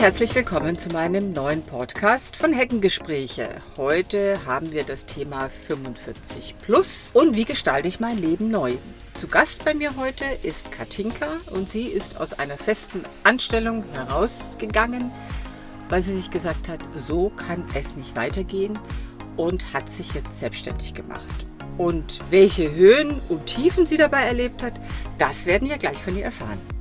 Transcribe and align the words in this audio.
herzlich 0.00 0.34
willkommen 0.34 0.78
zu 0.78 0.88
meinem 0.88 1.32
neuen 1.32 1.60
Podcast 1.60 2.34
von 2.34 2.54
Heckengespräche. 2.54 3.50
Heute 3.76 4.46
haben 4.46 4.72
wir 4.72 4.84
das 4.84 5.04
Thema 5.04 5.50
45 5.50 6.54
plus 6.58 7.10
und 7.12 7.36
wie 7.36 7.44
gestalte 7.44 7.86
ich 7.86 8.00
mein 8.00 8.16
Leben 8.16 8.50
neu. 8.50 8.76
Zu 9.18 9.28
Gast 9.28 9.62
bei 9.62 9.74
mir 9.74 9.96
heute 9.98 10.24
ist 10.42 10.72
Katinka 10.72 11.26
und 11.50 11.68
sie 11.68 11.82
ist 11.82 12.18
aus 12.18 12.32
einer 12.32 12.56
festen 12.56 13.02
Anstellung 13.24 13.84
herausgegangen, 13.92 15.10
weil 15.90 16.00
sie 16.00 16.16
sich 16.16 16.30
gesagt 16.30 16.70
hat, 16.70 16.80
so 16.94 17.28
kann 17.28 17.62
es 17.74 17.94
nicht 17.94 18.16
weitergehen 18.16 18.78
und 19.36 19.74
hat 19.74 19.90
sich 19.90 20.14
jetzt 20.14 20.38
selbstständig 20.38 20.94
gemacht. 20.94 21.46
Und 21.76 22.20
welche 22.30 22.74
Höhen 22.74 23.20
und 23.28 23.44
Tiefen 23.44 23.84
sie 23.84 23.98
dabei 23.98 24.22
erlebt 24.22 24.62
hat, 24.62 24.80
das 25.18 25.44
werden 25.44 25.68
wir 25.68 25.76
gleich 25.76 25.98
von 25.98 26.16
ihr 26.16 26.24
erfahren. 26.24 26.79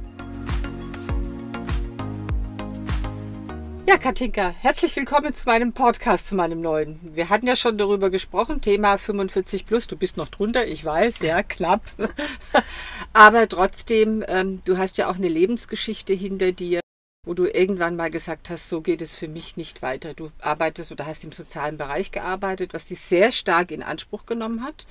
Ja, 3.90 3.98
Katinka, 3.98 4.50
herzlich 4.50 4.96
willkommen 4.96 5.34
zu 5.34 5.46
meinem 5.48 5.74
Podcast, 5.74 6.28
zu 6.28 6.36
meinem 6.36 6.62
neuen. 6.62 7.00
Wir 7.16 7.30
hatten 7.30 7.48
ja 7.48 7.56
schon 7.56 7.76
darüber 7.80 8.12
gesprochen, 8.12 8.62
Thema 8.62 9.00
45 9.00 9.66
plus. 9.66 9.88
Du 9.88 9.98
bist 9.98 10.16
noch 10.16 10.28
drunter, 10.28 10.68
ich 10.68 10.86
weiß, 10.86 11.22
ja, 11.22 11.42
knapp. 11.42 11.82
Aber 13.14 13.50
trotzdem, 13.50 14.24
ähm, 14.28 14.62
du 14.64 14.78
hast 14.78 15.00
ja 15.00 15.10
auch 15.10 15.16
eine 15.16 15.28
Lebensgeschichte 15.28 16.14
hinter 16.14 16.52
dir, 16.52 16.82
wo 17.26 17.34
du 17.34 17.48
irgendwann 17.48 17.96
mal 17.96 18.12
gesagt 18.12 18.52
hast, 18.52 18.70
so 18.70 18.82
geht 18.82 19.02
es 19.02 19.16
für 19.16 19.28
mich 19.28 19.58
nicht 19.58 19.82
weiter. 19.82 20.14
Du 20.14 20.30
arbeitest 20.38 20.92
oder 20.92 21.08
hast 21.08 21.24
im 21.24 21.32
sozialen 21.32 21.80
Bereich 21.80 22.12
gearbeitet, 22.12 22.76
was 22.76 22.90
dich 22.90 23.02
sehr 23.02 23.32
stark 23.32 23.72
in 23.72 23.82
Anspruch 23.82 24.28
genommen 24.28 24.64
hat. 24.64 24.86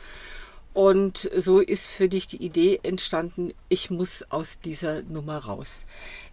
Und 0.74 1.30
so 1.36 1.60
ist 1.60 1.86
für 1.86 2.08
dich 2.08 2.26
die 2.26 2.42
Idee 2.42 2.80
entstanden, 2.82 3.54
ich 3.68 3.90
muss 3.90 4.24
aus 4.30 4.60
dieser 4.60 5.02
Nummer 5.02 5.38
raus. 5.38 5.86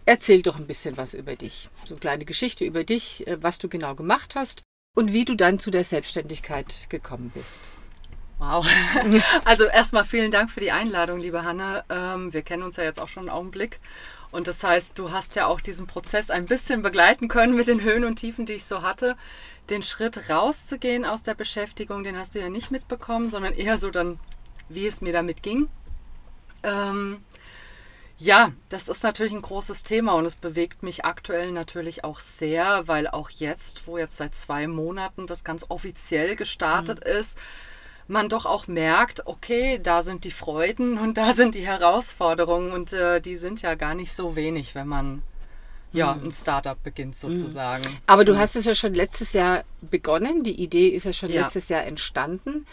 Erzähl 0.06 0.42
doch 0.42 0.58
ein 0.58 0.68
bisschen 0.68 0.98
was 0.98 1.14
über 1.14 1.36
dich. 1.36 1.70
So 1.86 1.96
eine 1.96 2.00
kleine 2.00 2.26
Geschichte 2.26 2.64
über 2.64 2.84
dich, 2.84 3.26
äh, 3.28 3.42
was 3.42 3.58
du 3.58 3.68
genau 3.68 3.96
gemacht 3.96 4.36
hast 4.36 4.62
und 4.96 5.14
wie 5.14 5.26
du 5.26 5.36
dann 5.36 5.60
zu 5.60 5.72
der 5.72 5.84
Selbstständigkeit 5.84 6.88
gekommen 6.90 7.32
bist. 7.34 7.70
Wow. 8.38 8.68
Also 9.46 9.66
erstmal 9.66 10.04
vielen 10.04 10.32
Dank 10.32 10.52
für 10.52 10.60
die 10.60 10.72
Einladung, 10.72 11.20
liebe 11.20 11.44
Hanna. 11.44 11.84
Ähm, 11.90 12.34
wir 12.34 12.42
kennen 12.42 12.64
uns 12.64 12.76
ja 12.76 12.84
jetzt 12.84 13.00
auch 13.00 13.08
schon 13.08 13.30
einen 13.30 13.38
Augenblick. 13.38 13.80
Und 14.32 14.48
das 14.48 14.64
heißt, 14.64 15.00
du 15.00 15.12
hast 15.12 15.36
ja 15.36 15.48
auch 15.48 15.62
diesen 15.62 15.88
Prozess 15.88 16.30
ein 16.30 16.46
bisschen 16.46 16.82
begleiten 16.82 17.28
können 17.28 17.56
mit 17.56 17.68
den 17.68 17.82
Höhen 17.82 18.04
und 18.04 18.18
Tiefen, 18.18 18.46
die 18.46 18.54
ich 18.54 18.66
so 18.66 18.82
hatte. 18.82 19.16
Den 19.70 19.82
Schritt 19.82 20.30
rauszugehen 20.30 21.06
aus 21.06 21.24
der 21.24 21.36
Beschäftigung, 21.36 22.04
den 22.04 22.18
hast 22.18 22.36
du 22.36 22.40
ja 22.40 22.50
nicht 22.50 22.70
mitbekommen, 22.70 23.30
sondern 23.30 23.54
eher 23.54 23.78
so 23.78 23.90
dann, 23.90 24.20
wie 24.68 24.86
es 24.86 25.02
mir 25.02 25.14
damit 25.14 25.42
ging. 25.42 25.70
Ähm, 26.64 27.24
ja, 28.18 28.54
das 28.70 28.88
ist 28.88 29.04
natürlich 29.04 29.34
ein 29.34 29.42
großes 29.42 29.84
Thema 29.84 30.14
und 30.14 30.26
es 30.26 30.36
bewegt 30.36 30.84
mich 30.84 31.04
aktuell 31.04 31.52
natürlich 31.52 32.04
auch 32.04 32.22
sehr, 32.22 32.88
weil 32.88 33.08
auch 33.08 33.30
jetzt, 33.30 33.88
wo 33.88 33.98
jetzt 33.98 34.18
seit 34.18 34.36
zwei 34.36 34.68
Monaten 34.68 35.28
das 35.28 35.44
ganz 35.44 35.66
offiziell 35.70 36.36
gestartet 36.36 37.02
mhm. 37.04 37.12
ist, 37.12 37.38
man 38.08 38.30
doch 38.30 38.46
auch 38.46 38.68
merkt, 38.68 39.26
okay, 39.26 39.80
da 39.82 40.02
sind 40.02 40.24
die 40.24 40.32
Freuden 40.32 40.98
und 41.00 41.18
da 41.18 41.34
sind 41.34 41.56
die 41.56 41.66
Herausforderungen 41.66 42.72
und 42.72 42.94
äh, 42.94 43.20
die 43.20 43.36
sind 43.36 43.62
ja 43.62 43.76
gar 43.76 43.96
nicht 43.96 44.14
so 44.14 44.36
wenig, 44.36 44.76
wenn 44.76 44.88
man 44.88 45.22
ja, 45.92 46.14
mhm. 46.14 46.28
ein 46.28 46.32
Startup 46.32 46.82
beginnt 46.82 47.22
mhm. 47.22 47.38
sozusagen. 47.38 47.84
Aber 48.06 48.26
du 48.26 48.38
hast 48.38 48.56
es 48.56 48.66
ja 48.66 48.76
schon 48.76 48.94
letztes 48.94 49.34
Jahr 49.34 49.64
begonnen, 49.82 50.44
die 50.44 50.62
Idee 50.62 50.90
ist 50.90 51.06
ja 51.06 51.14
schon 51.14 51.30
ja. 51.30 51.42
letztes 51.42 51.70
Jahr 51.70 51.84
entstanden 51.84 52.66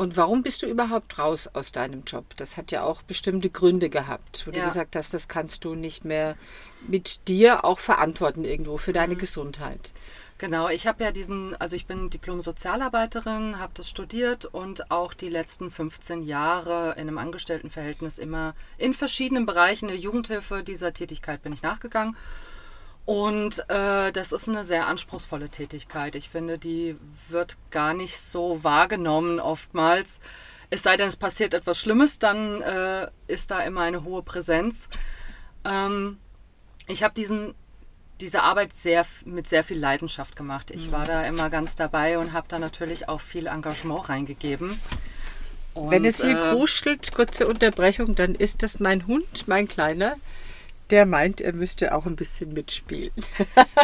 und 0.00 0.16
warum 0.16 0.40
bist 0.40 0.62
du 0.62 0.66
überhaupt 0.66 1.18
raus 1.18 1.46
aus 1.52 1.72
deinem 1.72 2.04
Job? 2.06 2.24
Das 2.38 2.56
hat 2.56 2.72
ja 2.72 2.84
auch 2.84 3.02
bestimmte 3.02 3.50
Gründe 3.50 3.90
gehabt, 3.90 4.46
wo 4.46 4.50
ja. 4.50 4.60
du 4.60 4.64
gesagt 4.64 4.96
hast, 4.96 5.12
das 5.12 5.28
kannst 5.28 5.62
du 5.66 5.74
nicht 5.74 6.06
mehr 6.06 6.36
mit 6.88 7.28
dir 7.28 7.66
auch 7.66 7.78
verantworten 7.78 8.46
irgendwo 8.46 8.78
für 8.78 8.94
deine 8.94 9.12
mhm. 9.12 9.18
Gesundheit. 9.18 9.92
Genau, 10.38 10.70
ich 10.70 10.86
habe 10.86 11.04
ja 11.04 11.12
diesen, 11.12 11.54
also 11.56 11.76
ich 11.76 11.84
bin 11.84 12.08
Diplom-Sozialarbeiterin, 12.08 13.58
habe 13.58 13.72
das 13.74 13.90
studiert 13.90 14.46
und 14.46 14.90
auch 14.90 15.12
die 15.12 15.28
letzten 15.28 15.70
15 15.70 16.22
Jahre 16.22 16.92
in 16.92 17.06
einem 17.06 17.18
Angestelltenverhältnis 17.18 18.16
immer 18.16 18.54
in 18.78 18.94
verschiedenen 18.94 19.44
Bereichen 19.44 19.88
der 19.88 19.98
Jugendhilfe 19.98 20.62
dieser 20.62 20.94
Tätigkeit 20.94 21.42
bin 21.42 21.52
ich 21.52 21.60
nachgegangen. 21.60 22.16
Und 23.10 23.68
äh, 23.68 24.12
das 24.12 24.30
ist 24.30 24.48
eine 24.48 24.64
sehr 24.64 24.86
anspruchsvolle 24.86 25.48
Tätigkeit. 25.48 26.14
Ich 26.14 26.28
finde, 26.28 26.58
die 26.58 26.96
wird 27.28 27.56
gar 27.72 27.92
nicht 27.92 28.20
so 28.20 28.62
wahrgenommen 28.62 29.40
oftmals. 29.40 30.20
Es 30.70 30.84
sei 30.84 30.96
denn, 30.96 31.08
es 31.08 31.16
passiert 31.16 31.52
etwas 31.52 31.80
Schlimmes, 31.80 32.20
dann 32.20 32.62
äh, 32.62 33.08
ist 33.26 33.50
da 33.50 33.62
immer 33.62 33.80
eine 33.80 34.04
hohe 34.04 34.22
Präsenz. 34.22 34.88
Ähm, 35.64 36.18
ich 36.86 37.02
habe 37.02 37.12
diesen 37.12 37.56
diese 38.20 38.44
Arbeit 38.44 38.74
sehr 38.74 39.04
mit 39.24 39.48
sehr 39.48 39.64
viel 39.64 39.80
Leidenschaft 39.80 40.36
gemacht. 40.36 40.70
Ich 40.70 40.92
war 40.92 41.04
da 41.04 41.24
immer 41.24 41.50
ganz 41.50 41.74
dabei 41.74 42.16
und 42.16 42.32
habe 42.32 42.46
da 42.46 42.60
natürlich 42.60 43.08
auch 43.08 43.20
viel 43.20 43.48
Engagement 43.48 44.08
reingegeben. 44.08 44.78
Und, 45.74 45.90
Wenn 45.90 46.04
es 46.04 46.22
hier 46.22 46.40
äh, 46.40 46.52
kruschelt, 46.52 47.12
kurze 47.12 47.48
Unterbrechung, 47.48 48.14
dann 48.14 48.36
ist 48.36 48.62
das 48.62 48.78
mein 48.78 49.08
Hund, 49.08 49.48
mein 49.48 49.66
Kleiner 49.66 50.14
der 50.90 51.06
meint, 51.06 51.40
er 51.40 51.52
müsste 51.52 51.94
auch 51.94 52.06
ein 52.06 52.16
bisschen 52.16 52.52
mitspielen. 52.52 53.12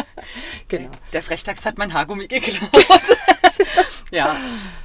genau. 0.67 0.89
Der 1.13 1.23
Frechdachs 1.23 1.65
hat 1.65 1.77
mein 1.77 1.93
Haargummi 1.93 2.27
geklaut. 2.27 2.71
ja. 4.11 4.37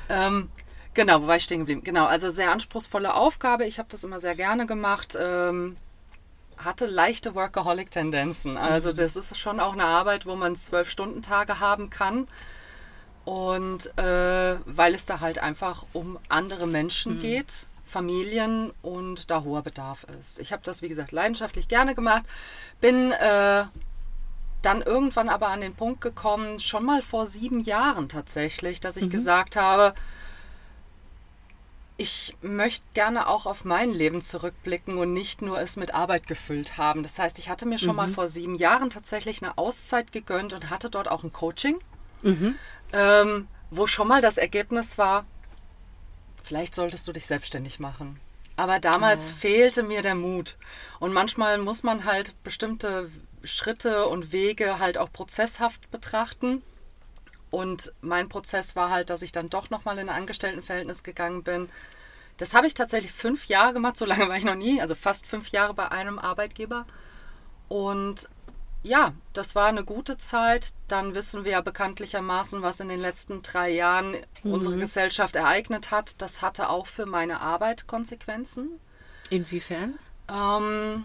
Ähm, 0.08 0.50
genau, 0.94 1.22
wo 1.22 1.26
war 1.26 1.36
ich 1.36 1.44
stehen 1.44 1.60
geblieben? 1.60 1.82
Genau, 1.84 2.06
also 2.06 2.30
sehr 2.30 2.52
anspruchsvolle 2.52 3.14
Aufgabe. 3.14 3.66
Ich 3.66 3.78
habe 3.78 3.88
das 3.90 4.04
immer 4.04 4.20
sehr 4.20 4.34
gerne 4.34 4.66
gemacht. 4.66 5.16
Ähm, 5.20 5.76
hatte 6.56 6.86
leichte 6.86 7.34
Workaholic-Tendenzen. 7.34 8.56
Also 8.56 8.90
mhm. 8.90 8.94
das 8.94 9.16
ist 9.16 9.38
schon 9.38 9.58
auch 9.58 9.72
eine 9.72 9.84
Arbeit, 9.84 10.26
wo 10.26 10.36
man 10.36 10.54
zwölf 10.56 10.90
Stunden 10.90 11.22
Tage 11.22 11.60
haben 11.60 11.90
kann. 11.90 12.28
Und 13.24 13.96
äh, 13.98 14.56
weil 14.66 14.94
es 14.94 15.06
da 15.06 15.20
halt 15.20 15.38
einfach 15.38 15.84
um 15.92 16.18
andere 16.28 16.66
Menschen 16.66 17.16
mhm. 17.16 17.20
geht 17.20 17.66
Familien 17.92 18.72
und 18.82 19.30
da 19.30 19.44
hoher 19.44 19.62
Bedarf 19.62 20.06
ist. 20.18 20.40
Ich 20.40 20.52
habe 20.52 20.62
das, 20.64 20.82
wie 20.82 20.88
gesagt, 20.88 21.12
leidenschaftlich 21.12 21.68
gerne 21.68 21.94
gemacht, 21.94 22.24
bin 22.80 23.12
äh, 23.12 23.64
dann 24.62 24.82
irgendwann 24.82 25.28
aber 25.28 25.48
an 25.48 25.60
den 25.60 25.74
Punkt 25.74 26.00
gekommen, 26.00 26.58
schon 26.58 26.84
mal 26.84 27.02
vor 27.02 27.26
sieben 27.26 27.60
Jahren 27.60 28.08
tatsächlich, 28.08 28.80
dass 28.80 28.96
ich 28.96 29.06
mhm. 29.06 29.10
gesagt 29.10 29.56
habe, 29.56 29.94
ich 31.98 32.34
möchte 32.40 32.86
gerne 32.94 33.28
auch 33.28 33.46
auf 33.46 33.64
mein 33.64 33.92
Leben 33.92 34.22
zurückblicken 34.22 34.96
und 34.96 35.12
nicht 35.12 35.42
nur 35.42 35.60
es 35.60 35.76
mit 35.76 35.94
Arbeit 35.94 36.26
gefüllt 36.26 36.78
haben. 36.78 37.02
Das 37.02 37.18
heißt, 37.18 37.38
ich 37.38 37.48
hatte 37.50 37.66
mir 37.66 37.78
schon 37.78 37.90
mhm. 37.90 37.96
mal 37.96 38.08
vor 38.08 38.28
sieben 38.28 38.54
Jahren 38.54 38.90
tatsächlich 38.90 39.42
eine 39.42 39.58
Auszeit 39.58 40.10
gegönnt 40.12 40.52
und 40.52 40.70
hatte 40.70 40.90
dort 40.90 41.08
auch 41.08 41.22
ein 41.22 41.32
Coaching, 41.32 41.78
mhm. 42.22 42.56
ähm, 42.92 43.46
wo 43.70 43.86
schon 43.86 44.08
mal 44.08 44.22
das 44.22 44.38
Ergebnis 44.38 44.96
war, 44.96 45.26
vielleicht 46.42 46.74
solltest 46.74 47.06
du 47.08 47.12
dich 47.12 47.26
selbstständig 47.26 47.80
machen. 47.80 48.20
Aber 48.56 48.78
damals 48.78 49.30
ja. 49.30 49.36
fehlte 49.36 49.82
mir 49.82 50.02
der 50.02 50.14
Mut. 50.14 50.56
Und 51.00 51.12
manchmal 51.12 51.58
muss 51.58 51.82
man 51.82 52.04
halt 52.04 52.34
bestimmte 52.44 53.10
Schritte 53.44 54.06
und 54.06 54.32
Wege 54.32 54.78
halt 54.78 54.98
auch 54.98 55.12
prozesshaft 55.12 55.90
betrachten. 55.90 56.62
Und 57.50 57.92
mein 58.00 58.28
Prozess 58.28 58.76
war 58.76 58.90
halt, 58.90 59.10
dass 59.10 59.22
ich 59.22 59.32
dann 59.32 59.50
doch 59.50 59.70
nochmal 59.70 59.98
in 59.98 60.08
ein 60.08 60.16
Angestelltenverhältnis 60.16 61.02
gegangen 61.02 61.42
bin. 61.42 61.68
Das 62.38 62.54
habe 62.54 62.66
ich 62.66 62.74
tatsächlich 62.74 63.12
fünf 63.12 63.46
Jahre 63.46 63.72
gemacht, 63.72 63.96
so 63.96 64.04
lange 64.04 64.28
war 64.28 64.36
ich 64.36 64.44
noch 64.44 64.54
nie, 64.54 64.80
also 64.80 64.94
fast 64.94 65.26
fünf 65.26 65.48
Jahre 65.48 65.74
bei 65.74 65.90
einem 65.90 66.18
Arbeitgeber. 66.18 66.86
Und 67.68 68.28
ja, 68.82 69.12
das 69.32 69.54
war 69.54 69.66
eine 69.66 69.84
gute 69.84 70.18
Zeit. 70.18 70.72
Dann 70.88 71.14
wissen 71.14 71.44
wir 71.44 71.52
ja 71.52 71.60
bekanntlichermaßen, 71.60 72.62
was 72.62 72.80
in 72.80 72.88
den 72.88 73.00
letzten 73.00 73.42
drei 73.42 73.70
Jahren 73.70 74.16
mhm. 74.42 74.52
unsere 74.52 74.76
Gesellschaft 74.76 75.36
ereignet 75.36 75.90
hat. 75.90 76.20
Das 76.20 76.42
hatte 76.42 76.68
auch 76.68 76.86
für 76.86 77.06
meine 77.06 77.40
Arbeit 77.40 77.86
Konsequenzen. 77.86 78.80
Inwiefern? 79.30 79.98
Ähm, 80.28 81.04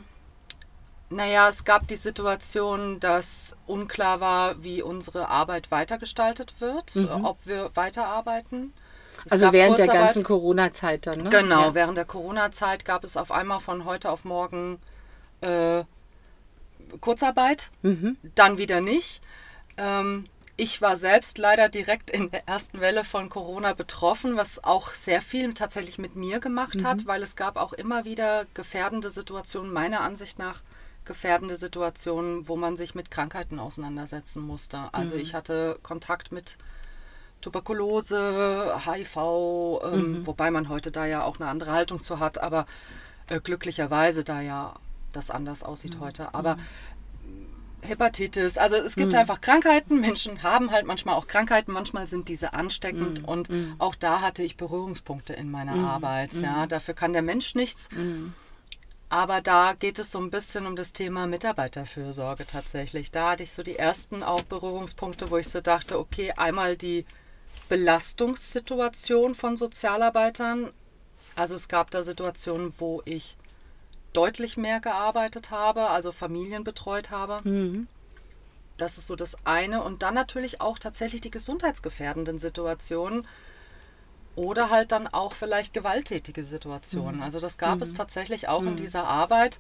naja, 1.10 1.48
es 1.48 1.66
gab 1.66 1.88
die 1.88 1.96
Situation, 1.96 3.00
dass 3.00 3.56
unklar 3.68 4.20
war, 4.20 4.64
wie 4.64 4.82
unsere 4.82 5.30
Arbeit 5.30 5.72
weitergestaltet 5.72 6.60
wird, 6.60 6.96
mhm. 6.96 7.26
ob 7.26 7.38
wir 7.46 7.72
weiterarbeiten. 7.76 8.74
Es 9.26 9.32
also 9.32 9.52
während 9.52 9.78
der 9.78 9.88
ganzen 9.88 10.24
Corona-Zeit 10.24 11.08
dann, 11.08 11.24
ne? 11.24 11.30
Genau, 11.30 11.62
ja. 11.62 11.76
während 11.76 11.98
der 11.98 12.06
Corona-Zeit 12.06 12.86
gab 12.86 13.04
es 13.04 13.18
auf 13.18 13.32
einmal 13.32 13.60
von 13.60 13.86
heute 13.86 14.12
auf 14.12 14.26
morgen 14.26 14.80
äh, 15.42 15.84
Kurzarbeit, 17.02 17.72
mhm. 17.82 18.18
dann 18.36 18.58
wieder 18.58 18.82
nicht. 18.82 19.22
Ähm, 19.78 20.26
ich 20.60 20.82
war 20.82 20.98
selbst 20.98 21.38
leider 21.38 21.70
direkt 21.70 22.10
in 22.10 22.32
der 22.32 22.48
ersten 22.48 22.82
Welle 22.82 23.04
von 23.04 23.30
Corona 23.30 23.74
betroffen, 23.74 24.38
was 24.38 24.64
auch 24.64 24.94
sehr 24.94 25.22
viel 25.22 25.54
tatsächlich 25.54 26.00
mit 26.00 26.16
mir 26.16 26.40
gemacht 26.40 26.84
hat, 26.84 27.04
mhm. 27.04 27.08
weil 27.08 27.22
es 27.22 27.36
gab 27.36 27.58
auch 27.58 27.74
immer 27.74 28.06
wieder 28.06 28.46
gefährdende 28.56 29.12
Situationen, 29.12 29.72
meiner 29.72 30.02
Ansicht 30.02 30.40
nach 30.40 30.64
gefährdende 31.06 31.58
Situationen, 31.58 32.48
wo 32.48 32.56
man 32.56 32.76
sich 32.76 32.96
mit 32.96 33.12
Krankheiten 33.12 33.60
auseinandersetzen 33.60 34.42
musste. 34.42 34.90
Also 34.92 35.16
mhm. 35.16 35.22
ich 35.22 35.36
hatte 35.36 35.78
Kontakt 35.84 36.32
mit 36.32 36.58
Tuberkulose, 37.42 38.82
HIV, 38.84 39.16
ähm, 39.16 39.92
mhm. 39.92 40.28
wobei 40.28 40.50
man 40.50 40.70
heute 40.70 40.92
da 40.92 41.06
ja 41.06 41.24
auch 41.24 41.40
eine 41.40 41.50
andere 41.50 41.72
Haltung 41.72 42.02
zu 42.02 42.20
hat, 42.20 42.40
aber 42.40 42.66
äh, 43.28 43.40
glücklicherweise 43.40 44.24
da 44.24 44.42
ja 44.42 44.76
das 45.18 45.32
anders 45.32 45.64
aussieht 45.64 45.96
mhm. 45.96 46.00
heute. 46.02 46.34
Aber 46.34 46.58
Hepatitis. 47.82 48.58
Also 48.58 48.76
es 48.76 48.96
gibt 48.96 49.14
mhm. 49.14 49.20
einfach 49.20 49.42
Krankheiten. 49.42 50.00
Menschen 50.00 50.44
haben 50.44 50.72
halt 50.72 50.86
manchmal 50.86 51.16
auch 51.16 51.28
Krankheiten. 51.28 51.72
Manchmal 51.72 52.08
sind 52.08 52.28
diese 52.28 52.54
ansteckend. 52.54 53.22
Mhm. 53.22 53.26
Und 53.26 53.50
mhm. 53.50 53.76
auch 53.80 53.96
da 53.96 54.22
hatte 54.22 54.44
ich 54.44 54.58
Berührungspunkte 54.58 55.34
in 55.34 55.52
meiner 55.52 55.76
mhm. 55.76 55.86
Arbeit. 55.86 56.34
Ja, 56.36 56.66
mhm. 56.66 56.70
dafür 56.70 56.94
kann 56.94 57.14
der 57.14 57.22
Mensch 57.22 57.56
nichts. 57.56 57.90
Mhm. 57.92 58.34
Aber 59.10 59.42
da 59.42 59.74
geht 59.74 60.00
es 60.00 60.12
so 60.12 60.20
ein 60.20 60.32
bisschen 60.32 60.66
um 60.66 60.76
das 60.76 60.92
Thema 60.92 61.28
Mitarbeiterfürsorge 61.28 62.46
tatsächlich. 62.46 63.10
Da 63.12 63.32
hatte 63.32 63.44
ich 63.44 63.54
so 63.54 63.64
die 63.64 63.78
ersten 63.78 64.22
auch 64.22 64.42
Berührungspunkte, 64.42 65.32
wo 65.32 65.38
ich 65.38 65.48
so 65.48 65.62
dachte, 65.62 65.98
okay, 65.98 66.34
einmal 66.34 66.76
die 66.76 67.06
Belastungssituation 67.70 69.34
von 69.34 69.56
Sozialarbeitern. 69.56 70.72
Also 71.36 71.56
es 71.56 71.70
gab 71.70 71.92
da 71.92 72.04
Situationen, 72.04 72.74
wo 72.80 73.02
ich 73.06 73.38
deutlich 74.18 74.58
mehr 74.58 74.80
gearbeitet 74.80 75.52
habe, 75.52 75.92
also 75.92 76.12
Familien 76.12 76.64
betreut 76.64 77.12
habe. 77.12 77.48
Mhm. 77.48 77.88
Das 78.78 78.98
ist 78.98 79.06
so 79.06 79.16
das 79.16 79.38
eine. 79.46 79.84
Und 79.84 80.02
dann 80.02 80.16
natürlich 80.16 80.60
auch 80.60 80.80
tatsächlich 80.80 81.22
die 81.22 81.32
gesundheitsgefährdenden 81.32 82.40
Situationen 82.40 83.28
oder 84.36 84.72
halt 84.72 84.92
dann 84.92 85.08
auch 85.08 85.34
vielleicht 85.34 85.74
gewalttätige 85.74 86.44
Situationen. 86.44 87.18
Mhm. 87.18 87.22
Also 87.22 87.40
das 87.40 87.60
gab 87.60 87.78
mhm. 87.78 87.84
es 87.84 87.94
tatsächlich 87.94 88.48
auch 88.48 88.62
mhm. 88.62 88.70
in 88.70 88.76
dieser 88.78 89.08
Arbeit. 89.08 89.60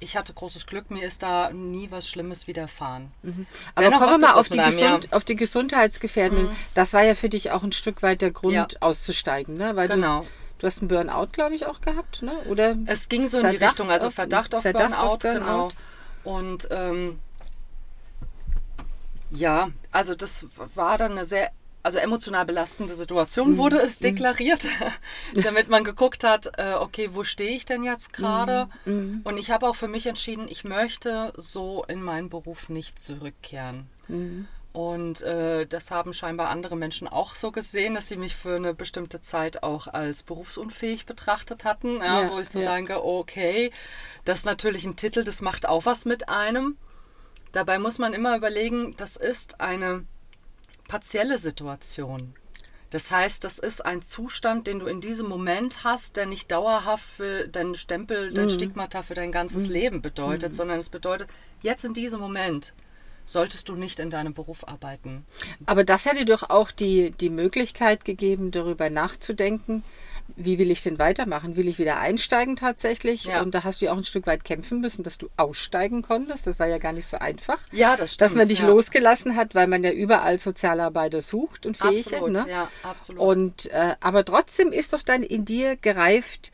Ich 0.00 0.16
hatte 0.16 0.32
großes 0.32 0.66
Glück, 0.66 0.90
mir 0.90 1.06
ist 1.06 1.22
da 1.22 1.50
nie 1.50 1.90
was 1.90 2.08
Schlimmes 2.08 2.46
widerfahren. 2.46 3.12
Mhm. 3.22 3.46
Aber 3.74 3.84
Dennoch 3.84 4.00
kommen 4.00 4.20
wir 4.20 4.28
mal 4.28 4.34
auf 4.34 4.48
die, 4.48 4.56
Gesund, 4.56 5.12
auf 5.12 5.24
die 5.24 5.36
Gesundheitsgefährdenden. 5.36 6.48
Mhm. 6.48 6.56
Das 6.74 6.94
war 6.94 7.02
ja 7.02 7.14
für 7.14 7.28
dich 7.28 7.50
auch 7.50 7.62
ein 7.62 7.72
Stück 7.72 8.02
weit 8.02 8.22
der 8.22 8.30
Grund, 8.30 8.54
ja. 8.54 8.66
auszusteigen, 8.80 9.54
ne? 9.54 9.76
Weil 9.76 9.88
genau. 9.88 10.22
Du 10.22 10.41
hast 10.66 10.80
einen 10.80 10.88
Burnout, 10.88 11.28
glaube 11.32 11.54
ich, 11.54 11.66
auch 11.66 11.80
gehabt, 11.80 12.22
ne? 12.22 12.32
Oder 12.48 12.76
es 12.86 13.08
ging 13.08 13.28
so 13.28 13.38
in 13.38 13.50
die 13.50 13.56
Richtung, 13.56 13.90
also 13.90 14.10
Verdacht 14.10 14.54
auf, 14.54 14.62
Verdacht 14.62 14.90
Burnout, 14.90 15.06
auf 15.06 15.18
Burnout, 15.18 15.38
genau. 15.38 15.70
Und 16.24 16.68
ähm, 16.70 17.18
ja, 19.30 19.70
also 19.90 20.14
das 20.14 20.46
war 20.74 20.98
dann 20.98 21.12
eine 21.12 21.24
sehr 21.24 21.50
also 21.82 21.98
emotional 21.98 22.44
belastende 22.44 22.94
Situation 22.94 23.52
mhm. 23.52 23.56
wurde 23.56 23.78
es 23.78 23.98
mhm. 23.98 24.04
deklariert, 24.04 24.66
damit 25.34 25.68
man 25.68 25.84
geguckt 25.84 26.24
hat, 26.24 26.52
äh, 26.56 26.74
okay, 26.74 27.10
wo 27.12 27.24
stehe 27.24 27.50
ich 27.50 27.64
denn 27.64 27.82
jetzt 27.82 28.12
gerade? 28.12 28.68
Mhm. 28.84 28.92
mhm. 28.92 29.20
Und 29.24 29.36
ich 29.36 29.50
habe 29.50 29.68
auch 29.68 29.74
für 29.74 29.88
mich 29.88 30.06
entschieden, 30.06 30.46
ich 30.48 30.64
möchte 30.64 31.32
so 31.36 31.84
in 31.88 32.02
meinen 32.02 32.28
Beruf 32.28 32.68
nicht 32.68 32.98
zurückkehren. 32.98 33.88
Und 34.72 35.20
äh, 35.20 35.66
das 35.66 35.90
haben 35.90 36.14
scheinbar 36.14 36.48
andere 36.48 36.76
Menschen 36.76 37.06
auch 37.06 37.34
so 37.34 37.52
gesehen, 37.52 37.94
dass 37.94 38.08
sie 38.08 38.16
mich 38.16 38.34
für 38.34 38.56
eine 38.56 38.72
bestimmte 38.72 39.20
Zeit 39.20 39.62
auch 39.62 39.86
als 39.86 40.22
berufsunfähig 40.22 41.04
betrachtet 41.04 41.64
hatten, 41.64 41.98
ja, 41.98 42.22
ja, 42.22 42.30
wo 42.30 42.38
ich 42.38 42.48
so 42.48 42.60
ja. 42.60 42.74
denke, 42.74 43.04
okay, 43.04 43.70
das 44.24 44.40
ist 44.40 44.44
natürlich 44.46 44.86
ein 44.86 44.96
Titel, 44.96 45.24
das 45.24 45.42
macht 45.42 45.68
auch 45.68 45.84
was 45.84 46.06
mit 46.06 46.30
einem. 46.30 46.78
Dabei 47.52 47.78
muss 47.78 47.98
man 47.98 48.14
immer 48.14 48.34
überlegen, 48.34 48.96
das 48.96 49.16
ist 49.16 49.60
eine 49.60 50.06
partielle 50.88 51.36
Situation. 51.36 52.34
Das 52.88 53.10
heißt, 53.10 53.44
das 53.44 53.58
ist 53.58 53.80
ein 53.80 54.02
Zustand, 54.02 54.66
den 54.66 54.78
du 54.78 54.86
in 54.86 55.00
diesem 55.00 55.26
Moment 55.26 55.84
hast, 55.84 56.16
der 56.16 56.26
nicht 56.26 56.50
dauerhaft 56.50 57.04
für 57.04 57.48
deinen 57.48 57.74
Stempel, 57.74 58.32
dein 58.32 58.46
mhm. 58.46 58.50
Stigmata 58.50 59.02
für 59.02 59.14
dein 59.14 59.32
ganzes 59.32 59.68
mhm. 59.68 59.72
Leben 59.72 60.02
bedeutet, 60.02 60.50
mhm. 60.52 60.54
sondern 60.56 60.78
es 60.78 60.88
bedeutet, 60.88 61.28
jetzt 61.62 61.84
in 61.84 61.94
diesem 61.94 62.20
Moment 62.20 62.74
solltest 63.24 63.68
du 63.68 63.76
nicht 63.76 64.00
in 64.00 64.10
deinem 64.10 64.34
Beruf 64.34 64.66
arbeiten. 64.66 65.24
Aber 65.66 65.84
das 65.84 66.06
hätte 66.06 66.24
doch 66.24 66.50
auch 66.50 66.70
die, 66.70 67.12
die 67.12 67.30
Möglichkeit 67.30 68.04
gegeben, 68.04 68.50
darüber 68.50 68.90
nachzudenken, 68.90 69.82
wie 70.36 70.58
will 70.58 70.70
ich 70.70 70.82
denn 70.82 70.98
weitermachen? 70.98 71.56
Will 71.56 71.68
ich 71.68 71.78
wieder 71.78 71.98
einsteigen 71.98 72.56
tatsächlich? 72.56 73.24
Ja. 73.24 73.42
Und 73.42 73.54
da 73.54 73.64
hast 73.64 73.80
du 73.80 73.86
ja 73.86 73.92
auch 73.92 73.96
ein 73.96 74.04
Stück 74.04 74.26
weit 74.26 74.44
kämpfen 74.44 74.80
müssen, 74.80 75.02
dass 75.02 75.18
du 75.18 75.28
aussteigen 75.36 76.02
konntest. 76.02 76.46
Das 76.46 76.58
war 76.58 76.66
ja 76.66 76.78
gar 76.78 76.92
nicht 76.92 77.06
so 77.06 77.18
einfach. 77.18 77.58
Ja, 77.70 77.96
das 77.96 78.14
stimmt. 78.14 78.30
Dass 78.30 78.36
man 78.36 78.48
dich 78.48 78.60
ja. 78.60 78.66
losgelassen 78.66 79.36
hat, 79.36 79.54
weil 79.54 79.66
man 79.66 79.84
ja 79.84 79.90
überall 79.90 80.38
Sozialarbeiter 80.38 81.20
sucht 81.20 81.66
und 81.66 81.76
fähig 81.76 82.06
absolut, 82.06 82.36
ist. 82.36 82.46
Ne? 82.46 82.50
Ja, 82.50 82.68
absolut. 82.82 83.20
Und, 83.20 83.66
äh, 83.72 83.94
aber 84.00 84.24
trotzdem 84.24 84.72
ist 84.72 84.92
doch 84.92 85.02
dann 85.02 85.22
in 85.22 85.44
dir 85.44 85.76
gereift, 85.76 86.50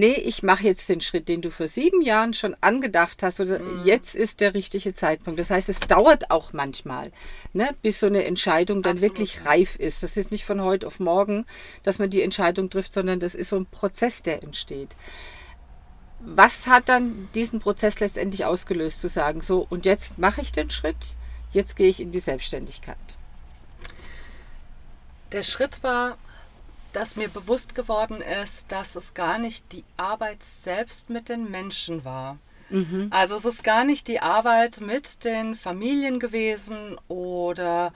nee, 0.00 0.14
ich 0.14 0.42
mache 0.42 0.64
jetzt 0.64 0.88
den 0.88 1.02
Schritt, 1.02 1.28
den 1.28 1.42
du 1.42 1.50
vor 1.50 1.68
sieben 1.68 2.00
Jahren 2.00 2.32
schon 2.32 2.56
angedacht 2.62 3.22
hast, 3.22 3.38
oder 3.38 3.58
mhm. 3.58 3.84
jetzt 3.84 4.16
ist 4.16 4.40
der 4.40 4.54
richtige 4.54 4.94
Zeitpunkt. 4.94 5.38
Das 5.38 5.50
heißt, 5.50 5.68
es 5.68 5.80
dauert 5.80 6.30
auch 6.30 6.54
manchmal, 6.54 7.12
ne, 7.52 7.68
bis 7.82 8.00
so 8.00 8.06
eine 8.06 8.24
Entscheidung 8.24 8.82
dann 8.82 8.96
Absolut. 8.96 9.18
wirklich 9.18 9.44
reif 9.44 9.76
ist. 9.76 10.02
Das 10.02 10.16
ist 10.16 10.32
nicht 10.32 10.46
von 10.46 10.62
heute 10.62 10.86
auf 10.86 11.00
morgen, 11.00 11.44
dass 11.82 11.98
man 11.98 12.08
die 12.08 12.22
Entscheidung 12.22 12.70
trifft, 12.70 12.94
sondern 12.94 13.20
das 13.20 13.34
ist 13.34 13.50
so 13.50 13.56
ein 13.56 13.66
Prozess, 13.66 14.22
der 14.22 14.42
entsteht. 14.42 14.96
Was 16.20 16.66
hat 16.66 16.88
dann 16.88 17.28
diesen 17.34 17.60
Prozess 17.60 18.00
letztendlich 18.00 18.46
ausgelöst, 18.46 19.02
zu 19.02 19.08
sagen, 19.08 19.42
so, 19.42 19.66
und 19.68 19.84
jetzt 19.84 20.18
mache 20.18 20.40
ich 20.40 20.50
den 20.50 20.70
Schritt, 20.70 21.16
jetzt 21.52 21.76
gehe 21.76 21.88
ich 21.88 22.00
in 22.00 22.10
die 22.10 22.20
Selbstständigkeit? 22.20 22.96
Der 25.32 25.42
Schritt 25.42 25.82
war, 25.82 26.16
dass 26.92 27.16
mir 27.16 27.28
bewusst 27.28 27.74
geworden 27.74 28.20
ist, 28.20 28.72
dass 28.72 28.96
es 28.96 29.14
gar 29.14 29.38
nicht 29.38 29.72
die 29.72 29.84
Arbeit 29.96 30.42
selbst 30.42 31.10
mit 31.10 31.28
den 31.28 31.50
Menschen 31.50 32.04
war. 32.04 32.38
Mhm. 32.70 33.08
Also 33.10 33.36
es 33.36 33.44
ist 33.44 33.64
gar 33.64 33.84
nicht 33.84 34.08
die 34.08 34.20
Arbeit 34.20 34.80
mit 34.80 35.24
den 35.24 35.54
Familien 35.54 36.20
gewesen 36.20 36.98
oder 37.08 37.92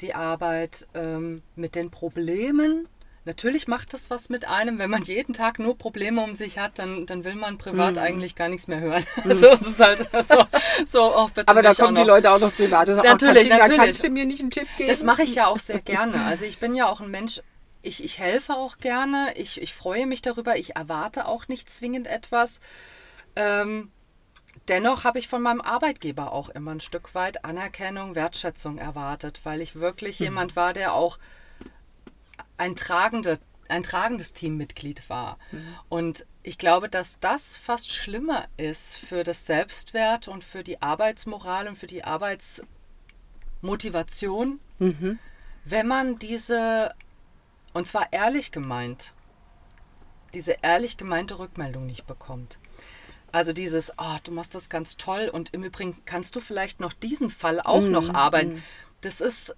die 0.00 0.14
Arbeit 0.14 0.86
ähm, 0.94 1.42
mit 1.56 1.74
den 1.74 1.90
Problemen. 1.90 2.88
Natürlich 3.24 3.68
macht 3.68 3.92
das 3.92 4.08
was 4.08 4.30
mit 4.30 4.48
einem, 4.48 4.78
wenn 4.78 4.88
man 4.88 5.02
jeden 5.02 5.34
Tag 5.34 5.58
nur 5.58 5.76
Probleme 5.76 6.22
um 6.22 6.32
sich 6.32 6.58
hat, 6.58 6.78
dann, 6.78 7.04
dann 7.04 7.24
will 7.24 7.34
man 7.34 7.58
privat 7.58 7.96
mhm. 7.96 7.98
eigentlich 7.98 8.36
gar 8.36 8.48
nichts 8.48 8.68
mehr 8.68 8.80
hören. 8.80 9.04
Mhm. 9.16 9.30
Also 9.30 9.48
es 9.48 9.62
ist 9.62 9.80
halt 9.80 10.08
so, 10.26 10.44
so 10.86 11.02
auch 11.02 11.30
bitte 11.30 11.48
Aber 11.48 11.60
da 11.60 11.74
kommen 11.74 11.94
die 11.94 12.04
Leute 12.04 12.30
auch 12.30 12.38
noch 12.38 12.54
privat. 12.54 12.88
Sagen, 12.88 13.06
natürlich, 13.06 13.52
oh, 13.52 13.56
natürlich. 13.56 13.78
Kannst 13.78 14.04
du 14.04 14.08
mir 14.08 14.24
nicht 14.24 14.40
einen 14.40 14.50
Tipp 14.50 14.68
geben? 14.78 14.88
Das 14.88 15.02
mache 15.02 15.24
ich 15.24 15.34
ja 15.34 15.46
auch 15.46 15.58
sehr 15.58 15.80
gerne. 15.80 16.24
Also 16.24 16.46
ich 16.46 16.58
bin 16.58 16.74
ja 16.74 16.88
auch 16.88 17.02
ein 17.02 17.10
Mensch, 17.10 17.42
ich, 17.82 18.02
ich 18.02 18.18
helfe 18.18 18.54
auch 18.54 18.78
gerne, 18.78 19.34
ich, 19.36 19.60
ich 19.60 19.74
freue 19.74 20.06
mich 20.06 20.22
darüber, 20.22 20.56
ich 20.56 20.76
erwarte 20.76 21.26
auch 21.26 21.48
nicht 21.48 21.68
zwingend 21.70 22.06
etwas. 22.06 22.60
Ähm, 23.36 23.90
dennoch 24.68 25.04
habe 25.04 25.18
ich 25.18 25.28
von 25.28 25.42
meinem 25.42 25.60
Arbeitgeber 25.60 26.32
auch 26.32 26.48
immer 26.48 26.70
ein 26.72 26.80
Stück 26.80 27.14
weit 27.14 27.44
Anerkennung, 27.44 28.14
Wertschätzung 28.14 28.78
erwartet, 28.78 29.40
weil 29.44 29.60
ich 29.60 29.74
wirklich 29.76 30.20
mhm. 30.20 30.26
jemand 30.26 30.56
war, 30.56 30.72
der 30.72 30.94
auch 30.94 31.18
ein, 32.56 32.74
tragende, 32.74 33.38
ein 33.68 33.82
tragendes 33.82 34.32
Teammitglied 34.32 35.06
war. 35.08 35.38
Mhm. 35.52 35.74
Und 35.88 36.26
ich 36.42 36.58
glaube, 36.58 36.88
dass 36.88 37.20
das 37.20 37.56
fast 37.56 37.92
schlimmer 37.92 38.46
ist 38.56 38.96
für 38.96 39.22
das 39.22 39.46
Selbstwert 39.46 40.26
und 40.28 40.44
für 40.44 40.64
die 40.64 40.82
Arbeitsmoral 40.82 41.68
und 41.68 41.78
für 41.78 41.86
die 41.86 42.04
Arbeitsmotivation, 42.04 44.60
mhm. 44.78 45.18
wenn 45.64 45.86
man 45.86 46.18
diese 46.18 46.92
und 47.78 47.86
zwar 47.86 48.12
ehrlich 48.12 48.50
gemeint, 48.50 49.12
diese 50.34 50.56
ehrlich 50.62 50.96
gemeinte 50.96 51.38
Rückmeldung 51.38 51.86
nicht 51.86 52.08
bekommt. 52.08 52.58
Also 53.30 53.52
dieses, 53.52 53.92
oh, 53.98 54.16
du 54.24 54.32
machst 54.32 54.56
das 54.56 54.68
ganz 54.68 54.96
toll 54.96 55.30
und 55.32 55.54
im 55.54 55.62
Übrigen 55.62 55.96
kannst 56.04 56.34
du 56.34 56.40
vielleicht 56.40 56.80
noch 56.80 56.92
diesen 56.92 57.30
Fall 57.30 57.60
auch 57.60 57.82
mm, 57.82 57.90
noch 57.92 58.12
arbeiten. 58.12 58.56
Mm. 58.56 58.62
Das 59.02 59.20
ist 59.20 59.54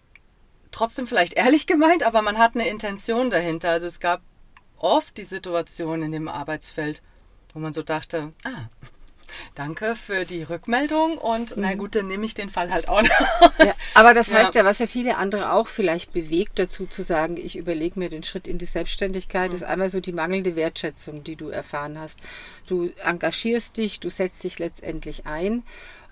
trotzdem 0.70 1.06
vielleicht 1.06 1.32
ehrlich 1.32 1.66
gemeint, 1.66 2.02
aber 2.02 2.20
man 2.20 2.36
hat 2.36 2.54
eine 2.54 2.68
Intention 2.68 3.30
dahinter. 3.30 3.70
Also 3.70 3.86
es 3.86 4.00
gab 4.00 4.20
oft 4.76 5.16
die 5.16 5.24
Situation 5.24 6.02
in 6.02 6.12
dem 6.12 6.28
Arbeitsfeld, 6.28 7.02
wo 7.54 7.58
man 7.58 7.72
so 7.72 7.82
dachte, 7.82 8.34
ah, 8.44 8.68
Danke 9.54 9.96
für 9.96 10.24
die 10.24 10.42
Rückmeldung 10.42 11.18
und 11.18 11.56
mhm. 11.56 11.62
na 11.62 11.74
gut, 11.74 11.94
dann 11.94 12.08
nehme 12.08 12.26
ich 12.26 12.34
den 12.34 12.50
Fall 12.50 12.72
halt 12.72 12.88
auch 12.88 13.02
noch. 13.02 13.58
Ja, 13.58 13.74
aber 13.94 14.14
das 14.14 14.32
heißt 14.32 14.54
ja. 14.54 14.62
ja, 14.62 14.66
was 14.66 14.78
ja 14.78 14.86
viele 14.86 15.16
andere 15.16 15.52
auch 15.52 15.68
vielleicht 15.68 16.12
bewegt 16.12 16.58
dazu 16.58 16.86
zu 16.86 17.02
sagen, 17.02 17.36
ich 17.36 17.56
überlege 17.56 17.98
mir 17.98 18.08
den 18.08 18.22
Schritt 18.22 18.46
in 18.46 18.58
die 18.58 18.64
Selbstständigkeit, 18.64 19.50
mhm. 19.50 19.56
ist 19.56 19.64
einmal 19.64 19.88
so 19.88 20.00
die 20.00 20.12
mangelnde 20.12 20.56
Wertschätzung, 20.56 21.24
die 21.24 21.36
du 21.36 21.48
erfahren 21.48 21.98
hast. 21.98 22.18
Du 22.66 22.90
engagierst 23.04 23.76
dich, 23.76 24.00
du 24.00 24.10
setzt 24.10 24.42
dich 24.44 24.58
letztendlich 24.58 25.26
ein 25.26 25.62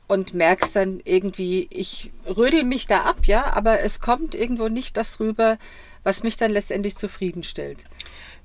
und 0.08 0.34
merkst 0.34 0.75
dann 0.75 1.00
irgendwie, 1.04 1.68
ich 1.70 2.10
rödel 2.26 2.64
mich 2.64 2.87
da 2.87 3.02
ab, 3.02 3.26
ja, 3.26 3.52
aber 3.52 3.80
es 3.80 4.00
kommt 4.00 4.34
irgendwo 4.34 4.68
nicht 4.68 4.96
das 4.96 5.20
rüber, 5.20 5.58
was 6.02 6.22
mich 6.22 6.37
dann 6.37 6.50
letztendlich 6.50 6.96
zufriedenstellt. 6.96 7.84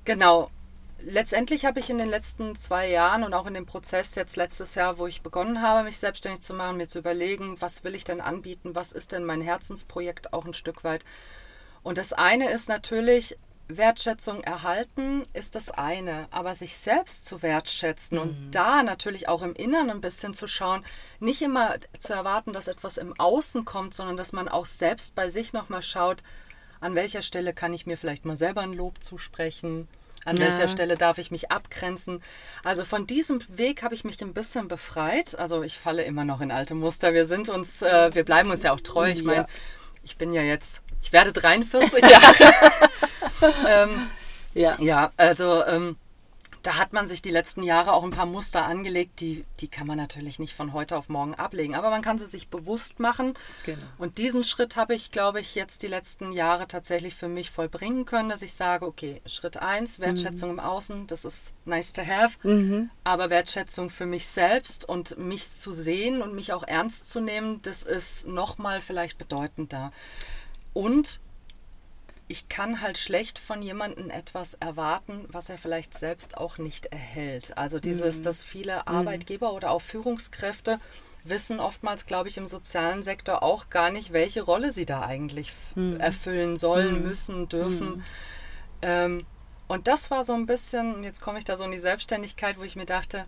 Genau 0.06 0.50
letztendlich 1.06 1.66
habe 1.66 1.80
ich 1.80 1.90
in 1.90 1.98
den 1.98 2.10
letzten 2.10 2.56
zwei 2.56 2.90
Jahren 2.90 3.24
und 3.24 3.34
auch 3.34 3.46
in 3.46 3.54
dem 3.54 3.66
Prozess 3.66 4.16
jetzt 4.16 4.36
letztes 4.36 4.76
Jahr, 4.76 4.98
wo 4.98 5.08
ich 5.08 5.22
begonnen 5.22 5.62
habe, 5.62 5.84
mich 5.84 5.98
selbstständig 5.98 6.42
zu 6.42 6.54
machen, 6.54 6.78
mir 6.78 6.88
zu 6.88 7.00
überlegen, 7.00 7.60
was 7.60 7.84
will 7.84 7.96
ich 7.96 8.04
denn 8.04 8.22
anbieten, 8.22 8.76
was 8.76 8.92
ist 8.92 9.12
denn 9.12 9.24
mein 9.24 9.42
Herzensprojekt 9.42 10.34
auch 10.34 10.46
ein 10.46 10.54
Stück 10.54 10.84
weit. 10.84 11.04
Und 11.84 11.98
das 11.98 12.14
eine 12.14 12.50
ist 12.50 12.70
natürlich, 12.70 13.38
Wertschätzung 13.68 14.42
erhalten 14.44 15.26
ist 15.34 15.56
das 15.56 15.72
eine, 15.72 16.28
aber 16.32 16.54
sich 16.54 16.78
selbst 16.78 17.26
zu 17.26 17.42
wertschätzen 17.42 18.18
mhm. 18.18 18.22
und 18.22 18.52
da 18.52 18.84
natürlich 18.84 19.30
auch 19.30 19.42
im 19.42 19.54
Inneren 19.54 19.90
ein 19.90 20.02
bisschen 20.02 20.34
zu 20.34 20.48
schauen, 20.48 20.86
nicht 21.20 21.42
immer 21.42 21.76
zu 21.98 22.14
erwarten, 22.14 22.54
dass 22.54 22.68
etwas 22.68 22.98
im 22.98 23.18
Außen 23.20 23.64
kommt, 23.66 23.94
sondern 23.94 24.18
dass 24.18 24.34
man 24.34 24.50
auch 24.50 24.66
selbst 24.66 25.16
bei 25.16 25.30
sich 25.30 25.54
nochmal 25.54 25.82
schaut, 25.82 26.24
an 26.82 26.96
welcher 26.96 27.22
Stelle 27.22 27.54
kann 27.54 27.74
ich 27.74 27.86
mir 27.86 27.98
vielleicht 27.98 28.26
mal 28.26 28.36
selber 28.36 28.62
ein 28.62 28.74
Lob 28.74 29.02
zusprechen, 29.02 29.88
An 30.26 30.38
ja. 30.38 30.46
welcher 30.46 30.68
Stelle 30.68 30.98
darf 30.98 31.18
ich 31.18 31.32
mich 31.32 31.52
abgrenzen? 31.52 32.24
Also 32.64 32.86
von 32.86 33.08
diesem 33.08 33.42
Weg 33.50 33.84
habe 33.84 33.94
ich 33.94 34.04
mich 34.04 34.22
ein 34.22 34.34
bisschen 34.34 34.68
befreit. 34.68 35.38
Also 35.38 35.64
ich 35.64 35.78
falle 35.78 36.04
immer 36.04 36.26
noch 36.26 36.42
in 36.42 36.52
alte 36.52 36.76
Muster. 36.76 37.14
Wir 37.14 37.26
sind 37.26 37.50
uns, 37.50 37.82
äh, 37.82 38.14
wir 38.14 38.24
bleiben 38.24 38.50
uns 38.50 38.64
ja 38.64 38.74
auch 38.74 38.80
treu. 38.80 39.10
Ich 39.10 39.24
meine, 39.24 39.42
ja. 39.42 39.48
ich 40.04 40.18
bin 40.18 40.34
ja 40.34 40.42
jetzt, 40.42 40.84
ich 41.02 41.12
werde 41.12 41.34
43 41.34 42.02
Jahre. 42.10 42.54
ähm, 43.68 44.08
ja. 44.54 44.78
ja, 44.80 45.12
also 45.18 45.66
ähm, 45.66 45.98
da 46.64 46.78
hat 46.78 46.94
man 46.94 47.08
sich 47.08 47.22
die 47.22 47.30
letzten 47.30 47.62
Jahre 47.62 47.92
auch 47.92 48.04
ein 48.04 48.10
paar 48.10 48.26
Muster 48.26 48.64
angelegt, 48.64 49.20
die, 49.20 49.44
die 49.60 49.68
kann 49.68 49.86
man 49.86 49.98
natürlich 49.98 50.40
nicht 50.40 50.54
von 50.54 50.72
heute 50.72 50.98
auf 50.98 51.10
morgen 51.10 51.36
ablegen, 51.36 51.76
aber 51.76 51.90
man 51.90 52.02
kann 52.02 52.18
sie 52.18 52.26
sich 52.26 52.48
bewusst 52.48 53.02
machen. 53.02 53.34
Genau. 53.66 53.82
Und 53.98 54.18
diesen 54.18 54.46
Schritt 54.46 54.78
habe 54.78 54.96
ich, 54.96 55.12
glaube 55.12 55.42
ich, 55.42 55.56
jetzt 55.56 55.84
die 55.84 55.88
letzten 55.88 56.32
Jahre 56.32 56.68
tatsächlich 56.68 57.16
für 57.16 57.28
mich 57.28 57.52
vollbringen 57.52 58.06
können, 58.06 58.30
dass 58.30 58.42
ich 58.42 58.54
sage, 58.54 58.88
okay, 58.88 59.22
Schritt 59.26 59.58
1, 59.58 60.00
Wertschätzung 60.00 60.54
mhm. 60.54 60.60
im 60.60 60.66
Außen, 60.66 61.08
das 61.08 61.26
ist 61.26 61.54
nice 61.66 61.92
to 61.92 62.02
have, 62.02 62.38
mhm. 62.48 62.90
aber 63.04 63.30
Wertschätzung 63.30 63.90
für 63.90 64.06
mich 64.06 64.28
selbst 64.28 64.88
und 64.88 65.18
mich 65.18 65.60
zu 65.60 65.74
sehen 65.74 66.22
und 66.22 66.34
mich 66.34 66.54
auch 66.54 66.64
ernst 66.64 67.10
zu 67.10 67.20
nehmen, 67.20 67.62
das 67.64 67.84
ist 67.84 68.26
nochmal 68.26 68.80
vielleicht 68.80 69.18
bedeutender. 69.18 69.92
Und 70.72 71.20
ich 72.34 72.50
kann 72.50 72.82
halt 72.82 72.98
schlecht 72.98 73.38
von 73.38 73.62
jemandem 73.62 74.10
etwas 74.10 74.56
erwarten, 74.56 75.26
was 75.28 75.50
er 75.50 75.60
vielleicht 75.60 75.96
selbst 75.96 76.36
auch 76.36 76.58
nicht 76.58 76.88
erhält. 76.88 77.56
Also 77.60 77.80
dieses, 77.80 78.18
mhm. 78.18 78.24
dass 78.24 78.44
viele 78.44 78.78
mhm. 78.78 78.88
Arbeitgeber 78.88 79.52
mhm. 79.52 79.56
oder 79.58 79.70
auch 79.70 79.84
Führungskräfte 79.84 80.80
wissen 81.24 81.60
oftmals, 81.60 82.08
glaube 82.08 82.30
ich, 82.30 82.38
im 82.40 82.48
sozialen 82.48 83.04
Sektor 83.04 83.44
auch 83.44 83.70
gar 83.70 83.92
nicht, 83.92 84.14
welche 84.14 84.42
Rolle 84.42 84.72
sie 84.72 84.88
da 84.88 85.04
eigentlich 85.04 85.54
mhm. 85.76 86.00
erfüllen 86.00 86.58
sollen, 86.58 86.96
mhm. 86.96 87.08
müssen, 87.08 87.50
dürfen. 87.50 87.98
Mhm. 87.98 88.04
Ähm, 88.82 89.26
und 89.68 89.88
das 89.88 90.10
war 90.10 90.24
so 90.24 90.34
ein 90.34 90.48
bisschen, 90.48 91.04
jetzt 91.04 91.22
komme 91.22 91.38
ich 91.38 91.46
da 91.46 91.56
so 91.56 91.64
in 91.66 91.72
die 91.72 91.78
Selbstständigkeit, 91.78 92.58
wo 92.58 92.64
ich 92.64 92.76
mir 92.76 92.88
dachte, 92.88 93.26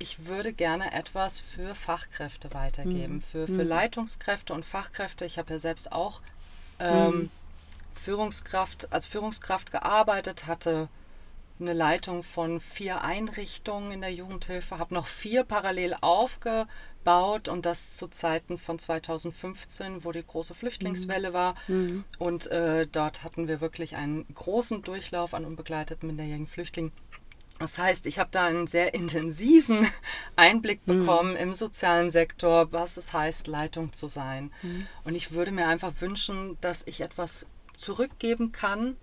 ich 0.00 0.26
würde 0.26 0.52
gerne 0.52 0.92
etwas 0.94 1.38
für 1.38 1.76
Fachkräfte 1.76 2.52
weitergeben, 2.54 3.20
für, 3.20 3.46
für 3.46 3.62
Leitungskräfte 3.62 4.52
und 4.52 4.64
Fachkräfte. 4.64 5.24
Ich 5.26 5.38
habe 5.38 5.52
ja 5.52 5.58
selbst 5.60 5.92
auch 5.92 6.22
ähm, 6.80 7.30
Führungskraft, 7.98 8.92
als 8.92 9.06
Führungskraft 9.06 9.70
gearbeitet, 9.70 10.46
hatte 10.46 10.88
eine 11.60 11.72
Leitung 11.72 12.22
von 12.22 12.60
vier 12.60 13.02
Einrichtungen 13.02 13.90
in 13.90 14.00
der 14.00 14.12
Jugendhilfe, 14.12 14.78
habe 14.78 14.94
noch 14.94 15.06
vier 15.06 15.44
parallel 15.44 15.96
aufgebaut 16.00 17.48
und 17.48 17.66
das 17.66 17.96
zu 17.96 18.08
Zeiten 18.08 18.58
von 18.58 18.78
2015, 18.78 20.04
wo 20.04 20.12
die 20.12 20.24
große 20.24 20.54
Flüchtlingswelle 20.54 21.32
war. 21.32 21.54
Mhm. 21.66 22.04
Und 22.18 22.46
äh, 22.48 22.86
dort 22.86 23.24
hatten 23.24 23.48
wir 23.48 23.60
wirklich 23.60 23.96
einen 23.96 24.26
großen 24.32 24.82
Durchlauf 24.82 25.34
an 25.34 25.44
unbegleiteten 25.44 26.06
minderjährigen 26.06 26.46
Flüchtlingen. 26.46 26.92
Das 27.58 27.76
heißt, 27.76 28.06
ich 28.06 28.20
habe 28.20 28.30
da 28.30 28.46
einen 28.46 28.68
sehr 28.68 28.94
intensiven 28.94 29.88
Einblick 30.36 30.86
mhm. 30.86 31.00
bekommen 31.00 31.30
mhm. 31.32 31.38
im 31.38 31.54
sozialen 31.54 32.10
Sektor, 32.10 32.72
was 32.72 32.96
es 32.96 33.12
heißt, 33.12 33.48
Leitung 33.48 33.92
zu 33.92 34.06
sein. 34.06 34.52
Mhm. 34.62 34.86
Und 35.04 35.16
ich 35.16 35.32
würde 35.32 35.50
mir 35.50 35.66
einfach 35.66 35.92
wünschen, 35.98 36.56
dass 36.60 36.84
ich 36.86 37.00
etwas 37.00 37.46
zurückgeben 37.78 38.52
kann, 38.52 38.96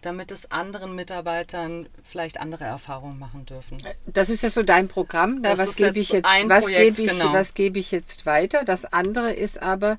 damit 0.00 0.32
es 0.32 0.50
anderen 0.50 0.94
Mitarbeitern 0.94 1.88
vielleicht 2.02 2.40
andere 2.40 2.64
Erfahrungen 2.64 3.18
machen 3.18 3.46
dürfen. 3.46 3.82
Das 4.06 4.30
ist 4.30 4.42
ja 4.42 4.50
so 4.50 4.62
dein 4.62 4.88
Programm. 4.88 5.40
Ne? 5.40 5.56
was 5.56 5.76
gebe 5.76 5.98
ich 5.98 6.10
jetzt, 6.10 6.28
was 6.46 6.66
gebe 6.66 7.02
ich, 7.02 7.10
genau. 7.10 7.32
was 7.32 7.54
gebe 7.54 7.78
ich 7.78 7.90
jetzt 7.90 8.26
weiter? 8.26 8.64
Das 8.64 8.84
andere 8.84 9.32
ist 9.32 9.60
aber, 9.60 9.98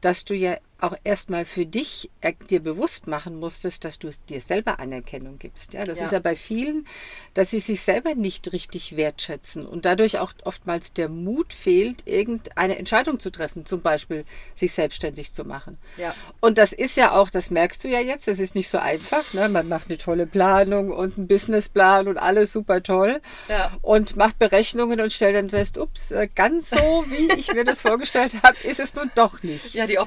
dass 0.00 0.24
du 0.24 0.34
ja 0.34 0.56
auch 0.82 0.94
erstmal 1.04 1.44
für 1.44 1.66
dich 1.66 2.10
dir 2.50 2.60
bewusst 2.60 3.06
machen 3.06 3.38
musstest, 3.38 3.84
dass 3.84 3.98
du 3.98 4.10
dir 4.28 4.40
selber 4.40 4.80
Anerkennung 4.80 5.38
gibst. 5.38 5.74
Ja, 5.74 5.84
das 5.84 5.98
ja. 5.98 6.06
ist 6.06 6.12
ja 6.12 6.18
bei 6.18 6.34
vielen, 6.34 6.86
dass 7.34 7.50
sie 7.50 7.60
sich 7.60 7.82
selber 7.82 8.14
nicht 8.14 8.52
richtig 8.52 8.96
wertschätzen 8.96 9.66
und 9.66 9.84
dadurch 9.84 10.18
auch 10.18 10.32
oftmals 10.44 10.92
der 10.92 11.08
Mut 11.08 11.52
fehlt, 11.52 12.06
irgendeine 12.06 12.78
Entscheidung 12.78 13.20
zu 13.20 13.30
treffen, 13.30 13.64
zum 13.64 13.82
Beispiel 13.82 14.24
sich 14.56 14.72
selbstständig 14.72 15.32
zu 15.32 15.44
machen. 15.44 15.78
Ja. 15.96 16.14
Und 16.40 16.58
das 16.58 16.72
ist 16.72 16.96
ja 16.96 17.12
auch, 17.12 17.30
das 17.30 17.50
merkst 17.50 17.84
du 17.84 17.88
ja 17.88 18.00
jetzt, 18.00 18.26
das 18.26 18.38
ist 18.38 18.54
nicht 18.54 18.68
so 18.68 18.78
einfach. 18.78 19.32
Ne? 19.34 19.48
Man 19.48 19.68
macht 19.68 19.88
eine 19.88 19.98
tolle 19.98 20.26
Planung 20.26 20.90
und 20.90 21.16
einen 21.16 21.28
Businessplan 21.28 22.08
und 22.08 22.18
alles 22.18 22.52
super 22.52 22.82
toll 22.82 23.20
ja. 23.48 23.72
und 23.82 24.16
macht 24.16 24.38
Berechnungen 24.38 25.00
und 25.00 25.12
stellt 25.12 25.36
dann 25.36 25.50
fest, 25.50 25.78
ups, 25.78 26.10
äh, 26.10 26.28
ganz 26.34 26.70
so, 26.70 27.04
wie 27.08 27.32
ich 27.38 27.52
mir 27.54 27.64
das 27.64 27.80
vorgestellt 27.82 28.34
habe, 28.42 28.56
ist 28.64 28.80
es 28.80 28.94
nun 28.94 29.10
doch 29.14 29.42
nicht. 29.42 29.74
Ja, 29.74 29.86
die 29.86 29.98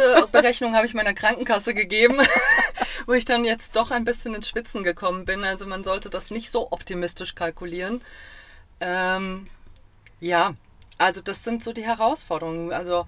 optimistischste 0.00 0.28
Berechnung 0.32 0.74
habe 0.74 0.86
ich 0.86 0.94
meiner 0.94 1.14
Krankenkasse 1.14 1.74
gegeben, 1.74 2.18
wo 3.06 3.12
ich 3.12 3.24
dann 3.24 3.44
jetzt 3.44 3.76
doch 3.76 3.90
ein 3.90 4.04
bisschen 4.04 4.34
ins 4.34 4.48
Schwitzen 4.48 4.82
gekommen 4.82 5.24
bin. 5.24 5.44
Also 5.44 5.66
man 5.66 5.84
sollte 5.84 6.10
das 6.10 6.30
nicht 6.30 6.50
so 6.50 6.70
optimistisch 6.72 7.34
kalkulieren. 7.34 8.02
Ähm, 8.80 9.48
ja, 10.20 10.54
also 10.98 11.20
das 11.20 11.44
sind 11.44 11.62
so 11.62 11.72
die 11.72 11.84
Herausforderungen. 11.84 12.72
Also 12.72 13.06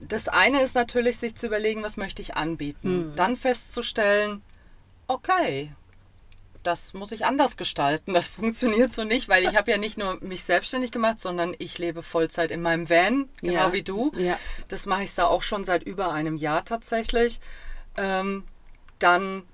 das 0.00 0.28
eine 0.28 0.62
ist 0.62 0.74
natürlich, 0.74 1.18
sich 1.18 1.34
zu 1.34 1.46
überlegen, 1.46 1.82
was 1.82 1.96
möchte 1.96 2.22
ich 2.22 2.36
anbieten. 2.36 3.10
Mhm. 3.10 3.16
Dann 3.16 3.36
festzustellen, 3.36 4.42
okay, 5.06 5.72
das 6.62 6.94
muss 6.94 7.12
ich 7.12 7.24
anders 7.24 7.56
gestalten. 7.56 8.14
Das 8.14 8.28
funktioniert 8.28 8.92
so 8.92 9.04
nicht, 9.04 9.28
weil 9.28 9.44
ich 9.44 9.56
habe 9.56 9.70
ja 9.70 9.78
nicht 9.78 9.98
nur 9.98 10.18
mich 10.20 10.44
selbstständig 10.44 10.90
gemacht, 10.90 11.20
sondern 11.20 11.54
ich 11.58 11.78
lebe 11.78 12.02
Vollzeit 12.02 12.50
in 12.50 12.62
meinem 12.62 12.88
Van, 12.88 13.28
genau 13.40 13.54
ja. 13.54 13.72
wie 13.72 13.82
du. 13.82 14.12
Ja. 14.16 14.38
Das 14.68 14.86
mache 14.86 15.04
ich 15.04 15.14
da 15.14 15.26
auch 15.26 15.42
schon 15.42 15.64
seit 15.64 15.82
über 15.82 16.12
einem 16.12 16.36
Jahr 16.36 16.64
tatsächlich. 16.64 17.40
Ähm, 17.96 18.44
dann, 18.98 19.44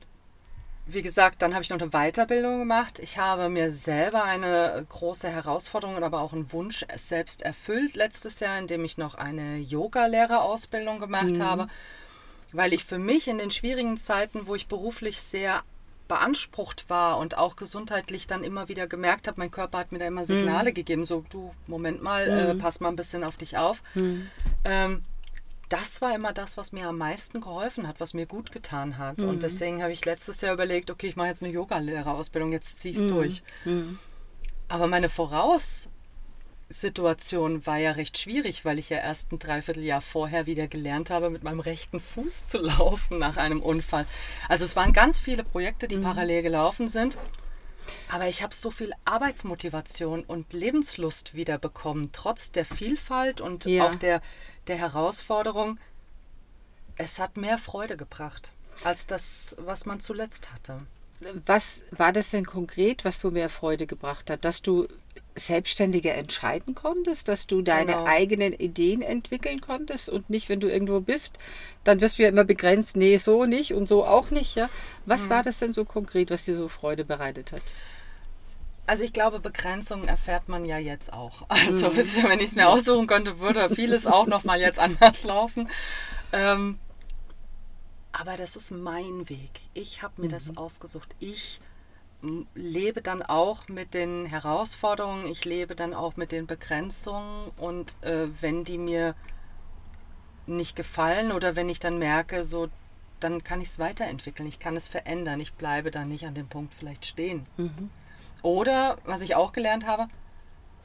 wie 0.87 1.02
gesagt, 1.02 1.42
dann 1.42 1.54
habe 1.54 1.62
ich 1.62 1.70
noch 1.70 1.80
eine 1.80 1.90
Weiterbildung 1.90 2.58
gemacht. 2.58 2.99
Ich 2.99 3.18
habe 3.18 3.49
mir 3.49 3.70
selber 3.70 4.25
eine 4.25 4.84
große 4.88 5.28
Herausforderung, 5.28 6.02
aber 6.02 6.20
auch 6.20 6.32
einen 6.32 6.52
Wunsch 6.52 6.84
selbst 6.96 7.42
erfüllt 7.42 7.94
letztes 7.94 8.40
Jahr, 8.40 8.58
indem 8.58 8.84
ich 8.84 8.99
noch 8.99 9.14
eine 9.14 9.58
Yoga-Lehrerausbildung 9.58 10.99
gemacht 10.99 11.38
mhm. 11.38 11.42
habe 11.42 11.68
weil 12.54 12.73
ich 12.73 12.84
für 12.84 12.99
mich 12.99 13.26
in 13.26 13.38
den 13.38 13.50
schwierigen 13.50 13.99
Zeiten, 13.99 14.46
wo 14.46 14.54
ich 14.54 14.68
beruflich 14.68 15.20
sehr 15.20 15.62
beansprucht 16.08 16.90
war 16.90 17.18
und 17.18 17.38
auch 17.38 17.56
gesundheitlich 17.56 18.26
dann 18.26 18.44
immer 18.44 18.68
wieder 18.68 18.87
gemerkt 18.87 19.26
habe, 19.26 19.40
mein 19.40 19.50
Körper 19.50 19.78
hat 19.78 19.92
mir 19.92 19.99
da 19.99 20.06
immer 20.06 20.26
Signale 20.26 20.70
mhm. 20.70 20.75
gegeben, 20.75 21.04
so 21.04 21.25
du, 21.30 21.54
Moment 21.66 22.02
mal, 22.02 22.28
äh, 22.28 22.44
mhm. 22.54 22.58
äh, 22.58 22.62
pass 22.62 22.80
mal 22.80 22.88
ein 22.88 22.96
bisschen 22.96 23.25
auf 23.25 23.37
dich 23.37 23.56
auf. 23.56 23.82
Mhm. 23.94 24.28
Ähm, 24.64 25.04
das 25.68 26.02
war 26.02 26.14
immer 26.14 26.32
das, 26.32 26.56
was 26.56 26.73
mir 26.73 26.88
am 26.88 26.99
meisten 26.99 27.40
geholfen 27.40 27.88
hat, 27.88 27.99
was 27.99 28.14
mir 28.14 28.26
gut 28.26 28.52
getan 28.52 28.99
hat. 28.99 29.23
Und 29.23 29.37
mhm. 29.37 29.40
deswegen 29.40 29.82
habe 29.82 29.92
ich 29.92 30.04
letztes 30.04 30.40
Jahr 30.40 30.52
überlegt, 30.52 30.90
okay, 30.90 31.08
ich 31.08 31.16
mache 31.16 31.28
jetzt 31.28 31.42
eine 31.42 31.52
Yogalehrerausbildung, 31.52 32.52
jetzt 32.52 32.80
zieh 32.80 32.92
es 32.92 33.00
mhm. 33.00 33.08
durch. 33.08 33.42
Mhm. 33.64 33.99
Aber 34.68 34.87
meine 34.87 35.08
Voraus 35.08 35.90
Situation 36.68 37.66
war 37.66 37.76
ja 37.78 37.92
recht 37.92 38.18
schwierig, 38.18 38.64
weil 38.64 38.78
ich 38.78 38.90
ja 38.90 38.99
erst 38.99 39.33
ein 39.33 39.38
Dreivierteljahr 39.38 40.00
vorher 40.00 40.47
wieder 40.47 40.66
gelernt 40.66 41.11
habe, 41.11 41.30
mit 41.30 41.42
meinem 41.42 41.61
rechten 41.61 42.00
Fuß 42.00 42.47
zu 42.47 42.59
laufen 42.62 43.18
nach 43.18 43.37
einem 43.37 43.61
Unfall. 43.61 44.06
Also 44.49 44.64
es 44.64 44.76
waren 44.76 44.92
ganz 44.92 45.18
viele 45.18 45.44
Projekte, 45.44 45.88
die 45.88 45.97
mhm. 45.97 46.04
parallel 46.04 46.42
gelaufen 46.42 46.88
sind. 46.88 47.18
Aber 48.11 48.28
ich 48.28 48.42
habe 48.42 48.54
so 48.54 48.71
viel 48.71 48.92
Arbeitsmotivation 49.04 50.25
und 50.25 50.52
Lebenslust 50.54 51.35
wiederbekommen, 51.35 52.12
trotz 52.12 52.50
der 52.50 52.64
Vielfalt 52.64 53.42
und 53.42 53.66
ja. 53.66 53.87
auch 53.87 53.94
der, 53.97 54.23
der 54.66 54.78
Herausforderung. 54.78 55.78
Es 56.97 57.18
hat 57.18 57.37
mehr 57.37 57.59
Freude 57.59 57.97
gebracht 57.97 58.52
als 58.85 59.06
das, 59.06 59.54
was 59.59 59.85
man 59.85 60.00
zuletzt 60.00 60.52
hatte. 60.52 60.80
Was 61.47 61.83
war 61.90 62.12
das 62.12 62.30
denn 62.30 62.44
konkret, 62.44 63.04
was 63.04 63.21
so 63.21 63.30
mehr 63.30 63.49
Freude 63.49 63.87
gebracht 63.87 64.30
hat? 64.30 64.44
Dass 64.44 64.62
du 64.62 64.88
selbstständiger 65.36 66.14
entscheiden 66.14 66.74
konntest, 66.74 67.28
dass 67.28 67.46
du 67.46 67.62
deine 67.62 67.92
genau. 67.92 68.04
eigenen 68.04 68.52
Ideen 68.52 69.02
entwickeln 69.02 69.60
konntest 69.60 70.08
und 70.08 70.30
nicht, 70.30 70.48
wenn 70.48 70.60
du 70.60 70.70
irgendwo 70.70 71.00
bist, 71.00 71.38
dann 71.82 72.00
wirst 72.00 72.18
du 72.18 72.22
ja 72.22 72.28
immer 72.28 72.44
begrenzt, 72.44 72.96
nee, 72.96 73.16
so 73.16 73.44
nicht 73.44 73.74
und 73.74 73.86
so 73.86 74.04
auch 74.04 74.30
nicht. 74.30 74.54
Ja? 74.54 74.70
Was 75.06 75.26
mhm. 75.26 75.30
war 75.30 75.42
das 75.42 75.58
denn 75.58 75.72
so 75.72 75.84
konkret, 75.84 76.30
was 76.30 76.44
dir 76.44 76.56
so 76.56 76.68
Freude 76.68 77.04
bereitet 77.04 77.52
hat? 77.52 77.62
Also 78.86 79.02
ich 79.02 79.12
glaube, 79.12 79.40
Begrenzungen 79.40 80.06
erfährt 80.08 80.48
man 80.48 80.64
ja 80.64 80.78
jetzt 80.78 81.12
auch. 81.12 81.46
Also 81.48 81.90
mhm. 81.90 81.96
wenn 82.28 82.38
ich 82.38 82.46
es 82.46 82.54
mir 82.56 82.68
aussuchen 82.68 83.06
könnte, 83.06 83.40
würde 83.40 83.74
vieles 83.74 84.06
auch 84.06 84.26
noch 84.26 84.44
mal 84.44 84.60
jetzt 84.60 84.78
anders 84.78 85.24
laufen. 85.24 85.68
Ähm, 86.32 86.78
aber 88.12 88.36
das 88.36 88.54
ist 88.54 88.70
mein 88.70 89.28
Weg. 89.28 89.50
Ich 89.72 90.02
habe 90.02 90.20
mir 90.20 90.28
mhm. 90.28 90.32
das 90.32 90.56
ausgesucht. 90.56 91.16
Ich 91.18 91.60
lebe 92.54 93.02
dann 93.02 93.22
auch 93.22 93.68
mit 93.68 93.94
den 93.94 94.26
Herausforderungen, 94.26 95.26
ich 95.26 95.44
lebe 95.44 95.74
dann 95.74 95.94
auch 95.94 96.16
mit 96.16 96.32
den 96.32 96.46
Begrenzungen 96.46 97.50
und 97.56 97.96
äh, 98.02 98.28
wenn 98.40 98.64
die 98.64 98.78
mir 98.78 99.14
nicht 100.46 100.76
gefallen 100.76 101.32
oder 101.32 101.56
wenn 101.56 101.68
ich 101.68 101.80
dann 101.80 101.98
merke, 101.98 102.44
so 102.44 102.68
dann 103.20 103.42
kann 103.42 103.60
ich 103.60 103.68
es 103.68 103.78
weiterentwickeln, 103.78 104.48
ich 104.48 104.58
kann 104.58 104.76
es 104.76 104.88
verändern, 104.88 105.40
ich 105.40 105.54
bleibe 105.54 105.90
dann 105.90 106.08
nicht 106.08 106.26
an 106.26 106.34
dem 106.34 106.48
Punkt 106.48 106.74
vielleicht 106.74 107.06
stehen. 107.06 107.46
Mhm. 107.56 107.90
Oder, 108.42 108.98
was 109.04 109.22
ich 109.22 109.34
auch 109.34 109.52
gelernt 109.52 109.86
habe, 109.86 110.08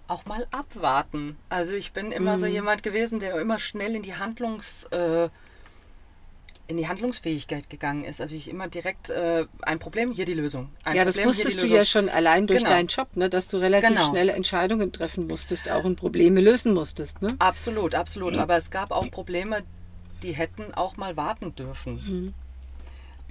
auch 0.07 0.25
mal 0.25 0.47
abwarten. 0.51 1.37
Also 1.49 1.73
ich 1.73 1.91
bin 1.91 2.13
immer 2.13 2.33
mhm. 2.33 2.37
so 2.37 2.45
jemand 2.45 2.83
gewesen, 2.83 3.19
der 3.19 3.39
immer 3.39 3.59
schnell 3.59 3.95
in 3.95 4.01
die 4.01 4.15
Handlungs... 4.15 4.85
Äh, 4.85 5.29
in 6.69 6.77
die 6.77 6.87
Handlungsfähigkeit 6.87 7.69
gegangen 7.69 8.03
ist. 8.03 8.21
Also 8.21 8.35
ich 8.35 8.47
immer 8.47 8.67
direkt 8.67 9.09
äh, 9.09 9.47
ein 9.63 9.79
Problem, 9.79 10.11
hier 10.11 10.25
die 10.25 10.35
Lösung. 10.35 10.69
Ein 10.83 10.95
ja, 10.95 11.03
das 11.03 11.15
Problem, 11.15 11.29
wusstest 11.29 11.63
du 11.63 11.65
ja 11.65 11.83
schon 11.83 12.09
allein 12.09 12.45
durch 12.45 12.59
genau. 12.59 12.69
deinen 12.69 12.87
Job, 12.87 13.07
ne? 13.15 13.27
dass 13.27 13.47
du 13.47 13.57
relativ 13.57 13.89
genau. 13.89 14.07
schnelle 14.07 14.33
Entscheidungen 14.33 14.91
treffen 14.91 15.25
musstest, 15.25 15.69
auch 15.69 15.83
und 15.83 15.95
Probleme 15.95 16.41
lösen 16.41 16.75
musstest. 16.75 17.23
Ne? 17.23 17.35
Absolut, 17.39 17.95
absolut. 17.95 18.37
Aber 18.37 18.55
es 18.55 18.69
gab 18.69 18.91
auch 18.91 19.09
Probleme, 19.09 19.63
die 20.21 20.33
hätten 20.33 20.73
auch 20.75 20.95
mal 20.95 21.17
warten 21.17 21.55
dürfen. 21.55 21.93
Mhm. 22.05 22.33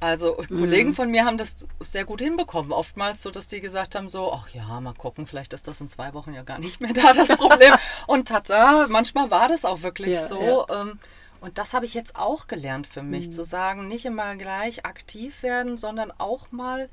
Also 0.01 0.35
Kollegen 0.49 0.91
mhm. 0.91 0.95
von 0.95 1.11
mir 1.11 1.25
haben 1.25 1.39
das 1.39 1.67
sehr 1.81 2.05
gut 2.05 2.21
hinbekommen. 2.21 2.73
Oftmals 2.73 3.23
so, 3.23 3.31
dass 3.31 3.47
die 3.47 3.61
gesagt 3.61 3.95
haben 3.95 4.09
so, 4.09 4.33
ach 4.33 4.49
ja, 4.51 4.81
mal 4.81 4.95
gucken, 4.95 5.27
vielleicht 5.27 5.53
ist 5.53 5.69
das 5.69 5.81
in 5.81 5.89
zwei 5.89 6.13
Wochen 6.15 6.35
ja 6.35 6.43
gar 6.43 6.59
nicht 6.59 6.81
mehr 6.81 6.93
da, 6.93 7.13
das 7.13 7.29
Problem. 7.29 7.75
und 8.07 8.27
tata, 8.29 8.87
manchmal 8.89 9.31
war 9.31 9.49
das 9.49 9.65
auch 9.65 9.83
wirklich 9.83 10.15
ja, 10.15 10.27
so. 10.27 10.67
Ja. 10.69 10.83
Ähm, 10.83 10.99
und 11.41 11.59
das 11.59 11.75
habe 11.75 11.87
ich 11.87 11.95
jetzt 11.95 12.17
auch 12.17 12.47
gelernt 12.47 12.87
für 12.87 13.03
mich, 13.03 13.29
mhm. 13.29 13.33
zu 13.33 13.45
sagen, 13.45 13.89
nicht 13.89 14.05
immer 14.05 14.37
gleich 14.37 14.85
aktiv 14.85 15.43
werden, 15.43 15.77
sondern 15.77 16.13
auch 16.19 16.51
mal 16.51 16.89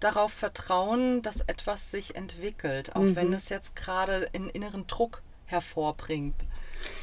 darauf 0.00 0.32
vertrauen, 0.32 1.22
dass 1.22 1.42
etwas 1.42 1.90
sich 1.90 2.16
entwickelt, 2.16 2.96
auch 2.96 3.02
mhm. 3.02 3.16
wenn 3.16 3.32
es 3.32 3.48
jetzt 3.48 3.76
gerade 3.76 4.28
einen 4.34 4.48
inneren 4.50 4.86
Druck 4.86 5.22
hervorbringt. 5.46 6.46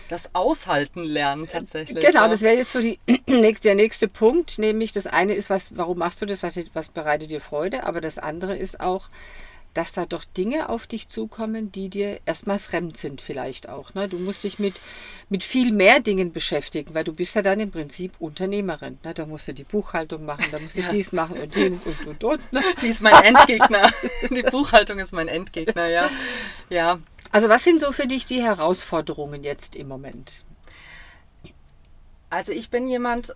Das 0.09 0.35
Aushalten 0.35 1.03
lernen 1.03 1.47
tatsächlich. 1.47 2.05
Genau, 2.05 2.27
das 2.27 2.41
wäre 2.41 2.57
jetzt 2.57 2.73
so 2.73 2.81
die, 2.81 2.99
der 3.63 3.75
nächste 3.75 4.07
Punkt, 4.07 4.59
nämlich 4.59 4.91
das 4.91 5.07
eine 5.07 5.33
ist, 5.33 5.49
was, 5.49 5.77
warum 5.77 5.99
machst 5.99 6.21
du 6.21 6.25
das, 6.25 6.43
was, 6.43 6.59
was 6.73 6.89
bereitet 6.89 7.31
dir 7.31 7.39
Freude, 7.39 7.85
aber 7.85 8.01
das 8.01 8.17
andere 8.17 8.57
ist 8.57 8.81
auch, 8.81 9.07
dass 9.79 9.93
da 9.93 10.05
doch 10.05 10.25
Dinge 10.25 10.67
auf 10.67 10.87
dich 10.87 11.07
zukommen, 11.07 11.71
die 11.71 11.87
dir 11.87 12.19
erstmal 12.25 12.59
fremd 12.59 12.97
sind 12.97 13.21
vielleicht 13.21 13.69
auch. 13.69 13.93
Ne? 13.93 14.09
Du 14.09 14.17
musst 14.19 14.43
dich 14.43 14.59
mit, 14.59 14.81
mit 15.29 15.41
viel 15.41 15.71
mehr 15.71 16.01
Dingen 16.01 16.33
beschäftigen, 16.33 16.93
weil 16.93 17.05
du 17.05 17.13
bist 17.13 17.33
ja 17.35 17.41
dann 17.41 17.61
im 17.61 17.71
Prinzip 17.71 18.11
Unternehmerin. 18.19 18.99
Ne? 19.05 19.13
Da 19.13 19.25
musst 19.25 19.47
du 19.47 19.53
die 19.53 19.63
Buchhaltung 19.63 20.25
machen, 20.25 20.43
da 20.51 20.59
musst 20.59 20.75
du 20.75 20.81
ja. 20.81 20.91
dies 20.91 21.13
machen 21.13 21.39
und 21.39 21.55
jenes 21.55 21.79
und 21.85 22.07
und 22.07 22.23
und. 22.25 22.51
Ne? 22.51 22.61
Die 22.81 22.87
ist 22.87 23.01
mein 23.01 23.23
Endgegner. 23.23 23.89
die 24.29 24.43
Buchhaltung 24.43 24.99
ist 24.99 25.13
mein 25.13 25.29
Endgegner, 25.29 25.87
ja. 25.87 26.09
Ja, 26.69 26.99
also 27.31 27.47
was 27.47 27.63
sind 27.63 27.79
so 27.79 27.93
für 27.93 28.05
dich 28.05 28.25
die 28.25 28.43
Herausforderungen 28.43 29.45
jetzt 29.45 29.77
im 29.77 29.87
Moment? 29.87 30.43
Also 32.29 32.51
ich 32.51 32.69
bin 32.69 32.89
jemand, 32.89 33.33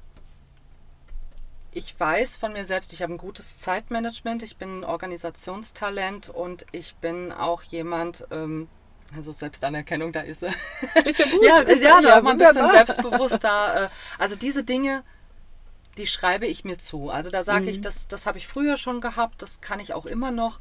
ich 1.75 1.99
weiß 1.99 2.37
von 2.37 2.53
mir 2.53 2.65
selbst, 2.65 2.93
ich 2.93 3.01
habe 3.01 3.13
ein 3.13 3.17
gutes 3.17 3.59
Zeitmanagement, 3.59 4.43
ich 4.43 4.57
bin 4.57 4.79
ein 4.79 4.83
Organisationstalent 4.83 6.29
und 6.29 6.65
ich 6.71 6.95
bin 6.95 7.31
auch 7.31 7.63
jemand, 7.63 8.25
ähm, 8.31 8.67
also 9.15 9.31
Selbstanerkennung, 9.31 10.11
da 10.11 10.21
ist 10.21 10.43
er. 10.43 10.53
Ist 11.05 11.19
ja 11.19 11.25
gut. 11.25 11.43
ja, 11.43 11.57
ist 11.59 11.83
ja, 11.83 11.99
ja, 11.99 12.21
mal 12.21 12.31
ein 12.31 12.37
bisschen 12.37 12.69
selbstbewusster. 12.69 13.85
Äh, 13.85 13.89
also 14.17 14.35
diese 14.35 14.63
Dinge, 14.63 15.03
die 15.97 16.07
schreibe 16.07 16.47
ich 16.47 16.63
mir 16.63 16.77
zu. 16.77 17.09
Also 17.09 17.29
da 17.29 17.43
sage 17.43 17.63
mhm. 17.63 17.69
ich, 17.69 17.81
das, 17.81 18.07
das 18.07 18.25
habe 18.25 18.37
ich 18.37 18.47
früher 18.47 18.77
schon 18.77 19.01
gehabt, 19.01 19.41
das 19.41 19.61
kann 19.61 19.79
ich 19.79 19.93
auch 19.93 20.05
immer 20.05 20.31
noch. 20.31 20.59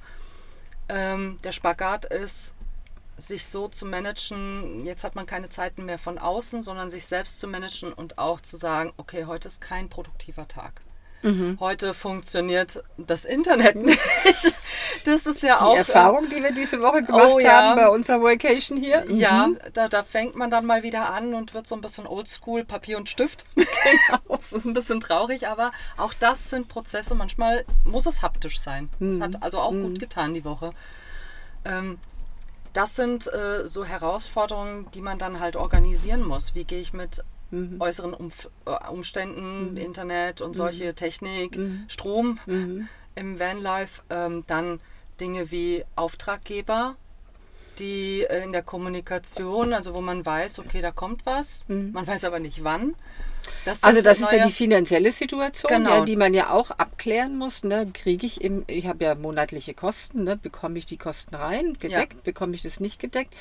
Ähm, 0.88 1.38
der 1.44 1.52
Spagat 1.52 2.04
ist, 2.04 2.54
sich 3.16 3.46
so 3.46 3.68
zu 3.68 3.86
managen, 3.86 4.84
jetzt 4.84 5.04
hat 5.04 5.14
man 5.14 5.26
keine 5.26 5.48
Zeiten 5.48 5.84
mehr 5.84 5.98
von 5.98 6.18
außen, 6.18 6.62
sondern 6.62 6.90
sich 6.90 7.06
selbst 7.06 7.38
zu 7.40 7.46
managen 7.46 7.92
und 7.92 8.18
auch 8.18 8.40
zu 8.40 8.56
sagen, 8.56 8.92
okay, 8.96 9.26
heute 9.26 9.48
ist 9.48 9.60
kein 9.60 9.88
produktiver 9.88 10.48
Tag. 10.48 10.82
Mhm. 11.22 11.56
Heute 11.60 11.94
funktioniert 11.94 12.82
das 12.96 13.24
Internet 13.24 13.76
nicht. 13.86 14.54
Das 15.04 15.26
ist 15.26 15.42
ja 15.42 15.56
die 15.56 15.62
auch. 15.62 15.72
Die 15.72 15.78
Erfahrung, 15.78 16.28
die 16.28 16.42
wir 16.42 16.52
diese 16.52 16.80
Woche 16.80 17.02
gemacht 17.02 17.28
oh, 17.32 17.38
ja. 17.38 17.52
haben 17.52 17.76
bei 17.76 17.88
unserer 17.88 18.22
Vacation 18.22 18.78
hier. 18.78 19.04
Ja, 19.08 19.48
mhm. 19.48 19.58
da, 19.72 19.88
da 19.88 20.02
fängt 20.02 20.36
man 20.36 20.50
dann 20.50 20.66
mal 20.66 20.82
wieder 20.82 21.10
an 21.10 21.34
und 21.34 21.54
wird 21.54 21.66
so 21.66 21.74
ein 21.74 21.80
bisschen 21.80 22.06
oldschool, 22.06 22.64
Papier 22.64 22.98
und 22.98 23.08
Stift. 23.08 23.46
genau. 23.54 24.36
Das 24.36 24.52
ist 24.52 24.64
ein 24.64 24.74
bisschen 24.74 25.00
traurig, 25.00 25.48
aber 25.48 25.72
auch 25.96 26.14
das 26.14 26.50
sind 26.50 26.68
Prozesse. 26.68 27.14
Manchmal 27.14 27.64
muss 27.84 28.06
es 28.06 28.22
haptisch 28.22 28.60
sein. 28.60 28.88
Das 28.98 29.16
mhm. 29.16 29.22
hat 29.22 29.42
also 29.42 29.60
auch 29.60 29.72
mhm. 29.72 29.84
gut 29.84 29.98
getan 30.00 30.34
die 30.34 30.44
Woche. 30.44 30.72
Ähm, 31.64 31.98
das 32.72 32.96
sind 32.96 33.32
äh, 33.32 33.68
so 33.68 33.84
Herausforderungen, 33.84 34.90
die 34.92 35.02
man 35.02 35.18
dann 35.18 35.40
halt 35.40 35.56
organisieren 35.56 36.22
muss. 36.22 36.54
Wie 36.54 36.64
gehe 36.64 36.80
ich 36.80 36.92
mit 36.92 37.22
mhm. 37.52 37.80
äußeren 37.80 38.14
Umf 38.14 38.48
äh, 38.66 38.88
Umständen, 38.90 39.72
mhm. 39.72 39.76
Internet 39.76 40.40
und 40.40 40.54
solche 40.54 40.86
mhm. 40.86 40.96
Technik, 40.96 41.56
mhm. 41.56 41.84
Strom 41.88 42.38
mhm. 42.46 42.88
im 43.14 43.38
Vanlife, 43.38 44.02
ähm, 44.10 44.44
dann 44.48 44.80
Dinge 45.20 45.52
wie 45.52 45.84
Auftraggeber, 45.94 46.96
die 47.78 48.22
äh, 48.22 48.42
in 48.42 48.52
der 48.52 48.62
Kommunikation, 48.62 49.72
also 49.72 49.94
wo 49.94 50.00
man 50.00 50.26
weiß, 50.26 50.58
okay, 50.58 50.80
da 50.80 50.90
kommt 50.90 51.24
was, 51.24 51.66
man 51.68 52.06
weiß 52.06 52.24
aber 52.24 52.40
nicht 52.40 52.64
wann. 52.64 52.94
Das 53.64 53.82
also 53.82 54.02
das 54.02 54.20
ist 54.20 54.32
ja 54.32 54.46
die 54.46 54.52
finanzielle 54.52 55.12
Situation, 55.12 55.70
genau. 55.70 55.98
ja, 55.98 56.04
die 56.04 56.16
man 56.16 56.34
ja 56.34 56.50
auch 56.50 56.70
abklären 56.70 57.36
muss. 57.36 57.64
Ne? 57.64 57.88
Kriege 57.92 58.26
ich 58.26 58.40
im, 58.40 58.64
ich 58.66 58.86
habe 58.86 59.04
ja 59.04 59.14
monatliche 59.14 59.74
Kosten, 59.74 60.24
ne? 60.24 60.36
bekomme 60.36 60.78
ich 60.78 60.86
die 60.86 60.96
Kosten 60.96 61.34
rein, 61.34 61.74
gedeckt, 61.78 62.14
ja. 62.14 62.20
bekomme 62.24 62.54
ich 62.54 62.62
das 62.62 62.80
nicht 62.80 63.00
gedeckt. 63.00 63.34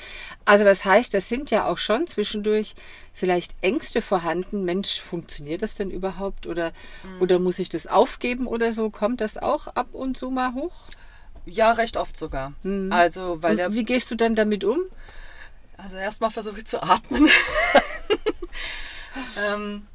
Also 0.44 0.64
das 0.64 0.84
heißt, 0.84 1.14
das 1.14 1.28
sind 1.28 1.50
ja 1.50 1.66
auch 1.66 1.78
schon 1.78 2.06
zwischendurch 2.06 2.74
vielleicht 3.12 3.54
Ängste 3.62 4.02
vorhanden. 4.02 4.64
Mensch, 4.64 5.00
funktioniert 5.00 5.62
das 5.62 5.74
denn 5.74 5.90
überhaupt? 5.90 6.46
Oder, 6.46 6.72
mhm. 7.02 7.22
oder 7.22 7.38
muss 7.38 7.58
ich 7.58 7.68
das 7.68 7.86
aufgeben 7.86 8.46
oder 8.46 8.72
so? 8.72 8.90
Kommt 8.90 9.20
das 9.20 9.38
auch 9.38 9.66
ab 9.68 9.88
und 9.92 10.16
zu 10.16 10.30
mal 10.30 10.54
hoch? 10.54 10.86
Ja, 11.44 11.72
recht 11.72 11.96
oft 11.96 12.16
sogar. 12.16 12.52
Mhm. 12.62 12.92
Also, 12.92 13.42
weil 13.42 13.56
der, 13.56 13.74
wie 13.74 13.84
gehst 13.84 14.10
du 14.10 14.14
dann 14.14 14.34
damit 14.34 14.64
um? 14.64 14.78
Also 15.76 15.96
erstmal 15.96 16.30
versuche 16.30 16.58
ich 16.58 16.66
zu 16.66 16.82
atmen. 16.82 17.28
ähm, 19.36 19.86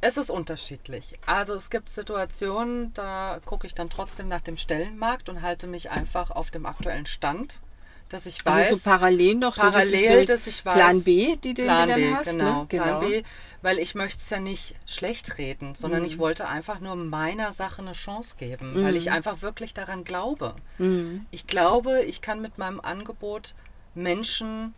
es 0.00 0.16
ist 0.16 0.30
unterschiedlich. 0.30 1.18
Also 1.26 1.54
es 1.54 1.70
gibt 1.70 1.88
Situationen, 1.88 2.92
da 2.94 3.40
gucke 3.44 3.66
ich 3.66 3.74
dann 3.74 3.90
trotzdem 3.90 4.28
nach 4.28 4.40
dem 4.40 4.56
Stellenmarkt 4.56 5.28
und 5.28 5.42
halte 5.42 5.66
mich 5.66 5.90
einfach 5.90 6.30
auf 6.30 6.50
dem 6.50 6.66
aktuellen 6.66 7.06
Stand, 7.06 7.60
dass 8.08 8.26
ich 8.26 8.44
weiß. 8.44 8.68
Also 8.68 8.76
so 8.76 8.90
parallel 8.90 9.34
noch, 9.34 9.56
parallel, 9.56 10.20
so, 10.20 10.24
dass 10.32 10.46
ich 10.46 10.64
weiß. 10.64 10.74
Plan 10.74 11.04
B, 11.04 11.36
die 11.36 11.54
du 11.54 11.64
Plan 11.64 11.88
dann 11.88 12.00
B, 12.00 12.14
hast. 12.14 12.30
Genau, 12.30 12.60
ne? 12.60 12.66
Plan 12.66 13.00
genau. 13.00 13.00
B, 13.00 13.22
weil 13.60 13.78
ich 13.78 13.94
möchte 13.94 14.20
es 14.20 14.30
ja 14.30 14.38
nicht 14.38 14.76
schlecht 14.86 15.36
reden, 15.38 15.74
sondern 15.74 16.00
mhm. 16.00 16.06
ich 16.06 16.18
wollte 16.18 16.46
einfach 16.46 16.78
nur 16.78 16.94
meiner 16.94 17.52
Sache 17.52 17.82
eine 17.82 17.92
Chance 17.92 18.36
geben, 18.38 18.74
mhm. 18.74 18.84
weil 18.84 18.96
ich 18.96 19.10
einfach 19.10 19.42
wirklich 19.42 19.74
daran 19.74 20.04
glaube. 20.04 20.54
Mhm. 20.78 21.26
Ich 21.32 21.46
glaube, 21.48 22.02
ich 22.02 22.22
kann 22.22 22.40
mit 22.40 22.56
meinem 22.56 22.80
Angebot 22.80 23.54
Menschen 23.94 24.74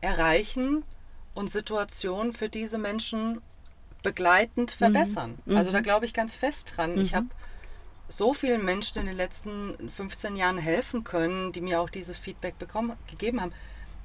erreichen 0.00 0.84
und 1.34 1.50
Situationen 1.50 2.32
für 2.32 2.48
diese 2.48 2.78
Menschen 2.78 3.40
begleitend 4.02 4.74
mhm. 4.74 4.78
verbessern. 4.78 5.38
Mhm. 5.44 5.56
Also 5.56 5.72
da 5.72 5.80
glaube 5.80 6.06
ich 6.06 6.14
ganz 6.14 6.34
fest 6.34 6.74
dran. 6.76 6.94
Mhm. 6.94 7.02
Ich 7.02 7.14
habe 7.14 7.26
so 8.08 8.32
vielen 8.32 8.64
Menschen 8.64 8.98
in 8.98 9.06
den 9.06 9.16
letzten 9.16 9.90
15 9.90 10.36
Jahren 10.36 10.58
helfen 10.58 11.04
können, 11.04 11.52
die 11.52 11.60
mir 11.60 11.80
auch 11.80 11.90
dieses 11.90 12.16
Feedback 12.16 12.58
bekommen, 12.58 12.96
gegeben 13.10 13.40
haben. 13.40 13.52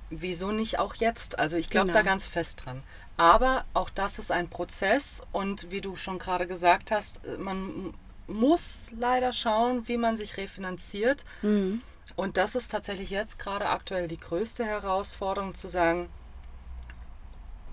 Wieso 0.10 0.52
nicht 0.52 0.78
auch 0.80 0.96
jetzt? 0.96 1.40
Also 1.40 1.58
ich 1.58 1.70
glaube 1.70 1.88
genau. 1.88 2.00
da 2.00 2.04
ganz 2.04 2.28
fest 2.28 2.66
dran. 2.66 2.84
Aber 3.16 3.66
auch 3.74 3.90
das 3.90 4.20
ist 4.20 4.32
ein 4.32 4.50
Prozess 4.50 5.24
und 5.32 5.72
wie 5.72 5.82
du 5.82 5.96
schon 5.96 6.20
gerade 6.20 6.48
gesagt 6.48 6.92
hast, 6.92 7.22
man 7.38 7.94
muss 8.28 8.92
leider 8.98 9.32
schauen, 9.32 9.88
wie 9.88 9.98
man 9.98 10.18
sich 10.18 10.38
refinanziert. 10.38 11.26
Mhm. 11.42 11.82
Und 12.16 12.38
das 12.38 12.56
ist 12.56 12.70
tatsächlich 12.70 13.10
jetzt 13.10 13.40
gerade 13.40 13.70
aktuell 13.70 14.08
die 14.08 14.20
größte 14.20 14.66
Herausforderung 14.66 15.56
zu 15.56 15.68
sagen, 15.68 16.10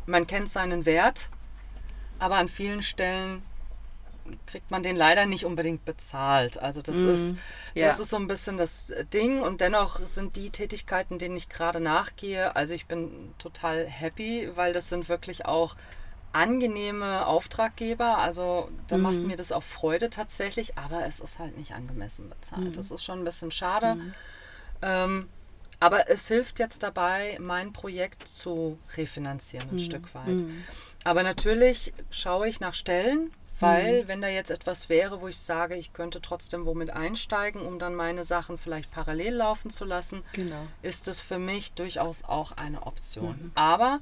man 0.07 0.27
kennt 0.27 0.49
seinen 0.49 0.87
Wert, 0.87 1.31
aber 2.21 2.37
an 2.37 2.49
vielen 2.49 2.83
Stellen 2.83 3.43
kriegt 4.47 4.71
man 4.71 4.83
den 4.83 4.97
leider 4.97 5.27
nicht 5.27 5.45
unbedingt 5.45 5.85
bezahlt. 5.85 6.59
Also 6.59 6.83
das 6.83 6.97
mm, 6.99 7.09
ist 7.09 7.37
ja. 7.75 7.87
das 7.87 8.01
ist 8.01 8.11
so 8.11 8.17
ein 8.17 8.29
bisschen 8.29 8.57
das 8.57 8.93
Ding 9.13 9.41
und 9.41 9.61
dennoch 9.61 10.01
sind 10.01 10.37
die 10.37 10.51
Tätigkeiten, 10.51 11.19
denen 11.19 11.37
ich 11.37 11.49
gerade 11.49 11.81
nachgehe, 11.81 12.55
also 12.57 12.75
ich 12.75 12.87
bin 12.87 13.35
total 13.39 13.87
happy, 13.87 14.51
weil 14.55 14.73
das 14.73 14.89
sind 14.89 15.09
wirklich 15.09 15.47
auch 15.47 15.77
angenehme 16.33 17.27
Auftraggeber. 17.27 18.19
Also 18.19 18.71
da 18.87 18.99
mm. 18.99 19.03
macht 19.03 19.21
mir 19.21 19.37
das 19.37 19.53
auch 19.53 19.65
Freude 19.65 20.11
tatsächlich, 20.11 20.79
aber 20.79 21.05
es 21.07 21.21
ist 21.21 21.39
halt 21.39 21.57
nicht 21.57 21.73
angemessen 21.73 22.29
bezahlt. 22.29 22.71
Mm. 22.71 22.73
Das 22.73 22.91
ist 22.91 23.05
schon 23.05 23.21
ein 23.21 23.25
bisschen 23.25 23.51
schade. 23.51 23.97
Mm. 23.97 24.15
Ähm, 24.83 25.29
aber 25.81 26.11
es 26.11 26.29
hilft 26.29 26.59
jetzt 26.59 26.83
dabei, 26.83 27.39
mein 27.41 27.73
Projekt 27.73 28.29
zu 28.29 28.79
refinanzieren, 28.97 29.71
ein 29.71 29.77
mm. 29.77 29.81
Stück 29.81 30.15
weit. 30.15 30.45
Aber 31.05 31.23
natürlich 31.23 31.93
schaue 32.11 32.49
ich 32.49 32.61
nach 32.61 32.75
Stellen, 32.75 33.33
weil 33.61 34.03
mhm. 34.03 34.09
wenn 34.09 34.21
da 34.23 34.29
jetzt 34.29 34.51
etwas 34.51 34.89
wäre, 34.89 35.21
wo 35.21 35.29
ich 35.29 35.39
sage, 35.39 35.77
ich 35.77 35.93
könnte 35.93 36.21
trotzdem 36.21 36.67
womit 36.67 36.91
einsteigen, 36.91 37.63
um 37.63 37.79
dann 37.79 37.95
meine 37.95 38.25
Sachen 38.25 38.59
vielleicht 38.59 38.91
parallel 38.91 39.35
laufen 39.35 39.71
zu 39.71 39.85
lassen, 39.85 40.23
genau. 40.33 40.67
ist 40.83 41.09
es 41.09 41.21
für 41.21 41.39
mich 41.39 41.73
durchaus 41.75 42.25
auch 42.25 42.53
eine 42.53 42.87
Option. 42.87 43.39
Mhm. 43.43 43.53
Aber 43.55 44.01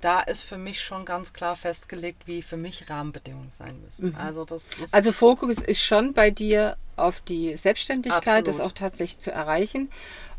da 0.00 0.20
ist 0.20 0.42
für 0.42 0.58
mich 0.58 0.80
schon 0.80 1.04
ganz 1.04 1.32
klar 1.32 1.56
festgelegt, 1.56 2.26
wie 2.26 2.42
für 2.42 2.56
mich 2.56 2.88
Rahmenbedingungen 2.88 3.50
sein 3.50 3.80
müssen. 3.82 4.10
Mhm. 4.10 4.16
Also, 4.16 4.44
das 4.44 4.78
ist 4.78 4.94
also 4.94 5.12
Fokus 5.12 5.58
ist 5.58 5.82
schon 5.82 6.14
bei 6.14 6.30
dir 6.30 6.76
auf 6.96 7.20
die 7.20 7.56
Selbstständigkeit, 7.56 8.26
Absolut. 8.26 8.48
das 8.48 8.60
auch 8.60 8.72
tatsächlich 8.72 9.18
zu 9.20 9.30
erreichen. 9.30 9.90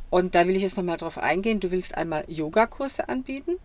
Und 0.10 0.36
da 0.36 0.46
will 0.46 0.56
ich 0.56 0.64
jetzt 0.64 0.78
nochmal 0.78 0.98
drauf 0.98 1.18
eingehen. 1.18 1.62
Du 1.62 1.72
willst 1.72 1.96
einmal 1.96 2.26
Yogakurse 2.28 3.08
anbieten. 3.08 3.58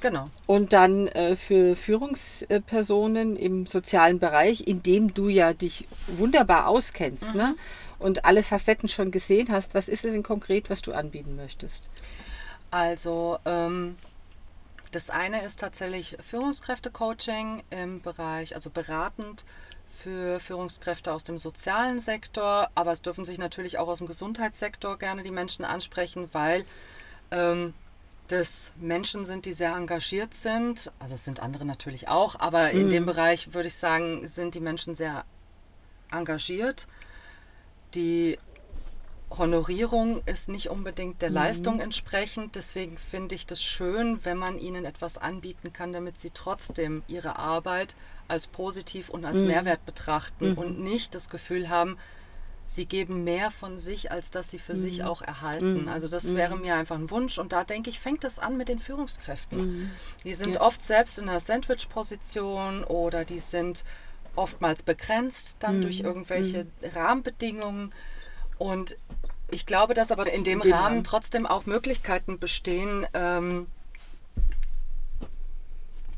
Genau. 0.00 0.26
Und 0.46 0.72
dann 0.72 1.08
äh, 1.08 1.36
für 1.36 1.76
Führungspersonen 1.76 3.36
im 3.36 3.66
sozialen 3.66 4.18
Bereich, 4.18 4.66
in 4.66 4.82
dem 4.82 5.12
du 5.12 5.28
ja 5.28 5.52
dich 5.52 5.86
wunderbar 6.06 6.68
auskennst 6.68 7.34
ne? 7.34 7.54
und 7.98 8.24
alle 8.24 8.42
Facetten 8.42 8.88
schon 8.88 9.10
gesehen 9.10 9.48
hast. 9.50 9.74
Was 9.74 9.88
ist 9.88 10.04
es 10.04 10.12
denn 10.12 10.22
konkret, 10.22 10.70
was 10.70 10.82
du 10.82 10.92
anbieten 10.92 11.36
möchtest? 11.36 11.88
Also 12.70 13.38
ähm, 13.44 13.96
das 14.92 15.10
eine 15.10 15.44
ist 15.44 15.60
tatsächlich 15.60 16.16
Führungskräfte-Coaching 16.20 17.62
im 17.70 18.00
Bereich, 18.00 18.54
also 18.54 18.70
beratend 18.70 19.44
für 19.88 20.40
Führungskräfte 20.40 21.12
aus 21.12 21.24
dem 21.24 21.36
sozialen 21.36 22.00
Sektor, 22.00 22.70
aber 22.74 22.92
es 22.92 23.02
dürfen 23.02 23.24
sich 23.24 23.38
natürlich 23.38 23.78
auch 23.78 23.88
aus 23.88 23.98
dem 23.98 24.06
Gesundheitssektor 24.06 24.98
gerne 24.98 25.22
die 25.22 25.30
Menschen 25.30 25.64
ansprechen, 25.64 26.28
weil 26.32 26.64
ähm, 27.30 27.74
das 28.30 28.72
Menschen 28.76 29.24
sind, 29.24 29.44
die 29.44 29.52
sehr 29.52 29.74
engagiert 29.74 30.34
sind. 30.34 30.92
Also 30.98 31.14
es 31.14 31.24
sind 31.24 31.40
andere 31.40 31.64
natürlich 31.64 32.08
auch, 32.08 32.38
aber 32.38 32.70
in 32.70 32.90
dem 32.90 33.06
Bereich 33.06 33.54
würde 33.54 33.68
ich 33.68 33.76
sagen, 33.76 34.26
sind 34.28 34.54
die 34.54 34.60
Menschen 34.60 34.94
sehr 34.94 35.24
engagiert. 36.12 36.86
Die 37.94 38.38
Honorierung 39.30 40.22
ist 40.26 40.48
nicht 40.48 40.70
unbedingt 40.70 41.22
der 41.22 41.30
Leistung 41.30 41.80
entsprechend. 41.80 42.56
Deswegen 42.56 42.96
finde 42.96 43.34
ich 43.34 43.46
das 43.46 43.62
schön, 43.62 44.24
wenn 44.24 44.36
man 44.36 44.58
ihnen 44.58 44.84
etwas 44.84 45.18
anbieten 45.18 45.72
kann, 45.72 45.92
damit 45.92 46.18
sie 46.18 46.30
trotzdem 46.30 47.02
ihre 47.06 47.36
Arbeit 47.36 47.96
als 48.28 48.46
positiv 48.46 49.08
und 49.08 49.24
als 49.24 49.40
Mehrwert 49.40 49.84
betrachten 49.86 50.54
und 50.54 50.80
nicht 50.80 51.14
das 51.14 51.30
Gefühl 51.30 51.68
haben, 51.68 51.96
sie 52.72 52.86
geben 52.86 53.24
mehr 53.24 53.50
von 53.50 53.78
sich, 53.78 54.12
als 54.12 54.30
dass 54.30 54.48
sie 54.50 54.60
für 54.60 54.76
sich 54.76 55.02
auch 55.02 55.22
erhalten. 55.22 55.88
Also 55.88 56.06
das 56.06 56.36
wäre 56.36 56.56
mir 56.56 56.76
einfach 56.76 56.94
ein 56.94 57.10
Wunsch. 57.10 57.36
Und 57.38 57.52
da 57.52 57.64
denke 57.64 57.90
ich, 57.90 57.98
fängt 57.98 58.22
es 58.22 58.38
an 58.38 58.56
mit 58.56 58.68
den 58.68 58.78
Führungskräften. 58.78 59.90
Die 60.22 60.34
sind 60.34 60.54
Ja. 60.54 60.60
oft 60.60 60.84
selbst 60.84 61.18
in 61.18 61.28
einer 61.28 61.40
Sandwich-Position 61.40 62.84
oder 62.84 63.24
die 63.24 63.40
sind 63.40 63.84
oftmals 64.36 64.84
begrenzt 64.84 65.56
dann 65.58 65.82
durch 65.82 66.00
irgendwelche 66.00 66.64
Rahmenbedingungen. 66.94 67.92
Und 68.58 68.96
ich 69.50 69.66
glaube, 69.66 69.94
dass 69.94 70.12
aber 70.12 70.30
in 70.32 70.44
dem 70.44 70.60
In 70.60 70.68
dem 70.68 70.72
Rahmen 70.72 70.84
Rahmen. 70.84 71.04
trotzdem 71.04 71.46
auch 71.46 71.66
Möglichkeiten 71.66 72.38
bestehen, 72.38 73.04
ähm, 73.14 73.66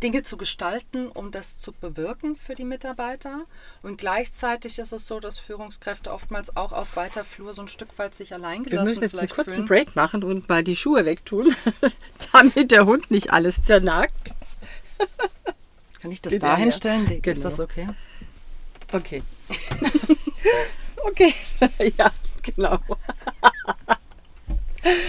Dinge 0.02 0.22
zu 0.22 0.36
gestalten, 0.36 1.08
um 1.08 1.30
das 1.30 1.56
zu 1.56 1.72
bewirken 1.72 2.36
für 2.36 2.54
die 2.54 2.64
Mitarbeiter. 2.64 3.42
Und 3.82 3.98
gleichzeitig 3.98 4.78
ist 4.78 4.92
es 4.92 5.06
so, 5.06 5.20
dass 5.20 5.38
Führungskräfte 5.38 6.12
oftmals 6.12 6.56
auch 6.56 6.72
auf 6.72 6.96
weiter 6.96 7.24
Flur 7.24 7.54
so 7.54 7.62
ein 7.62 7.68
Stück 7.68 7.96
weit 7.98 8.14
sich 8.14 8.34
allein 8.34 8.64
Wir 8.64 8.70
gelassen 8.70 8.88
müssen 8.88 9.02
jetzt 9.02 9.18
einen 9.18 9.28
kurzen 9.28 9.52
fühlen. 9.52 9.66
Break 9.66 9.96
machen 9.96 10.24
und 10.24 10.48
mal 10.48 10.64
die 10.64 10.76
Schuhe 10.76 11.04
wegtun, 11.04 11.54
damit 12.32 12.70
der 12.70 12.86
Hund 12.86 13.10
nicht 13.10 13.32
alles 13.32 13.62
zernagt. 13.62 14.34
Kann 16.00 16.10
ich 16.10 16.20
das 16.20 16.36
da 16.38 16.56
hinstellen? 16.56 17.06
Ist 17.08 17.22
Genau. 17.22 17.40
das 17.40 17.60
okay? 17.60 17.86
Okay. 18.92 19.22
okay, 21.04 21.34
ja, 21.96 22.10
genau. 22.42 22.78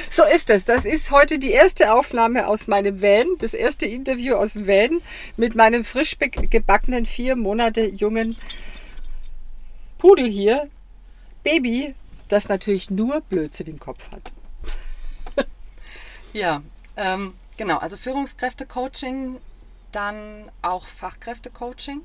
So 0.10 0.24
ist 0.24 0.50
es. 0.50 0.66
Das 0.66 0.86
ist 0.86 1.10
heute 1.12 1.40
die 1.40 1.52
erste 1.52 1.94
Aufnahme 1.94 2.48
aus 2.48 2.68
meinem 2.68 3.02
Van, 3.02 3.26
das 3.40 3.54
erste 3.54 3.86
Interview 3.86 4.36
aus 4.36 4.54
dem 4.54 4.68
Van 4.68 5.02
mit 5.38 5.56
meinem 5.56 5.84
frisch 5.84 6.18
gebackenen, 6.20 7.06
vier 7.06 7.36
Monate 7.36 7.86
jungen 7.86 8.38
Pudel 9.98 10.28
hier, 10.28 10.70
Baby, 11.44 11.94
das 12.28 12.50
natürlich 12.50 12.90
nur 12.90 13.22
Blödsinn 13.22 13.68
im 13.68 13.80
Kopf 13.80 14.12
hat. 14.12 14.32
Ja, 16.34 16.64
ähm, 16.98 17.36
genau. 17.58 17.78
Also 17.78 17.96
Führungskräfte-Coaching, 17.96 19.40
dann 19.92 20.52
auch 20.64 20.88
Fachkräfte-Coaching, 20.88 22.02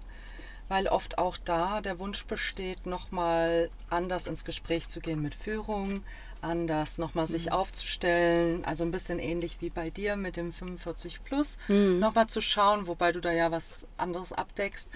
weil 0.69 0.87
oft 0.87 1.17
auch 1.17 1.39
da 1.39 1.81
der 1.81 1.99
Wunsch 1.99 2.27
besteht, 2.27 2.85
nochmal 2.85 3.71
anders 3.89 4.27
ins 4.27 4.45
Gespräch 4.45 4.89
zu 4.89 5.01
gehen 5.01 5.23
mit 5.23 5.35
Führung, 5.35 6.05
anders 6.42 6.98
nochmal 6.98 7.27
sich 7.27 7.53
aufzustellen, 7.53 8.64
also 8.64 8.85
ein 8.85 8.90
bisschen 8.90 9.18
ähnlich 9.18 9.59
wie 9.61 9.70
bei 9.70 9.90
dir 9.90 10.16
mit 10.16 10.37
dem 10.37 10.53
45 10.53 11.24
Plus, 11.24 11.59
nochmal 12.01 12.27
zu 12.29 12.40
schauen, 12.40 12.87
wobei 12.87 13.12
du 13.12 13.20
da 13.20 13.33
ja 13.33 13.51
was 13.51 13.87
anderes 13.96 14.33
abdeckst. 14.33 14.90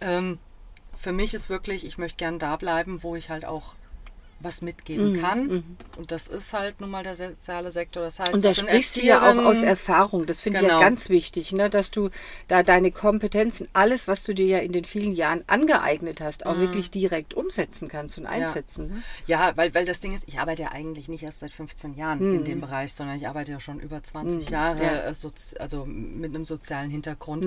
Ähm, 0.00 0.38
für 0.94 1.12
mich 1.12 1.34
ist 1.34 1.48
wirklich, 1.48 1.84
ich 1.84 1.98
möchte 1.98 2.18
gern 2.18 2.38
da 2.38 2.56
bleiben, 2.56 3.02
wo 3.02 3.16
ich 3.16 3.30
halt 3.30 3.44
auch 3.44 3.74
was 4.44 4.62
mitgeben 4.62 5.20
kann. 5.20 5.76
Und 5.96 6.10
das 6.12 6.28
ist 6.28 6.52
halt 6.52 6.80
nun 6.80 6.90
mal 6.90 7.02
der 7.02 7.14
soziale 7.14 7.70
Sektor. 7.70 8.02
Das 8.02 8.18
heißt, 8.20 8.34
Und 8.34 8.44
da 8.44 8.54
sprichst 8.54 8.96
du 8.96 9.00
ja 9.02 9.22
auch 9.30 9.36
aus. 9.36 9.62
Erfahrung. 9.62 10.26
Das 10.26 10.40
finde 10.40 10.58
ich 10.58 10.62
ja 10.64 10.68
Genau. 10.70 10.80
ganz 10.80 11.08
wichtig, 11.08 11.52
ne? 11.52 11.70
dass 11.70 11.90
du 11.90 12.10
da 12.48 12.62
deine 12.62 12.90
Kompetenzen, 12.90 13.68
alles, 13.72 14.08
was 14.08 14.24
du 14.24 14.34
dir 14.34 14.46
ja 14.46 14.58
in 14.58 14.72
den 14.72 14.84
vielen 14.84 15.12
Jahren 15.12 15.44
angeeignet 15.46 16.20
hast, 16.20 16.46
auch 16.46 16.58
wirklich 16.58 16.90
direkt 16.90 17.34
umsetzen 17.34 17.88
kannst 17.88 18.18
und 18.18 18.26
einsetzen. 18.26 18.88
Ne? 18.88 19.02
Ja, 19.26 19.52
weil, 19.56 19.74
weil 19.74 19.84
das 19.84 20.00
Ding 20.00 20.12
ist, 20.14 20.26
ich 20.28 20.38
arbeite 20.40 20.62
ja 20.62 20.72
eigentlich 20.72 21.08
nicht 21.08 21.22
erst 21.22 21.40
seit 21.40 21.52
15 21.52 21.94
Jahren 21.94 22.20
in 22.34 22.44
dem 22.44 22.60
Bereich, 22.60 22.92
sondern 22.92 23.16
ich 23.16 23.28
arbeite 23.28 23.52
ja 23.52 23.60
schon 23.60 23.80
über 23.80 24.02
20 24.02 24.48
Jahre, 24.50 24.76
Mhm. 24.76 24.82
Ja. 24.82 24.98
äh, 25.00 25.60
also 25.60 25.84
mit 25.86 26.34
einem 26.34 26.44
sozialen 26.44 26.90
Hintergrund. 26.90 27.46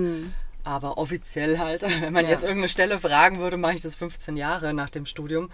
Aber 0.64 0.98
offiziell 0.98 1.58
halt, 1.58 1.82
wenn 2.02 2.12
man 2.12 2.24
Ja. 2.24 2.30
jetzt 2.32 2.42
irgendeine 2.42 2.68
Stelle 2.68 2.98
fragen 2.98 3.38
würde, 3.38 3.56
mache 3.56 3.74
ich 3.74 3.82
das 3.82 3.94
15 3.94 4.36
Jahre 4.36 4.74
nach 4.74 4.90
dem 4.90 5.06
Studium. 5.06 5.50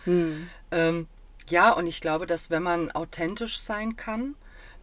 Ähm, 0.71 1.07
ja, 1.49 1.73
und 1.73 1.87
ich 1.87 2.01
glaube, 2.01 2.27
dass 2.27 2.51
wenn 2.51 2.63
man 2.63 2.91
authentisch 2.91 3.59
sein 3.59 3.97
kann, 3.97 4.35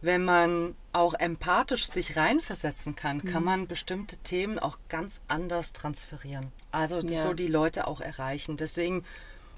wenn 0.02 0.24
man 0.24 0.74
auch 0.92 1.14
empathisch 1.14 1.86
sich 1.86 2.16
reinversetzen 2.16 2.96
kann, 2.96 3.24
kann 3.24 3.44
man 3.44 3.66
bestimmte 3.66 4.16
Themen 4.18 4.58
auch 4.58 4.78
ganz 4.88 5.20
anders 5.28 5.72
transferieren. 5.72 6.52
Also 6.72 7.00
Ja. 7.00 7.22
so 7.22 7.34
die 7.34 7.48
Leute 7.48 7.86
auch 7.86 8.00
erreichen. 8.00 8.56
Deswegen 8.56 9.04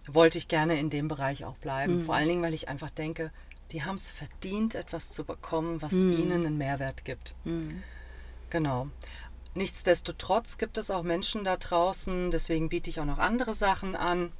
wollte 0.09 0.39
ich 0.39 0.49
gerne 0.49 0.79
in 0.81 0.91
dem 0.91 1.07
Bereich 1.07 1.45
auch 1.45 1.57
bleiben. 1.59 2.05
Vor 2.05 2.17
allen 2.17 2.29
Dingen, 2.29 2.43
weil 2.43 2.55
ich 2.55 2.69
einfach 2.69 2.91
denke, 2.91 3.31
die 3.71 3.85
haben 3.85 3.95
es 3.95 4.11
verdient, 4.11 4.75
etwas 4.75 5.11
zu 5.11 5.25
bekommen, 5.25 5.81
was 5.81 5.93
ihnen 5.95 6.45
einen 6.45 6.59
Mehrwert 6.59 7.05
gibt. 7.05 7.35
Genau. 8.51 8.89
Nichtsdestotrotz 9.55 10.59
gibt 10.59 10.77
es 10.77 10.91
auch 10.91 11.03
Menschen 11.03 11.45
da 11.45 11.57
draußen, 11.57 12.31
deswegen 12.31 12.69
biete 12.69 12.91
ich 12.91 13.01
auch 13.01 13.05
noch 13.05 13.19
andere 13.19 13.55
Sachen 13.55 13.95
an, 13.95 14.33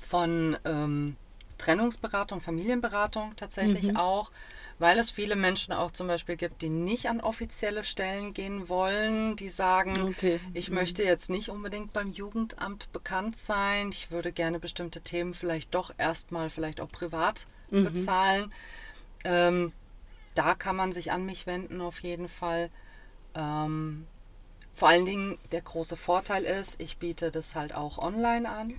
von 0.00 0.56
ähm, 0.64 1.16
Trennungsberatung, 1.60 2.40
Familienberatung 2.40 3.34
tatsächlich 3.36 3.96
auch, 3.96 4.30
weil 4.78 4.98
es 4.98 5.10
viele 5.10 5.36
Menschen 5.36 5.72
auch 5.74 5.90
zum 5.90 6.06
Beispiel 6.06 6.36
gibt, 6.36 6.62
die 6.62 6.70
nicht 6.70 7.08
an 7.08 7.20
offizielle 7.20 7.84
Stellen 7.84 8.32
gehen 8.32 8.68
wollen, 8.68 9.36
die 9.36 9.48
sagen, 9.48 9.92
Okay. 10.08 10.40
ich 10.54 10.70
möchte 10.70 11.04
jetzt 11.04 11.28
nicht 11.30 11.50
unbedingt 11.50 11.92
beim 11.92 12.10
Jugendamt 12.12 12.90
bekannt 12.92 13.36
sein, 13.36 13.90
ich 13.90 14.10
würde 14.10 14.32
gerne 14.32 14.58
bestimmte 14.58 15.00
Themen 15.02 15.34
vielleicht 15.34 15.74
doch 15.74 15.92
erstmal 15.98 16.48
vielleicht 16.50 16.80
auch 16.80 16.90
privat 16.90 17.46
bezahlen. 17.84 18.52
Ähm, 19.24 19.72
da 20.34 20.54
kann 20.54 20.76
man 20.76 20.92
sich 20.92 21.12
an 21.12 21.26
mich 21.26 21.46
wenden 21.46 21.80
auf 21.80 22.00
jeden 22.00 22.28
Fall. 22.28 22.70
Ähm, 23.34 24.06
vor 24.74 24.88
allen 24.88 25.04
Dingen 25.04 25.38
der 25.52 25.60
große 25.60 25.96
Vorteil 25.96 26.44
ist, 26.44 26.80
ich 26.80 26.96
biete 26.96 27.30
das 27.30 27.54
halt 27.54 27.74
auch 27.74 27.98
online 27.98 28.48
an. 28.48 28.74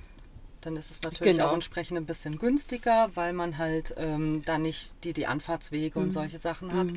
Dann 0.61 0.75
ist 0.77 0.91
es 0.91 1.01
natürlich 1.01 1.37
Genau. 1.37 1.49
auch 1.49 1.53
entsprechend 1.53 1.97
ein 1.97 2.05
bisschen 2.05 2.37
günstiger, 2.37 3.09
weil 3.15 3.33
man 3.33 3.57
halt 3.57 3.93
ähm, 3.97 4.43
da 4.45 4.57
nicht 4.57 5.03
die, 5.03 5.13
die 5.13 5.27
Anfahrtswege 5.27 5.99
und 5.99 6.11
solche 6.11 6.37
Sachen 6.37 6.73
hat. 6.77 6.87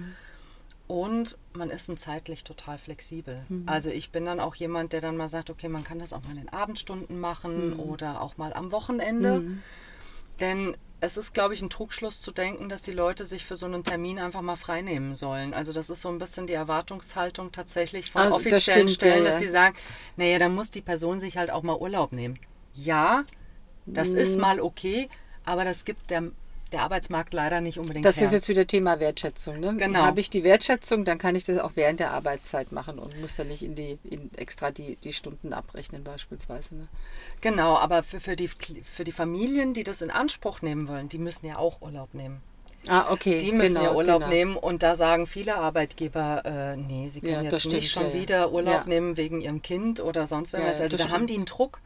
Und 0.87 1.39
man 1.55 1.71
ist 1.71 1.89
dann 1.89 1.97
zeitlich 1.97 2.45
total 2.45 2.77
flexibel. 2.77 3.47
Also 3.65 3.89
ich 3.89 4.11
bin 4.11 4.27
dann 4.27 4.39
auch 4.39 4.55
jemand, 4.55 4.93
der 4.93 5.01
dann 5.01 5.17
mal 5.17 5.29
sagt, 5.29 5.49
okay, 5.49 5.69
man 5.69 5.83
kann 5.83 5.99
das 5.99 6.13
auch 6.13 6.23
mal 6.23 6.33
in 6.33 6.37
den 6.37 6.49
Abendstunden 6.51 7.19
machen 7.19 7.73
oder 7.73 8.21
auch 8.21 8.37
mal 8.37 8.53
am 8.53 8.71
Wochenende. 8.71 9.43
Denn 10.41 10.77
es 11.01 11.17
ist, 11.17 11.33
glaube 11.35 11.55
ich, 11.55 11.63
ein 11.63 11.71
Trugschluss 11.71 12.21
zu 12.21 12.33
denken, 12.33 12.69
dass 12.69 12.83
die 12.83 12.93
Leute 12.93 13.25
sich 13.25 13.45
für 13.45 13.57
so 13.57 13.67
einen 13.67 13.85
Termin 13.85 14.19
einfach 14.19 14.41
mal 14.43 14.57
frei 14.57 14.83
nehmen 14.83 15.15
sollen. 15.15 15.55
Also 15.55 15.73
das 15.73 15.91
ist 15.91 16.01
so 16.03 16.09
ein 16.09 16.19
bisschen 16.19 16.47
die 16.47 16.55
Erwartungshaltung 16.55 17.53
tatsächlich 17.53 18.11
von 18.11 18.23
Also 18.23 18.37
das 18.39 18.41
offiziellen 18.47 18.89
stimmt, 18.89 18.91
Stellen, 18.91 19.25
ja, 19.25 19.31
dass 19.31 19.41
die 19.41 19.49
sagen, 19.49 19.77
naja, 20.17 20.39
dann 20.39 20.55
muss 20.55 20.71
die 20.71 20.81
Person 20.83 21.21
sich 21.21 21.37
halt 21.37 21.51
auch 21.51 21.63
mal 21.63 21.77
Urlaub 21.77 22.13
nehmen. 22.13 22.39
Ja, 22.75 23.25
das 23.87 24.11
Mhm. 24.13 24.19
ist 24.19 24.39
mal 24.39 24.61
okay, 24.61 25.09
aber 25.45 25.65
das 25.65 25.85
gibt 25.85 26.11
der, 26.11 26.23
der 26.73 26.83
Arbeitsmarkt 26.83 27.33
leider 27.35 27.61
nicht 27.61 27.79
unbedingt 27.79 28.05
Das 28.05 28.17
her. 28.17 28.27
ist 28.27 28.33
jetzt 28.33 28.49
wieder 28.49 28.67
Thema 28.67 28.99
Wertschätzung. 28.99 29.61
Ne? 29.61 29.77
Genau. 29.77 30.01
Habe 30.01 30.21
ich 30.21 30.31
die 30.31 30.43
Wertschätzung, 30.43 31.05
dann 31.05 31.19
kann 31.19 31.37
ich 31.37 31.45
das 31.45 31.59
auch 31.59 31.73
während 31.75 32.01
der 32.01 32.11
Arbeitszeit 32.13 32.73
machen 32.73 32.99
und 32.99 33.21
muss 33.21 33.37
dann 33.37 33.49
nicht 33.49 33.63
in 33.63 33.75
die 33.75 33.99
in 34.05 34.31
extra 34.37 34.71
die, 34.71 34.97
die 34.97 35.13
Stunden 35.13 35.53
abrechnen 35.53 36.03
beispielsweise. 36.03 36.75
Ne? 36.75 36.89
Genau, 37.41 37.77
aber 37.77 38.03
für, 38.03 38.19
für, 38.21 38.35
die, 38.37 38.49
für 38.49 39.05
die 39.05 39.13
Familien, 39.13 39.75
die 39.75 39.85
das 39.85 40.03
in 40.03 40.11
Anspruch 40.11 40.63
nehmen 40.63 40.89
wollen, 40.89 41.09
die 41.09 41.19
müssen 41.19 41.47
ja 41.47 41.59
auch 41.59 41.81
Urlaub 41.83 42.13
nehmen. 42.15 42.41
Ah, 42.87 43.11
okay. 43.13 43.39
Die 43.39 43.53
müssen 43.53 43.77
genau, 43.77 43.85
ja 43.87 43.95
Urlaub 43.95 44.21
genau. 44.23 44.33
nehmen 44.35 44.57
und 44.57 44.83
da 44.83 44.95
sagen 44.95 45.27
viele 45.27 45.57
Arbeitgeber, 45.57 46.43
äh, 46.45 46.77
nee, 46.77 47.09
sie 47.09 47.21
können 47.23 47.45
Ja, 47.45 47.51
jetzt 47.51 47.65
nicht 47.65 47.91
stimmt, 47.91 48.07
schon 48.09 48.15
ja, 48.15 48.21
wieder 48.23 48.53
Urlaub 48.53 48.75
Ja. 48.83 48.85
nehmen 48.87 49.17
wegen 49.17 49.41
ihrem 49.41 49.63
Kind 49.63 50.01
oder 50.01 50.27
sonst 50.27 50.53
irgendwas. 50.53 50.81
also 50.83 50.97
da 50.99 51.05
haben 51.05 51.11
stimmt. 51.11 51.23
Mhm. 51.23 51.27
die 51.29 51.35
einen 51.37 51.45
Druck. 51.47 51.81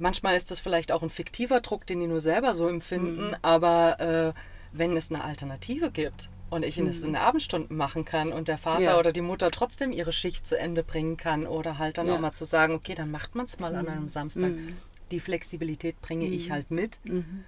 Manchmal 0.00 0.36
ist 0.36 0.50
das 0.50 0.58
vielleicht 0.58 0.90
auch 0.92 1.02
ein 1.02 1.10
fiktiver 1.10 1.60
Druck, 1.60 1.86
den 1.86 2.00
die 2.00 2.06
nur 2.06 2.20
selber 2.20 2.54
so 2.54 2.68
empfinden, 2.68 3.28
Mhm. 3.28 3.36
aber 3.42 4.00
äh, 4.00 4.32
wenn 4.72 4.96
es 4.96 5.10
eine 5.10 5.22
Alternative 5.22 5.90
gibt, 5.90 6.28
und 6.50 6.64
ich 6.64 6.78
es 6.78 7.04
in 7.04 7.12
den 7.12 7.22
Abendstunden 7.22 7.76
machen 7.76 8.04
kann 8.04 8.32
und 8.32 8.48
der 8.48 8.58
Vater 8.58 8.82
ja. 8.82 8.98
oder 8.98 9.12
die 9.12 9.20
Mutter 9.20 9.52
trotzdem 9.52 9.92
ihre 9.92 10.10
Schicht 10.10 10.48
zu 10.48 10.58
Ende 10.58 10.82
bringen 10.82 11.16
kann 11.16 11.46
oder 11.46 11.78
halt 11.78 11.96
dann 11.96 12.08
ja. 12.08 12.16
auch 12.16 12.18
mal 12.18 12.32
zu 12.32 12.44
sagen, 12.44 12.74
okay, 12.74 12.96
dann 12.96 13.12
macht 13.12 13.36
man 13.36 13.46
es 13.46 13.60
mal 13.60 13.76
an 13.76 13.86
einem 13.86 14.08
Samstag. 14.08 14.50
Mhm. 14.50 14.76
Die 15.12 15.20
Flexibilität 15.20 16.00
bringe 16.02 16.26
mhm. 16.26 16.32
ich 16.32 16.50
halt 16.50 16.72
mit. 16.72 16.98
Mhm 17.04 17.44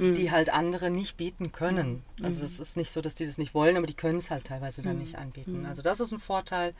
mhm. 0.00 0.14
die 0.14 0.30
halt 0.30 0.52
andere 0.52 0.90
nicht 0.90 1.16
bieten 1.16 1.52
können. 1.52 2.02
Mhm. 2.18 2.24
Also 2.24 2.44
es 2.44 2.58
ist 2.58 2.76
nicht 2.76 2.90
so, 2.90 3.00
dass 3.00 3.14
die 3.14 3.26
das 3.26 3.38
nicht 3.38 3.54
wollen, 3.54 3.76
aber 3.76 3.86
die 3.86 3.94
können 3.94 4.18
es 4.18 4.30
halt 4.30 4.44
teilweise 4.44 4.82
dann 4.82 4.94
mhm. 4.96 5.02
nicht 5.02 5.16
anbieten. 5.16 5.60
Mhm. 5.60 5.66
Also 5.66 5.82
das 5.82 6.00
ist 6.00 6.12
ein 6.12 6.18
Vorteil. 6.18 6.74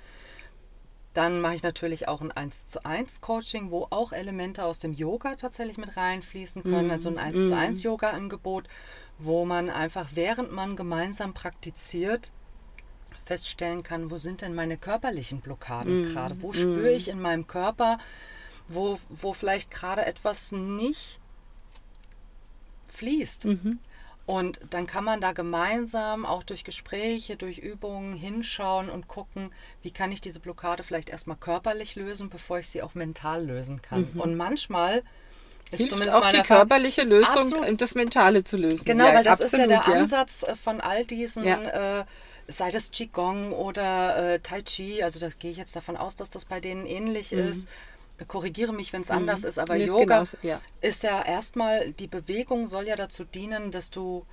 Dann 1.13 1.41
mache 1.41 1.57
ich 1.57 1.63
natürlich 1.63 2.07
auch 2.07 2.21
ein 2.21 2.31
1 2.31 2.67
zu 2.67 2.85
1 2.85 3.21
Coaching, 3.21 3.71
wo 3.71 3.89
auch 3.91 4.13
Elemente 4.13 4.65
aus 4.65 4.79
dem 4.79 4.93
Yoga 4.93 5.35
tatsächlich 5.35 5.77
mit 5.77 5.97
reinfließen 5.97 6.63
können. 6.63 6.87
Mhm. 6.87 6.91
Also 6.93 7.09
ein 7.09 7.19
1 7.19 7.49
zu 7.49 7.57
1 7.57 7.83
Yoga 7.83 8.11
Angebot, 8.11 8.69
wo 9.19 9.45
man 9.45 9.71
einfach 9.71 10.11
während 10.15 10.53
man 10.53 10.77
gemeinsam 10.77 11.35
praktiziert, 11.35 12.31
feststellen 13.25 13.83
kann, 13.83 14.11
wo 14.11 14.19
sind 14.19 14.43
denn 14.43 14.55
meine 14.55 14.77
körperlichen 14.77 15.41
Blockaden 15.41 16.03
mm, 16.03 16.07
gerade? 16.07 16.43
Wo 16.43 16.51
mm. 16.51 16.55
spüre 16.55 16.91
ich 16.91 17.09
in 17.09 17.21
meinem 17.21 17.47
Körper, 17.47 17.99
wo, 18.67 18.99
wo 19.09 19.33
vielleicht 19.33 19.71
gerade 19.71 20.05
etwas 20.05 20.51
nicht 20.53 21.21
fließt. 22.89 23.47
Mhm. 23.47 23.79
Und 24.31 24.61
dann 24.71 24.87
kann 24.87 25.03
man 25.03 25.21
da 25.21 25.33
gemeinsam 25.33 26.25
auch 26.25 26.45
durch 26.45 26.63
Gespräche, 26.63 27.37
durch 27.37 27.59
Übungen 27.59 28.15
hinschauen 28.15 28.89
und 28.89 29.09
gucken, 29.09 29.51
wie 29.83 29.91
kann 29.91 30.13
ich 30.13 30.21
diese 30.21 30.39
Blockade 30.39 30.85
vielleicht 30.85 31.11
erstmal 31.11 31.37
körperlich 31.37 31.97
lösen, 31.97 32.31
bevor 32.31 32.61
ich 32.61 32.69
sie 32.69 32.81
auch 32.83 32.95
mental 32.95 33.45
lösen 33.45 33.83
kann. 33.83 34.09
Mhm. 34.15 34.21
Und 34.21 34.37
manchmal 34.37 35.03
ist 35.73 35.79
Hilft 35.79 35.91
zumindest 35.91 36.17
auch 36.17 36.31
die 36.31 36.43
körperliche 36.43 37.03
Lösung, 37.03 37.39
absolut. 37.39 37.81
das 37.81 37.97
Mentale 37.97 38.45
zu 38.45 38.57
lösen. 38.57 38.85
Genau, 38.85 39.07
ja, 39.07 39.15
weil 39.15 39.25
das 39.25 39.41
absolut, 39.41 39.67
ist 39.67 39.73
ja 39.73 39.81
der 39.83 39.93
ja. 39.95 40.01
Ansatz 40.01 40.45
äh, 40.45 40.55
von 40.55 40.81
all 40.81 41.05
diesen, 41.05 41.45
ja. 41.45 42.01
äh, 42.01 42.05
sei 42.47 42.71
das 42.71 42.93
Qigong 42.93 43.51
oder 43.53 44.35
äh, 44.35 44.39
Tai 44.39 44.63
Chi, 44.63 45.03
also 45.03 45.19
da 45.19 45.29
gehe 45.29 45.51
ich 45.51 45.57
jetzt 45.57 45.75
davon 45.75 45.97
aus, 45.97 46.15
dass 46.15 46.31
das 46.31 46.45
bei 46.45 46.61
denen 46.61 46.87
ähnlich 46.87 47.33
mhm. 47.33 47.49
ist 47.49 47.69
korrigiere 48.25 48.73
mich, 48.73 48.93
wenn 48.93 49.03
es 49.03 49.09
mhm. 49.09 49.17
anders 49.17 49.45
ist, 49.45 49.59
aber 49.59 49.77
Yoga 49.77 50.05
genauso, 50.05 50.37
ja. 50.43 50.61
ist 50.81 51.03
ja 51.03 51.23
erstmal, 51.23 51.93
die 51.93 52.07
Bewegung 52.07 52.67
soll 52.67 52.87
ja 52.87 52.97
dazu 52.97 53.25
dienen, 53.25 53.71
dass 53.71 53.91
du 53.91 54.25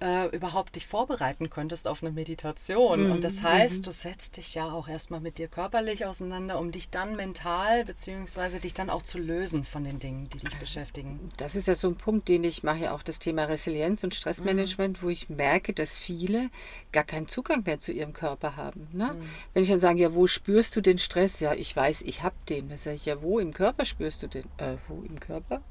äh, 0.00 0.26
überhaupt 0.34 0.76
dich 0.76 0.86
vorbereiten 0.86 1.50
könntest 1.50 1.88
auf 1.88 2.02
eine 2.02 2.12
Meditation. 2.12 3.06
Mhm. 3.06 3.12
Und 3.12 3.24
das 3.24 3.42
heißt, 3.42 3.78
mhm. 3.78 3.82
du 3.82 3.92
setzt 3.92 4.36
dich 4.36 4.54
ja 4.54 4.70
auch 4.70 4.88
erstmal 4.88 5.20
mit 5.20 5.38
dir 5.38 5.48
körperlich 5.48 6.06
auseinander, 6.06 6.58
um 6.58 6.70
dich 6.70 6.90
dann 6.90 7.16
mental 7.16 7.84
beziehungsweise 7.84 8.60
dich 8.60 8.74
dann 8.74 8.90
auch 8.90 9.02
zu 9.02 9.18
lösen 9.18 9.64
von 9.64 9.84
den 9.84 9.98
Dingen, 9.98 10.28
die 10.28 10.38
dich 10.38 10.56
beschäftigen. 10.58 11.28
Das 11.38 11.54
ist 11.56 11.68
ja 11.68 11.74
so 11.74 11.88
ein 11.88 11.96
Punkt, 11.96 12.28
den 12.28 12.44
ich 12.44 12.62
mache 12.62 12.78
ja 12.78 12.94
auch 12.94 13.02
das 13.02 13.18
Thema 13.18 13.44
Resilienz 13.44 14.04
und 14.04 14.14
Stressmanagement, 14.14 15.00
mhm. 15.00 15.06
wo 15.06 15.08
ich 15.08 15.28
merke, 15.28 15.72
dass 15.72 15.96
viele 15.96 16.50
gar 16.92 17.04
keinen 17.04 17.28
Zugang 17.28 17.62
mehr 17.64 17.78
zu 17.78 17.92
ihrem 17.92 18.12
Körper 18.12 18.56
haben. 18.56 18.88
Ne? 18.92 19.14
Mhm. 19.14 19.28
Wenn 19.54 19.62
ich 19.62 19.68
dann 19.68 19.80
sage, 19.80 20.00
ja, 20.00 20.14
wo 20.14 20.26
spürst 20.26 20.76
du 20.76 20.80
den 20.80 20.98
Stress? 20.98 21.40
Ja, 21.40 21.54
ich 21.54 21.74
weiß, 21.74 22.02
ich 22.02 22.22
habe 22.22 22.36
den. 22.48 22.68
Da 22.68 22.76
sage 22.76 22.96
ich, 22.96 23.06
ja, 23.06 23.22
wo 23.22 23.38
im 23.38 23.52
Körper 23.52 23.84
spürst 23.84 24.22
du 24.22 24.28
den? 24.28 24.44
Äh, 24.58 24.76
wo 24.88 25.02
im 25.02 25.18
Körper? 25.20 25.62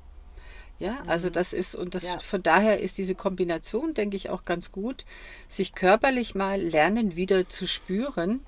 Ja, 0.79 1.03
also 1.07 1.29
mhm. 1.29 1.33
das 1.33 1.53
ist, 1.53 1.75
und 1.75 1.95
das 1.95 2.03
ja. 2.03 2.19
von 2.19 2.43
daher 2.43 2.79
ist 2.79 2.97
diese 2.97 3.15
Kombination, 3.15 3.93
denke 3.93 4.17
ich, 4.17 4.29
auch 4.29 4.43
ganz 4.43 4.71
gut, 4.71 5.05
sich 5.47 5.73
körperlich 5.73 6.35
mal 6.35 6.61
lernen, 6.61 7.15
wieder 7.15 7.47
zu 7.47 7.65
spüren. 7.67 8.41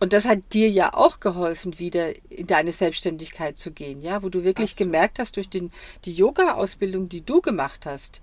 Und 0.00 0.12
das 0.12 0.26
hat 0.26 0.52
dir 0.52 0.68
ja 0.68 0.92
auch 0.92 1.20
geholfen, 1.20 1.78
wieder 1.78 2.12
in 2.30 2.46
deine 2.46 2.72
Selbstständigkeit 2.72 3.56
zu 3.56 3.70
gehen, 3.70 4.02
ja, 4.02 4.22
wo 4.22 4.28
du 4.28 4.44
wirklich 4.44 4.72
Absolut. 4.72 4.92
gemerkt 4.92 5.18
hast, 5.18 5.36
durch 5.36 5.48
den, 5.48 5.72
die 6.04 6.12
Yoga-Ausbildung, 6.12 7.08
die 7.08 7.22
du 7.22 7.40
gemacht 7.40 7.86
hast, 7.86 8.20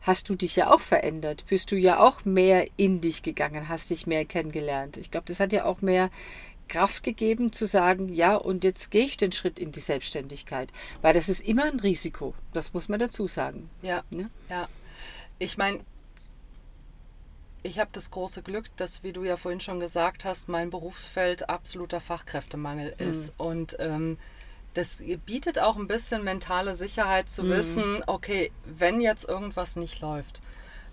hast 0.00 0.28
du 0.28 0.34
dich 0.34 0.56
ja 0.56 0.72
auch 0.72 0.80
verändert, 0.80 1.44
bist 1.48 1.70
du 1.70 1.76
ja 1.76 2.00
auch 2.00 2.24
mehr 2.24 2.66
in 2.76 3.00
dich 3.00 3.22
gegangen, 3.22 3.68
hast 3.68 3.90
dich 3.90 4.06
mehr 4.06 4.24
kennengelernt. 4.24 4.96
Ich 4.96 5.10
glaube, 5.10 5.26
das 5.26 5.40
hat 5.40 5.52
ja 5.52 5.66
auch 5.66 5.82
mehr 5.82 6.10
Kraft 6.70 7.02
gegeben 7.02 7.52
zu 7.52 7.66
sagen, 7.66 8.08
ja, 8.08 8.36
und 8.36 8.64
jetzt 8.64 8.90
gehe 8.90 9.04
ich 9.04 9.16
den 9.16 9.32
Schritt 9.32 9.58
in 9.58 9.72
die 9.72 9.80
Selbstständigkeit. 9.80 10.70
Weil 11.02 11.12
das 11.12 11.28
ist 11.28 11.42
immer 11.42 11.64
ein 11.64 11.80
Risiko. 11.80 12.34
Das 12.54 12.72
muss 12.72 12.88
man 12.88 12.98
dazu 12.98 13.28
sagen. 13.28 13.68
Ja. 13.82 14.02
Ne? 14.08 14.30
Ja. 14.48 14.68
Ich 15.38 15.58
meine, 15.58 15.80
ich 17.62 17.78
habe 17.78 17.90
das 17.92 18.10
große 18.10 18.42
Glück, 18.42 18.74
dass, 18.76 19.02
wie 19.02 19.12
du 19.12 19.24
ja 19.24 19.36
vorhin 19.36 19.60
schon 19.60 19.80
gesagt 19.80 20.24
hast, 20.24 20.48
mein 20.48 20.70
Berufsfeld 20.70 21.50
absoluter 21.50 22.00
Fachkräftemangel 22.00 22.94
mhm. 22.98 23.10
ist. 23.10 23.34
Und 23.36 23.76
ähm, 23.80 24.16
das 24.74 25.02
bietet 25.26 25.58
auch 25.58 25.76
ein 25.76 25.88
bisschen 25.88 26.24
mentale 26.24 26.74
Sicherheit 26.74 27.28
zu 27.28 27.42
mhm. 27.42 27.50
wissen, 27.50 28.04
okay, 28.06 28.52
wenn 28.64 29.00
jetzt 29.00 29.28
irgendwas 29.28 29.76
nicht 29.76 30.00
läuft, 30.00 30.40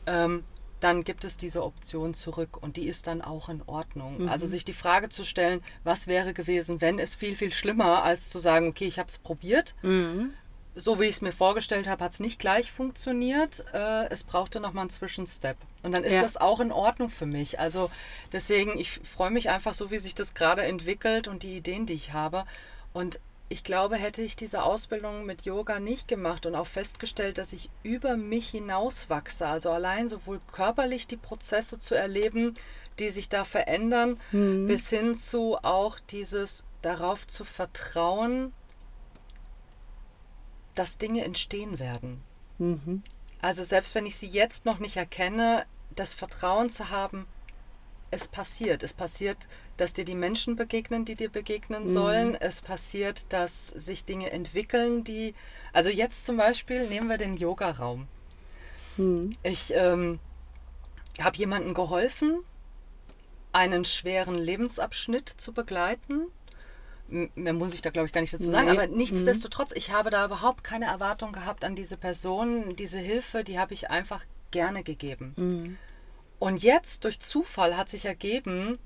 ähm, 0.07 0.43
dann 0.79 1.03
gibt 1.03 1.25
es 1.25 1.37
diese 1.37 1.63
Option 1.63 2.13
zurück 2.13 2.57
und 2.61 2.77
die 2.77 2.87
ist 2.87 3.07
dann 3.07 3.21
auch 3.21 3.49
in 3.49 3.61
Ordnung. 3.65 4.23
Mhm. 4.23 4.29
Also 4.29 4.45
sich 4.45 4.65
die 4.65 4.73
Frage 4.73 5.09
zu 5.09 5.23
stellen, 5.23 5.61
was 5.83 6.07
wäre 6.07 6.33
gewesen, 6.33 6.81
wenn 6.81 6.99
es 6.99 7.15
viel, 7.15 7.35
viel 7.35 7.51
schlimmer, 7.51 8.03
als 8.03 8.29
zu 8.29 8.39
sagen, 8.39 8.67
okay, 8.67 8.85
ich 8.85 8.99
habe 8.99 9.09
es 9.09 9.17
probiert. 9.17 9.75
Mhm. 9.81 10.33
So 10.75 10.99
wie 10.99 11.05
ich 11.05 11.15
es 11.15 11.21
mir 11.21 11.31
vorgestellt 11.31 11.87
habe, 11.87 12.03
hat 12.03 12.11
es 12.11 12.19
nicht 12.19 12.39
gleich 12.39 12.71
funktioniert. 12.71 13.65
Äh, 13.73 14.09
es 14.09 14.23
brauchte 14.23 14.59
nochmal 14.59 14.83
einen 14.83 14.89
Zwischenstep. 14.91 15.57
Und 15.81 15.95
dann 15.95 16.03
ist 16.03 16.13
ja. 16.13 16.21
das 16.21 16.37
auch 16.37 16.59
in 16.59 16.71
Ordnung 16.71 17.09
für 17.09 17.25
mich. 17.25 17.59
Also 17.59 17.89
deswegen, 18.31 18.77
ich 18.77 18.99
freue 19.03 19.31
mich 19.31 19.49
einfach 19.49 19.73
so, 19.73 19.89
wie 19.89 19.97
sich 19.97 20.13
das 20.13 20.35
gerade 20.35 20.61
entwickelt 20.61 21.27
und 21.27 21.41
die 21.41 21.57
Ideen, 21.57 21.87
die 21.87 21.93
ich 21.93 22.13
habe. 22.13 22.45
Und 22.93 23.19
ich 23.49 23.63
glaube, 23.63 23.95
hätte 23.95 24.21
ich 24.21 24.35
diese 24.35 24.63
Ausbildung 24.63 25.25
mit 25.25 25.43
Yoga 25.43 25.79
nicht 25.79 26.07
gemacht 26.07 26.45
und 26.45 26.55
auch 26.55 26.67
festgestellt, 26.67 27.37
dass 27.37 27.53
ich 27.53 27.69
über 27.81 28.17
mich 28.17 28.49
hinaus 28.49 29.09
wachse, 29.09 29.47
also 29.47 29.71
allein 29.71 30.07
sowohl 30.07 30.39
körperlich 30.51 31.07
die 31.07 31.17
Prozesse 31.17 31.79
zu 31.79 31.95
erleben, 31.95 32.55
die 32.99 33.09
sich 33.09 33.29
da 33.29 33.45
verändern, 33.45 34.19
mhm. 34.31 34.67
bis 34.67 34.89
hin 34.89 35.15
zu 35.15 35.57
auch 35.63 35.99
dieses 35.99 36.65
darauf 36.81 37.25
zu 37.25 37.45
vertrauen, 37.45 38.53
dass 40.75 40.97
Dinge 40.97 41.23
entstehen 41.23 41.79
werden. 41.79 42.21
Mhm. 42.57 43.03
Also 43.41 43.63
selbst 43.63 43.95
wenn 43.95 44.05
ich 44.05 44.17
sie 44.17 44.27
jetzt 44.27 44.65
noch 44.65 44.79
nicht 44.79 44.97
erkenne, 44.97 45.65
das 45.95 46.13
Vertrauen 46.13 46.69
zu 46.69 46.89
haben, 46.89 47.27
es 48.11 48.27
passiert. 48.27 48.83
Es 48.83 48.93
passiert, 48.93 49.47
dass 49.77 49.93
dir 49.93 50.05
die 50.05 50.15
Menschen 50.15 50.55
begegnen, 50.55 51.05
die 51.05 51.15
dir 51.15 51.29
begegnen 51.29 51.83
mhm. 51.83 51.87
sollen. 51.87 52.35
Es 52.35 52.61
passiert, 52.61 53.31
dass 53.31 53.67
sich 53.67 54.05
Dinge 54.05 54.31
entwickeln, 54.31 55.03
die. 55.03 55.33
Also 55.73 55.89
jetzt 55.89 56.25
zum 56.25 56.37
Beispiel 56.37 56.87
nehmen 56.87 57.09
wir 57.09 57.17
den 57.17 57.37
Yoga-Raum. 57.37 58.07
Mhm. 58.97 59.31
Ich 59.43 59.73
ähm, 59.75 60.19
habe 61.19 61.37
jemandem 61.37 61.73
geholfen, 61.73 62.39
einen 63.51 63.85
schweren 63.85 64.37
Lebensabschnitt 64.37 65.29
zu 65.29 65.53
begleiten. 65.53 66.27
Mehr 67.09 67.53
muss 67.53 67.73
ich 67.73 67.81
da, 67.81 67.89
glaube 67.89 68.07
ich, 68.07 68.13
gar 68.13 68.21
nicht 68.21 68.33
dazu 68.33 68.49
sagen. 68.49 68.65
Nee. 68.65 68.71
Aber 68.71 68.87
nichtsdestotrotz, 68.87 69.71
ich 69.73 69.91
habe 69.91 70.09
da 70.09 70.25
überhaupt 70.25 70.63
keine 70.63 70.85
Erwartung 70.85 71.31
gehabt 71.31 71.63
an 71.63 71.75
diese 71.75 71.95
Person. 71.95 72.75
Diese 72.75 72.99
Hilfe, 72.99 73.43
die 73.45 73.57
habe 73.57 73.73
ich 73.73 73.89
einfach 73.89 74.25
gerne 74.51 74.83
gegeben. 74.83 75.33
Mhm. 75.37 75.77
Und 76.39 76.61
jetzt 76.61 77.03
durch 77.03 77.19
Zufall 77.19 77.77
hat 77.77 77.89
sich 77.89 78.05
ergeben, 78.05 78.77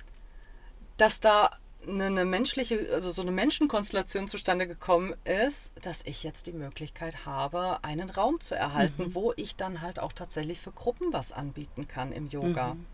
dass 0.97 1.19
da 1.19 1.51
eine, 1.87 2.05
eine, 2.05 2.25
menschliche, 2.25 2.89
also 2.93 3.09
so 3.09 3.21
eine 3.21 3.31
Menschenkonstellation 3.31 4.27
zustande 4.27 4.67
gekommen 4.67 5.15
ist, 5.23 5.73
dass 5.81 6.05
ich 6.05 6.23
jetzt 6.23 6.47
die 6.47 6.53
Möglichkeit 6.53 7.25
habe, 7.25 7.83
einen 7.83 8.09
Raum 8.09 8.39
zu 8.39 8.55
erhalten, 8.55 9.05
mhm. 9.05 9.15
wo 9.15 9.33
ich 9.35 9.55
dann 9.55 9.81
halt 9.81 9.99
auch 9.99 10.13
tatsächlich 10.13 10.59
für 10.59 10.71
Gruppen 10.71 11.11
was 11.11 11.31
anbieten 11.31 11.87
kann 11.87 12.11
im 12.11 12.27
Yoga. 12.27 12.75
Mhm. 12.75 12.85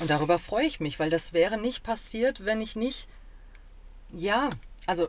Und 0.00 0.10
darüber 0.10 0.38
freue 0.38 0.66
ich 0.66 0.80
mich, 0.80 0.98
weil 0.98 1.10
das 1.10 1.32
wäre 1.32 1.58
nicht 1.58 1.82
passiert, 1.82 2.44
wenn 2.44 2.60
ich 2.60 2.76
nicht, 2.76 3.08
ja, 4.12 4.50
also. 4.86 5.08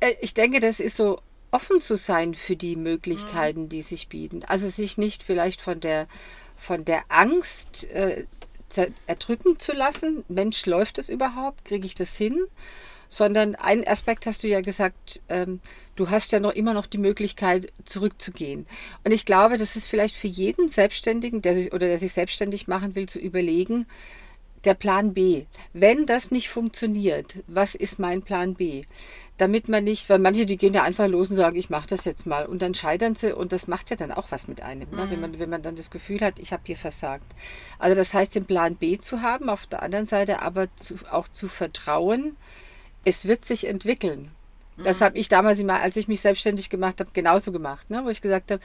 Äh, 0.00 0.14
ich 0.20 0.34
denke, 0.34 0.60
das 0.60 0.80
ist 0.80 0.96
so 0.96 1.20
offen 1.50 1.80
zu 1.80 1.96
sein 1.96 2.34
für 2.34 2.56
die 2.56 2.76
Möglichkeiten, 2.76 3.62
mhm. 3.62 3.68
die 3.68 3.82
sich 3.82 4.08
bieten. 4.08 4.44
Also 4.44 4.68
sich 4.68 4.98
nicht 4.98 5.22
vielleicht 5.22 5.60
von 5.60 5.80
der 5.80 6.06
von 6.56 6.84
der 6.84 7.04
Angst 7.08 7.84
äh, 7.90 8.26
erdrücken 9.06 9.58
zu 9.58 9.72
lassen. 9.72 10.24
Mensch, 10.28 10.66
läuft 10.66 10.98
es 10.98 11.08
überhaupt? 11.08 11.64
Kriege 11.64 11.86
ich 11.86 11.94
das 11.94 12.16
hin? 12.16 12.38
Sondern 13.08 13.56
einen 13.56 13.86
Aspekt 13.86 14.26
hast 14.26 14.44
du 14.44 14.48
ja 14.48 14.60
gesagt, 14.60 15.20
ähm, 15.28 15.60
du 15.96 16.10
hast 16.10 16.30
ja 16.32 16.38
noch 16.38 16.52
immer 16.52 16.74
noch 16.74 16.86
die 16.86 16.98
Möglichkeit, 16.98 17.72
zurückzugehen. 17.84 18.66
Und 19.04 19.10
ich 19.10 19.24
glaube, 19.24 19.58
das 19.58 19.74
ist 19.74 19.88
vielleicht 19.88 20.14
für 20.14 20.28
jeden 20.28 20.68
Selbstständigen, 20.68 21.42
der 21.42 21.56
sich 21.56 21.72
oder 21.72 21.88
der 21.88 21.98
sich 21.98 22.12
selbstständig 22.12 22.68
machen 22.68 22.94
will, 22.94 23.08
zu 23.08 23.18
überlegen, 23.18 23.86
der 24.64 24.74
Plan 24.74 25.14
B. 25.14 25.44
Wenn 25.72 26.06
das 26.06 26.30
nicht 26.30 26.48
funktioniert, 26.48 27.38
was 27.46 27.74
ist 27.74 27.98
mein 27.98 28.22
Plan 28.22 28.54
B? 28.54 28.82
Damit 29.38 29.68
man 29.70 29.84
nicht, 29.84 30.10
weil 30.10 30.18
manche, 30.18 30.44
die 30.44 30.58
gehen 30.58 30.74
ja 30.74 30.82
einfach 30.82 31.08
los 31.08 31.30
und 31.30 31.36
sagen, 31.36 31.56
ich 31.56 31.70
mache 31.70 31.88
das 31.88 32.04
jetzt 32.04 32.26
mal. 32.26 32.44
Und 32.44 32.60
dann 32.60 32.74
scheitern 32.74 33.14
sie 33.14 33.34
und 33.34 33.52
das 33.52 33.68
macht 33.68 33.88
ja 33.88 33.96
dann 33.96 34.12
auch 34.12 34.30
was 34.30 34.48
mit 34.48 34.60
einem, 34.60 34.90
ne? 34.90 35.08
wenn, 35.08 35.16
mhm. 35.16 35.20
man, 35.20 35.38
wenn 35.38 35.50
man 35.50 35.62
dann 35.62 35.76
das 35.76 35.90
Gefühl 35.90 36.20
hat, 36.20 36.38
ich 36.38 36.52
habe 36.52 36.62
hier 36.66 36.76
versagt. 36.76 37.24
Also 37.78 37.96
das 37.96 38.12
heißt, 38.12 38.34
den 38.34 38.44
Plan 38.44 38.76
B 38.76 38.98
zu 38.98 39.22
haben, 39.22 39.48
auf 39.48 39.66
der 39.66 39.82
anderen 39.82 40.04
Seite 40.04 40.42
aber 40.42 40.68
zu, 40.76 40.96
auch 41.10 41.28
zu 41.28 41.48
vertrauen, 41.48 42.36
es 43.04 43.24
wird 43.24 43.46
sich 43.46 43.66
entwickeln. 43.66 44.30
Das 44.76 45.00
mhm. 45.00 45.04
habe 45.06 45.18
ich 45.18 45.30
damals 45.30 45.58
immer, 45.58 45.80
als 45.80 45.96
ich 45.96 46.06
mich 46.06 46.20
selbstständig 46.20 46.68
gemacht 46.68 47.00
habe, 47.00 47.10
genauso 47.14 47.50
gemacht, 47.50 47.88
ne? 47.88 48.04
wo 48.04 48.10
ich 48.10 48.20
gesagt 48.20 48.50
habe, 48.50 48.62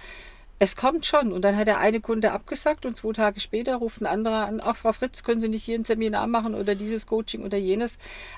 Es 0.58 0.76
kommt 0.76 1.06
schon. 1.06 1.32
Und 1.34 1.42
dann 1.42 1.58
hat 1.58 1.68
der 1.68 1.80
eine 1.80 2.00
Kunde 2.00 2.32
abgesagt 2.32 2.86
und 2.86 2.96
zwei 2.96 3.12
Tage 3.12 3.40
später 3.40 3.76
ruft 3.76 4.02
ein 4.02 4.06
anderer 4.06 4.46
an, 4.46 4.62
ach 4.64 4.78
Frau 4.78 4.94
Fritz, 4.94 5.24
können 5.24 5.42
Sie 5.42 5.50
nicht 5.50 5.64
hier 5.64 5.78
ein 5.78 5.86
Seminar 5.86 6.28
machen 6.28 6.56
oder 6.56 6.76
dieses 6.76 7.08
Coaching 7.08 7.44
oder 7.44 7.58
jenes. 7.58 7.98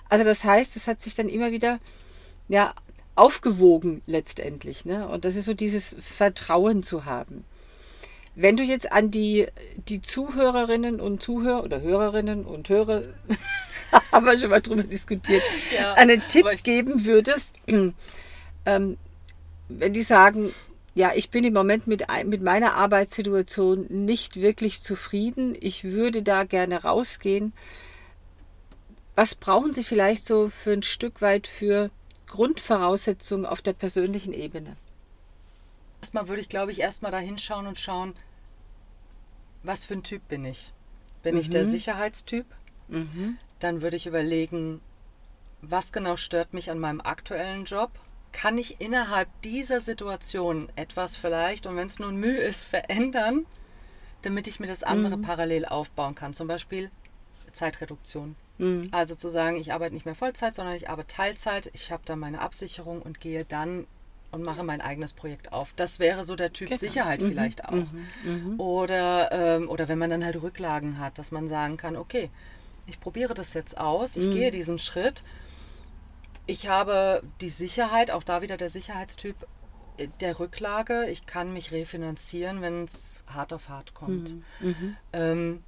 Also 0.09 0.25
das 0.25 0.43
heißt, 0.43 0.75
es 0.75 0.87
hat 0.87 1.01
sich 1.01 1.15
dann 1.15 1.29
immer 1.29 1.51
wieder 1.51 1.79
ja, 2.47 2.73
aufgewogen 3.15 4.01
letztendlich. 4.05 4.85
Ne? 4.85 5.07
Und 5.07 5.25
das 5.25 5.35
ist 5.35 5.45
so 5.45 5.53
dieses 5.53 5.95
Vertrauen 5.99 6.83
zu 6.83 7.05
haben. 7.05 7.43
Wenn 8.35 8.55
du 8.55 8.63
jetzt 8.63 8.91
an 8.91 9.09
die, 9.09 9.47
die 9.89 10.01
Zuhörerinnen 10.01 11.01
und 11.01 11.23
Zuhörer 11.23 11.63
oder 11.63 11.81
Hörerinnen 11.81 12.45
und 12.45 12.69
Hörer, 12.69 13.01
haben 14.11 14.25
wir 14.27 14.37
schon 14.37 14.51
mal 14.51 14.61
drüber 14.61 14.83
diskutiert, 14.83 15.41
ja, 15.75 15.93
einen 15.93 16.21
Tipp 16.27 16.45
geben 16.61 17.05
würdest, 17.05 17.53
ähm, 18.65 18.97
wenn 19.69 19.93
die 19.93 20.03
sagen, 20.03 20.53
ja, 20.97 21.11
ich 21.13 21.29
bin 21.29 21.43
im 21.43 21.53
Moment 21.53 21.85
mit, 21.85 22.05
mit 22.25 22.41
meiner 22.41 22.73
Arbeitssituation 22.73 23.85
nicht 23.87 24.37
wirklich 24.37 24.81
zufrieden, 24.81 25.55
ich 25.59 25.83
würde 25.83 26.23
da 26.23 26.43
gerne 26.43 26.81
rausgehen. 26.81 27.53
Was 29.15 29.35
brauchen 29.35 29.73
Sie 29.73 29.83
vielleicht 29.83 30.25
so 30.25 30.49
für 30.49 30.71
ein 30.71 30.81
Stück 30.81 31.21
weit 31.21 31.45
für 31.45 31.91
Grundvoraussetzungen 32.25 33.45
auf 33.45 33.61
der 33.61 33.73
persönlichen 33.73 34.33
Ebene? 34.33 34.75
Erstmal 36.01 36.27
würde 36.27 36.41
ich, 36.41 36.49
glaube 36.49 36.71
ich, 36.71 36.79
erstmal 36.79 37.11
da 37.11 37.19
hinschauen 37.19 37.67
und 37.67 37.79
schauen, 37.79 38.15
was 39.61 39.85
für 39.85 39.93
ein 39.93 40.03
Typ 40.03 40.27
bin 40.27 40.45
ich? 40.45 40.73
Bin 41.21 41.35
mhm. 41.35 41.41
ich 41.41 41.51
der 41.51 41.65
mhm. 41.65 41.69
Sicherheitstyp? 41.69 42.47
Mhm. 42.87 43.37
Dann 43.59 43.83
würde 43.83 43.97
ich 43.97 44.07
überlegen, 44.07 44.81
was 45.61 45.91
genau 45.91 46.15
stört 46.15 46.55
mich 46.55 46.71
an 46.71 46.79
meinem 46.79 47.01
aktuellen 47.01 47.65
Job? 47.65 47.91
Kann 48.31 48.57
ich 48.57 48.79
innerhalb 48.81 49.29
dieser 49.41 49.79
Situation 49.79 50.69
etwas 50.75 51.15
vielleicht, 51.15 51.65
und 51.65 51.75
wenn 51.75 51.87
es 51.87 51.99
nur 51.99 52.11
Mühe 52.11 52.37
ist, 52.37 52.65
verändern, 52.65 53.45
damit 54.21 54.47
ich 54.47 54.59
mir 54.59 54.67
das 54.67 54.83
andere 54.83 55.17
mhm. 55.17 55.21
parallel 55.21 55.65
aufbauen 55.65 56.15
kann? 56.15 56.33
Zum 56.33 56.47
Beispiel 56.47 56.91
Zeitreduktion. 57.51 58.35
Mhm. 58.57 58.89
Also 58.91 59.15
zu 59.15 59.29
sagen, 59.29 59.57
ich 59.57 59.73
arbeite 59.73 59.93
nicht 59.93 60.05
mehr 60.05 60.15
Vollzeit, 60.15 60.55
sondern 60.55 60.75
ich 60.75 60.89
arbeite 60.89 61.15
Teilzeit, 61.15 61.69
ich 61.73 61.91
habe 61.91 62.03
dann 62.05 62.19
meine 62.19 62.41
Absicherung 62.41 63.01
und 63.01 63.19
gehe 63.19 63.45
dann 63.45 63.87
und 64.31 64.43
mache 64.43 64.63
mein 64.63 64.81
eigenes 64.81 65.13
Projekt 65.13 65.53
auf. 65.53 65.73
Das 65.75 65.99
wäre 65.99 66.25
so 66.25 66.35
der 66.35 66.53
Typ 66.53 66.67
genau. 66.67 66.79
Sicherheit 66.79 67.21
mhm. 67.21 67.27
vielleicht 67.27 67.65
auch. 67.65 67.71
Mhm. 67.71 68.07
Mhm. 68.23 68.59
Oder, 68.59 69.31
ähm, 69.31 69.69
oder 69.69 69.87
wenn 69.87 69.97
man 69.97 70.09
dann 70.09 70.25
halt 70.25 70.41
Rücklagen 70.41 70.99
hat, 70.99 71.17
dass 71.17 71.31
man 71.31 71.47
sagen 71.47 71.77
kann, 71.77 71.95
okay, 71.95 72.29
ich 72.87 72.99
probiere 72.99 73.33
das 73.33 73.53
jetzt 73.53 73.77
aus, 73.77 74.17
ich 74.17 74.27
mhm. 74.27 74.31
gehe 74.31 74.51
diesen 74.51 74.79
Schritt. 74.79 75.23
Ich 76.47 76.67
habe 76.67 77.21
die 77.41 77.49
Sicherheit, 77.49 78.09
auch 78.09 78.23
da 78.23 78.41
wieder 78.41 78.57
der 78.57 78.69
Sicherheitstyp 78.69 79.35
äh, 79.97 80.07
der 80.21 80.39
Rücklage. 80.39 81.07
Ich 81.07 81.25
kann 81.25 81.53
mich 81.53 81.71
refinanzieren, 81.71 82.61
wenn 82.61 82.85
es 82.85 83.23
hart 83.27 83.53
auf 83.53 83.69
hart 83.69 83.93
kommt. 83.93 84.33
Mhm. 84.33 84.43
Mhm. 84.61 84.97
Ähm, 85.13 85.63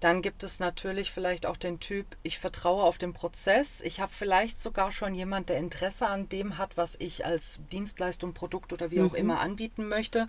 dann 0.00 0.20
gibt 0.20 0.42
es 0.42 0.58
natürlich 0.58 1.12
vielleicht 1.12 1.46
auch 1.46 1.56
den 1.56 1.78
Typ, 1.78 2.06
ich 2.24 2.40
vertraue 2.40 2.82
auf 2.82 2.98
den 2.98 3.12
Prozess. 3.12 3.80
Ich 3.82 4.00
habe 4.00 4.10
vielleicht 4.12 4.60
sogar 4.60 4.90
schon 4.90 5.14
jemand, 5.14 5.48
der 5.48 5.58
Interesse 5.58 6.08
an 6.08 6.28
dem 6.28 6.58
hat, 6.58 6.76
was 6.76 6.96
ich 6.98 7.24
als 7.24 7.60
Dienstleistung, 7.70 8.34
Produkt 8.34 8.72
oder 8.72 8.90
wie 8.90 9.00
auch 9.02 9.12
mhm. 9.12 9.18
immer 9.18 9.40
anbieten 9.40 9.86
möchte. 9.86 10.26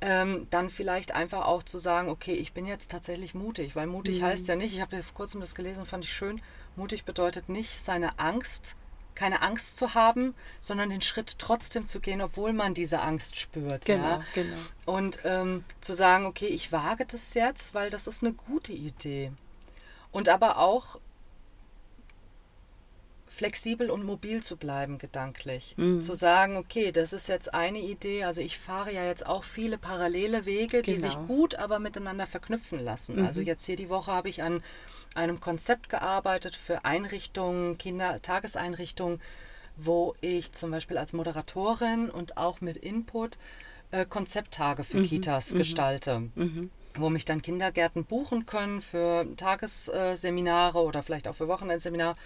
Ähm, 0.00 0.46
dann 0.50 0.70
vielleicht 0.70 1.12
einfach 1.14 1.44
auch 1.44 1.64
zu 1.64 1.76
sagen, 1.76 2.08
okay, 2.08 2.32
ich 2.32 2.54
bin 2.54 2.64
jetzt 2.64 2.90
tatsächlich 2.90 3.34
mutig, 3.34 3.76
weil 3.76 3.88
mutig 3.88 4.20
mhm. 4.20 4.26
heißt 4.26 4.48
ja 4.48 4.56
nicht, 4.56 4.72
ich 4.72 4.80
habe 4.80 5.02
vor 5.02 5.14
kurzem 5.14 5.40
das 5.42 5.54
gelesen, 5.54 5.84
fand 5.84 6.04
ich 6.04 6.12
schön, 6.12 6.40
mutig 6.78 7.04
bedeutet 7.04 7.48
nicht 7.48 7.78
seine 7.78 8.18
Angst 8.18 8.76
keine 9.18 9.42
Angst 9.42 9.76
zu 9.76 9.94
haben, 9.94 10.34
sondern 10.60 10.90
den 10.90 11.02
Schritt 11.02 11.40
trotzdem 11.40 11.88
zu 11.88 11.98
gehen, 11.98 12.22
obwohl 12.22 12.52
man 12.52 12.72
diese 12.72 13.00
Angst 13.00 13.36
spürt. 13.36 13.84
Genau, 13.84 14.02
ja? 14.02 14.24
genau. 14.32 14.56
Und 14.86 15.18
ähm, 15.24 15.64
zu 15.80 15.92
sagen, 15.92 16.24
okay, 16.24 16.46
ich 16.46 16.70
wage 16.70 17.04
das 17.04 17.34
jetzt, 17.34 17.74
weil 17.74 17.90
das 17.90 18.06
ist 18.06 18.22
eine 18.22 18.32
gute 18.32 18.72
Idee. 18.72 19.32
Und 20.12 20.28
aber 20.28 20.58
auch 20.58 21.00
flexibel 23.28 23.90
und 23.90 24.04
mobil 24.04 24.42
zu 24.42 24.56
bleiben, 24.56 24.98
gedanklich. 24.98 25.74
Mhm. 25.76 26.00
Zu 26.00 26.14
sagen, 26.14 26.56
okay, 26.56 26.92
das 26.92 27.12
ist 27.12 27.28
jetzt 27.28 27.54
eine 27.54 27.80
Idee, 27.80 28.24
also 28.24 28.40
ich 28.40 28.58
fahre 28.58 28.92
ja 28.92 29.04
jetzt 29.04 29.26
auch 29.26 29.44
viele 29.44 29.78
parallele 29.78 30.46
Wege, 30.46 30.82
die 30.82 30.94
genau. 30.94 31.08
sich 31.08 31.18
gut 31.26 31.54
aber 31.56 31.78
miteinander 31.78 32.26
verknüpfen 32.26 32.80
lassen. 32.80 33.16
Mhm. 33.16 33.26
Also 33.26 33.40
jetzt 33.40 33.66
hier 33.66 33.76
die 33.76 33.88
Woche 33.88 34.12
habe 34.12 34.28
ich 34.28 34.42
an 34.42 34.62
einem 35.18 35.40
Konzept 35.40 35.88
gearbeitet 35.88 36.54
für 36.54 36.84
Einrichtungen, 36.84 37.76
Kindertageseinrichtungen, 37.76 39.20
wo 39.76 40.14
ich 40.20 40.52
zum 40.52 40.70
Beispiel 40.70 40.96
als 40.96 41.12
Moderatorin 41.12 42.10
und 42.10 42.36
auch 42.36 42.60
mit 42.60 42.76
Input 42.76 43.36
äh, 43.90 44.06
Konzepttage 44.06 44.84
für 44.84 44.98
mhm. 44.98 45.06
Kitas 45.06 45.52
mhm. 45.52 45.58
gestalte. 45.58 46.18
Mhm. 46.34 46.70
Wo 46.96 47.10
mich 47.10 47.24
dann 47.24 47.42
Kindergärten 47.42 48.04
buchen 48.04 48.46
können 48.46 48.80
für 48.80 49.26
Tagesseminare 49.36 50.78
oder 50.78 51.02
vielleicht 51.02 51.28
auch 51.28 51.34
für 51.34 51.48
Wochenendseminare, 51.48 52.16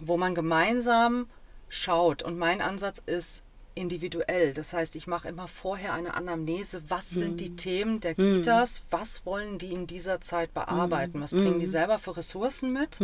wo 0.00 0.16
man 0.16 0.34
gemeinsam 0.34 1.28
schaut. 1.68 2.22
Und 2.22 2.38
mein 2.38 2.60
Ansatz 2.60 3.02
ist, 3.04 3.44
individuell. 3.76 4.52
Das 4.52 4.72
heißt, 4.72 4.96
ich 4.96 5.06
mache 5.06 5.28
immer 5.28 5.46
vorher 5.46 5.92
eine 5.92 6.14
Anamnese. 6.14 6.82
Was 6.88 7.12
mhm. 7.12 7.18
sind 7.18 7.40
die 7.40 7.50
mhm. 7.50 7.56
Themen 7.56 8.00
der 8.00 8.14
mhm. 8.16 8.36
Kitas? 8.42 8.80
Mhm. 8.80 8.86
Was 8.90 9.26
wollen 9.26 9.58
die 9.58 9.72
in 9.72 9.86
dieser 9.86 10.20
Zeit 10.20 10.52
bearbeiten? 10.52 11.20
Was 11.20 11.32
bringen 11.32 11.60
die 11.60 11.66
mhm. 11.66 11.70
selber 11.70 11.98
für 11.98 12.16
Ressourcen 12.16 12.72
mit? 12.72 13.00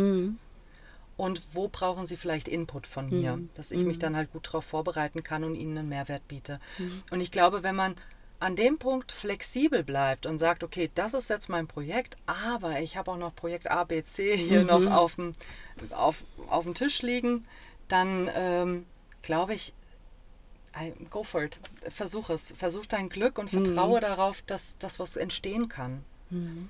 Und 1.15 1.41
wo 1.53 1.67
brauchen 1.67 2.05
sie 2.05 2.17
vielleicht 2.17 2.47
Input 2.47 2.87
von 2.87 3.09
mir, 3.09 3.39
dass 3.53 3.71
ich 3.71 3.81
mich 3.81 3.99
dann 3.99 4.15
halt 4.15 4.31
gut 4.31 4.47
darauf 4.47 4.65
vorbereiten 4.65 5.23
kann 5.23 5.43
und 5.43 5.55
ihnen 5.55 5.77
einen 5.77 5.89
Mehrwert 5.89 6.27
biete. 6.27 6.59
Und 7.11 7.21
ich 7.21 7.31
glaube, 7.31 7.61
wenn 7.61 7.75
man 7.75 7.95
an 8.43 8.57
dem 8.57 8.77
Punkt 8.77 9.13
flexibel 9.13 9.83
bleibt 9.83 10.25
und 10.25 10.37
sagt, 10.37 10.65
okay, 10.65 10.91
das 10.95 11.13
ist 11.13 11.29
jetzt 11.29 11.47
mein 11.47 11.65
Projekt, 11.65 12.17
aber 12.25 12.81
ich 12.81 12.97
habe 12.97 13.11
auch 13.11 13.17
noch 13.17 13.33
Projekt 13.33 13.71
A, 13.71 13.85
B, 13.85 14.03
C 14.03 14.35
hier 14.35 14.63
noch 14.65 14.85
auf 14.91 15.15
dem, 15.15 15.31
auf, 15.91 16.25
auf 16.49 16.65
dem 16.65 16.73
Tisch 16.73 17.01
liegen, 17.03 17.45
dann 17.87 18.29
ähm, 18.33 18.85
glaube 19.21 19.53
ich, 19.53 19.73
go 21.09 21.23
for 21.23 21.43
it. 21.43 21.59
Versuch 21.89 22.29
es. 22.29 22.53
Versuch 22.57 22.85
dein 22.85 23.09
Glück 23.09 23.37
und 23.37 23.49
vertraue 23.49 23.97
mhm. 23.97 24.01
darauf, 24.01 24.41
dass 24.43 24.77
das 24.77 24.99
was 24.99 25.15
entstehen 25.15 25.69
kann. 25.69 26.03
Mhm. 26.29 26.69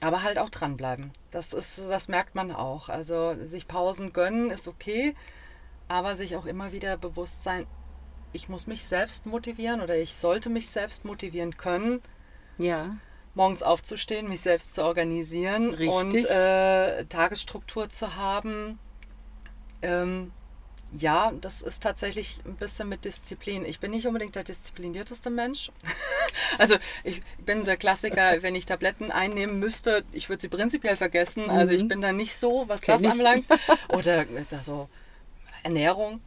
Aber 0.00 0.22
halt 0.22 0.38
auch 0.38 0.48
dranbleiben. 0.48 1.12
Das 1.30 1.52
ist, 1.52 1.78
das 1.88 2.08
merkt 2.08 2.34
man 2.34 2.52
auch. 2.52 2.88
Also 2.88 3.34
sich 3.44 3.66
Pausen 3.66 4.12
gönnen 4.12 4.50
ist 4.50 4.68
okay, 4.68 5.14
aber 5.88 6.14
sich 6.14 6.36
auch 6.36 6.46
immer 6.46 6.72
wieder 6.72 6.96
bewusst 6.96 7.42
sein, 7.42 7.66
ich 8.32 8.48
muss 8.48 8.66
mich 8.66 8.84
selbst 8.84 9.26
motivieren 9.26 9.80
oder 9.80 9.96
ich 9.96 10.14
sollte 10.14 10.50
mich 10.50 10.68
selbst 10.68 11.04
motivieren 11.04 11.56
können. 11.56 12.02
Ja. 12.58 12.96
Morgens 13.34 13.62
aufzustehen, 13.62 14.28
mich 14.28 14.40
selbst 14.40 14.74
zu 14.74 14.84
organisieren 14.84 15.70
Richtig. 15.70 15.88
und 15.88 16.14
äh, 16.14 17.04
Tagesstruktur 17.06 17.88
zu 17.88 18.16
haben. 18.16 18.78
Ähm, 19.80 20.32
ja, 20.92 21.32
das 21.40 21.62
ist 21.62 21.82
tatsächlich 21.82 22.40
ein 22.46 22.56
bisschen 22.56 22.88
mit 22.88 23.04
Disziplin. 23.04 23.64
Ich 23.64 23.78
bin 23.78 23.90
nicht 23.90 24.06
unbedingt 24.06 24.36
der 24.36 24.44
disziplinierteste 24.44 25.28
Mensch. 25.28 25.70
also 26.58 26.76
ich 27.04 27.22
bin 27.44 27.64
der 27.64 27.76
Klassiker, 27.76 28.36
wenn 28.42 28.54
ich 28.54 28.66
Tabletten 28.66 29.10
einnehmen 29.10 29.58
müsste, 29.58 30.04
ich 30.12 30.28
würde 30.28 30.40
sie 30.40 30.48
prinzipiell 30.48 30.96
vergessen. 30.96 31.44
Mhm. 31.44 31.50
Also 31.50 31.72
ich 31.72 31.82
mhm. 31.82 31.88
bin 31.88 32.00
da 32.00 32.12
nicht 32.12 32.36
so, 32.36 32.64
was 32.68 32.82
Kenn 32.82 32.94
das 32.94 33.02
ich. 33.02 33.10
anbelangt. 33.10 33.46
Oder 33.88 34.24
da 34.48 34.62
so 34.62 34.88
Ernährung. 35.62 36.20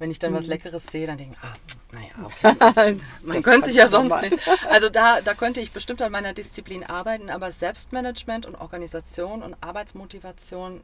Wenn 0.00 0.12
ich 0.12 0.20
dann 0.20 0.30
mhm. 0.30 0.36
was 0.36 0.46
Leckeres 0.46 0.86
sehe, 0.86 1.08
dann 1.08 1.18
denke 1.18 1.34
ich, 1.36 1.42
ah, 1.42 1.56
naja, 1.90 2.10
okay. 2.22 2.54
Also, 2.60 3.02
man 3.22 3.42
könnte 3.42 3.66
sich 3.66 3.74
ja 3.74 3.88
sonst 3.88 4.20
nicht. 4.22 4.36
Also 4.70 4.90
da, 4.90 5.20
da 5.20 5.34
könnte 5.34 5.60
ich 5.60 5.72
bestimmt 5.72 6.00
an 6.02 6.12
meiner 6.12 6.32
Disziplin 6.34 6.84
arbeiten, 6.84 7.30
aber 7.30 7.50
Selbstmanagement 7.50 8.46
und 8.46 8.54
Organisation 8.54 9.42
und 9.42 9.56
Arbeitsmotivation 9.60 10.82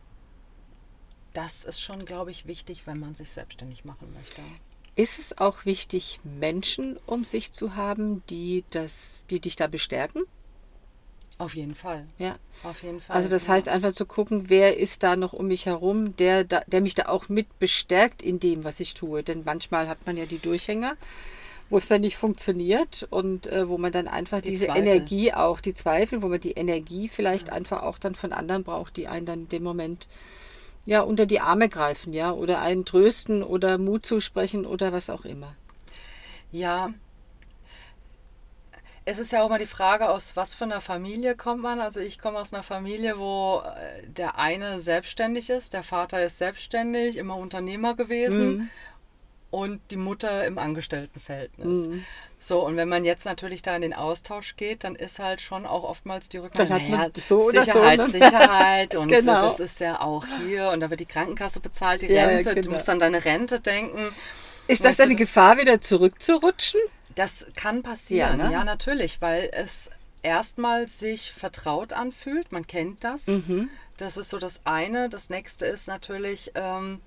das 1.35 1.65
ist 1.65 1.81
schon, 1.81 2.07
glaube 2.07 2.31
ich, 2.31 2.47
wichtig, 2.47 2.87
wenn 2.87 2.99
man 2.99 3.15
sich 3.15 3.29
selbstständig 3.31 3.85
machen 3.85 4.13
möchte. 4.15 4.43
Ist 4.97 5.19
es 5.19 5.37
auch 5.39 5.65
wichtig, 5.65 6.21
Menschen 6.23 6.97
um 7.05 7.25
sich 7.25 7.53
zu 7.53 7.75
haben, 7.75 8.23
die, 8.31 8.65
das, 8.71 9.27
die 9.29 9.41
dich 9.41 9.57
da 9.57 9.67
bestärken? 9.67 10.23
Auf 11.37 11.57
jeden 11.57 11.75
Fall. 11.75 12.07
Ja. 12.19 12.37
Auf 12.63 12.85
jeden 12.85 13.01
Fall. 13.01 13.17
Also 13.17 13.29
das 13.29 13.49
ja. 13.49 13.55
heißt 13.55 13.69
einfach 13.69 13.93
zu 13.93 14.07
gucken, 14.07 14.49
wer 14.49 14.77
ist 14.79 15.03
da 15.03 15.17
noch 15.17 15.33
um 15.33 15.49
mich 15.49 15.67
herum, 15.67 16.17
der, 16.17 16.45
der 16.45 16.81
mich 16.81 16.95
da 16.95 17.07
auch 17.07 17.29
mit 17.29 17.59
bestärkt 17.59 18.23
in 18.23 18.39
dem, 18.39 18.63
was 18.63 18.79
ich 18.79 18.95
tue. 18.95 19.25
Denn 19.25 19.43
manchmal 19.45 19.89
hat 19.89 20.07
man 20.07 20.17
ja 20.17 20.27
die 20.27 20.39
Durchhänger, 20.39 20.97
wo 21.71 21.79
es 21.79 21.89
dann 21.89 22.03
nicht 22.03 22.17
funktioniert 22.17 23.09
und 23.11 23.49
äh, 23.49 23.69
wo 23.69 23.79
man 23.79 23.91
dann 23.91 24.07
einfach 24.07 24.43
die 24.43 24.51
diese 24.51 24.67
Zweifel. 24.67 24.87
Energie 24.87 25.33
auch, 25.33 25.61
die 25.61 25.75
Zweifel, 25.75 26.23
wo 26.23 26.29
man 26.29 26.41
die 26.41 26.53
Energie 26.53 27.09
vielleicht 27.09 27.49
ja. 27.49 27.55
einfach 27.55 27.83
auch 27.83 27.99
dann 27.99 28.15
von 28.15 28.33
anderen 28.33 28.63
braucht, 28.63 28.97
die 28.97 29.09
einen 29.09 29.27
dann 29.27 29.41
in 29.41 29.49
dem 29.49 29.65
Moment 29.65 30.09
ja, 30.87 31.01
unter 31.01 31.27
die 31.27 31.41
Arme 31.41 31.69
greifen, 31.69 32.13
ja, 32.13 32.33
oder 32.33 32.61
einen 32.61 32.85
trösten 32.85 33.43
oder 33.43 33.79
Mut 33.79 34.05
zusprechen 34.05 34.67
oder 34.67 34.93
was 34.93 35.11
auch 35.11 35.25
immer. 35.25 35.55
Ja. 36.53 36.93
Es 39.07 39.19
ist 39.19 39.33
ja 39.33 39.43
auch 39.43 39.51
mal 39.51 39.59
die 39.59 39.67
Frage, 39.67 40.09
aus 40.09 40.35
was 40.35 40.55
für 40.55 40.65
einer 40.65 40.81
Familie 40.81 41.37
kommt 41.37 41.63
man. 41.63 41.81
Also 41.81 42.01
ich 42.01 42.19
komme 42.19 42.39
aus 42.39 42.55
einer 42.55 42.63
Familie, 42.63 43.19
wo 43.19 43.61
äh, 43.61 44.07
der 44.07 44.39
eine 44.39 44.81
selbstständig 44.81 45.51
ist, 45.51 45.75
der 45.75 45.83
Vater 45.83 46.23
ist 46.25 46.39
selbstständig, 46.39 47.19
immer 47.19 47.37
Unternehmer 47.37 47.95
gewesen. 47.97 48.47
Mhm. 48.47 48.71
Und 49.55 49.81
die 49.93 49.97
Mutter 49.97 50.45
im 50.47 50.59
Angestelltenverhältnis. 50.59 51.87
Mhm. 51.87 52.05
So, 52.41 52.67
und 52.67 52.77
wenn 52.77 52.89
man 52.89 53.05
jetzt 53.05 53.25
natürlich 53.25 53.63
da 53.63 53.77
in 53.77 53.83
den 53.83 53.95
Austausch 53.95 54.57
geht, 54.57 54.83
dann 54.83 54.97
ist 54.97 55.21
halt 55.21 55.41
schon 55.41 55.65
auch 55.65 55.85
oftmals 55.85 56.29
die 56.29 56.39
Rückmeldung, 56.39 56.91
naja, 56.91 57.09
so 57.17 57.51
Sicherheit, 57.51 58.01
so, 58.01 58.07
ne? 58.07 58.11
Sicherheit 58.11 58.97
und 58.97 59.09
genau. 59.09 59.41
das 59.41 59.61
ist 59.61 59.79
ja 59.79 60.01
auch 60.01 60.27
hier 60.43 60.71
und 60.71 60.81
da 60.81 60.91
wird 60.91 60.99
die 60.99 61.07
Krankenkasse 61.07 61.61
bezahlt, 61.61 62.03
die 62.03 62.07
ja, 62.07 62.27
Rente, 62.27 62.53
genau. 62.53 62.67
du 62.67 62.71
musst 62.73 62.91
an 62.91 62.99
deine 62.99 63.25
Rente 63.25 63.61
denken. 63.61 64.13
Ist 64.67 64.85
das 64.85 64.99
eine 64.99 65.15
Gefahr, 65.15 65.57
wieder 65.57 65.81
zurückzurutschen? 65.81 66.81
Das 67.15 67.47
kann 67.55 67.85
passieren, 67.85 68.41
ja, 68.41 68.47
ne? 68.47 68.53
ja 68.53 68.65
natürlich, 68.65 69.23
weil 69.23 69.51
es 69.53 69.93
erstmal 70.23 70.89
sich 70.89 71.31
vertraut 71.31 71.93
anfühlt. 71.93 72.51
Man 72.51 72.67
kennt 72.67 73.05
das. 73.05 73.29
Mhm. 73.29 73.71
Das 73.99 74.17
ist 74.17 74.31
so 74.31 74.39
das 74.39 74.63
eine. 74.65 75.09
Das 75.09 75.31
nächste 75.31 75.67
ist 75.67 75.87
natürlich, 75.87 76.51
ähm, 76.57 77.01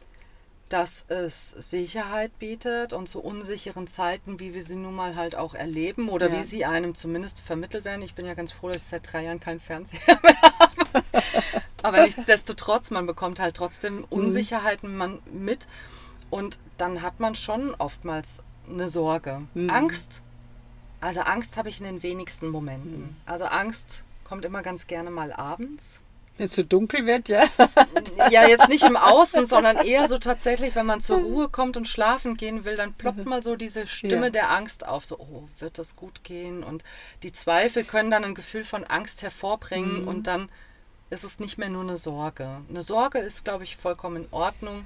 dass 0.70 1.06
es 1.08 1.52
Sicherheit 1.52 2.38
bietet 2.40 2.94
und 2.94 3.08
zu 3.08 3.22
unsicheren 3.22 3.88
Zeiten, 3.88 4.40
wie 4.40 4.54
wir 4.54 4.64
sie 4.64 4.76
nun 4.76 4.96
mal 4.96 5.16
halt 5.16 5.36
auch 5.36 5.54
erleben 5.54 6.10
oder 6.10 6.30
ja. 6.30 6.40
wie 6.40 6.44
sie 6.46 6.66
einem 6.66 6.96
zumindest 6.96 7.40
vermittelt 7.40 7.86
werden. 7.86 8.02
Ich 8.02 8.16
bin 8.16 8.26
ja 8.26 8.34
ganz 8.34 8.52
froh, 8.52 8.68
dass 8.68 8.78
ich 8.78 8.90
seit 8.90 9.12
drei 9.12 9.24
Jahren 9.24 9.40
keinen 9.40 9.60
Fernseher 9.60 10.00
mehr 10.24 10.42
habe. 10.42 11.04
Aber 11.84 12.04
nichtsdestotrotz, 12.04 12.92
man 12.92 13.06
bekommt 13.06 13.40
halt 13.40 13.56
trotzdem 13.56 13.98
mhm. 13.98 14.06
Unsicherheiten 14.10 15.22
mit 15.32 15.68
und 16.30 16.60
dann 16.78 17.02
hat 17.02 17.20
man 17.20 17.36
schon 17.36 17.74
oftmals 17.76 18.44
eine 18.70 18.90
Sorge. 18.90 19.44
Mhm. 19.54 19.70
Angst 19.70 20.22
also 21.00 21.22
Angst 21.22 21.58
habe 21.58 21.70
ich 21.70 21.80
in 21.80 21.86
den 21.86 22.04
wenigsten 22.04 22.50
Momenten. 22.50 23.02
Mhm. 23.02 23.16
Also 23.26 23.46
Angst 23.46 24.04
kommt 24.24 24.46
immer 24.46 24.62
ganz 24.62 24.88
gerne 24.88 25.12
mal 25.12 25.32
abends. 25.32 26.02
Wenn 26.38 26.46
es 26.46 26.56
so 26.56 26.64
dunkel 26.64 27.06
wird, 27.06 27.30
ja. 27.30 27.44
Ja, 28.32 28.48
jetzt 28.48 28.68
nicht 28.68 28.84
im 28.84 28.98
Außen, 28.98 29.46
sondern 29.46 29.78
eher 29.78 30.08
so 30.08 30.18
tatsächlich, 30.18 30.76
wenn 30.76 30.86
man 30.86 31.02
zur 31.02 31.20
Ruhe 31.20 31.50
kommt 31.50 31.78
und 31.78 31.88
schlafen 31.88 32.36
gehen 32.36 32.66
will, 32.66 32.76
dann 32.76 32.94
ploppt 32.94 33.20
mhm. 33.20 33.30
mal 33.30 33.44
so 33.44 33.56
diese 33.56 33.88
Stimme 33.88 34.26
ja. 34.26 34.30
der 34.32 34.52
Angst 34.52 34.88
auf. 34.88 35.06
So, 35.06 35.18
oh, 35.20 35.48
wird 35.60 35.78
das 35.78 35.96
gut 35.96 36.24
gehen? 36.24 36.64
Und 36.64 36.84
die 37.24 37.32
Zweifel 37.32 37.84
können 37.84 38.12
dann 38.12 38.24
ein 38.24 38.36
Gefühl 38.36 38.64
von 38.64 38.84
Angst 38.84 39.22
hervorbringen 39.22 40.02
mhm. 40.02 40.08
und 40.08 40.28
dann 40.28 40.50
ist 41.10 41.24
es 41.24 41.40
nicht 41.40 41.58
mehr 41.58 41.70
nur 41.70 41.84
eine 41.84 41.98
Sorge. 41.98 42.62
Eine 42.70 42.84
Sorge 42.84 43.20
ist, 43.20 43.46
glaube 43.46 43.64
ich, 43.64 43.78
vollkommen 43.78 44.24
in 44.24 44.28
Ordnung. 44.32 44.86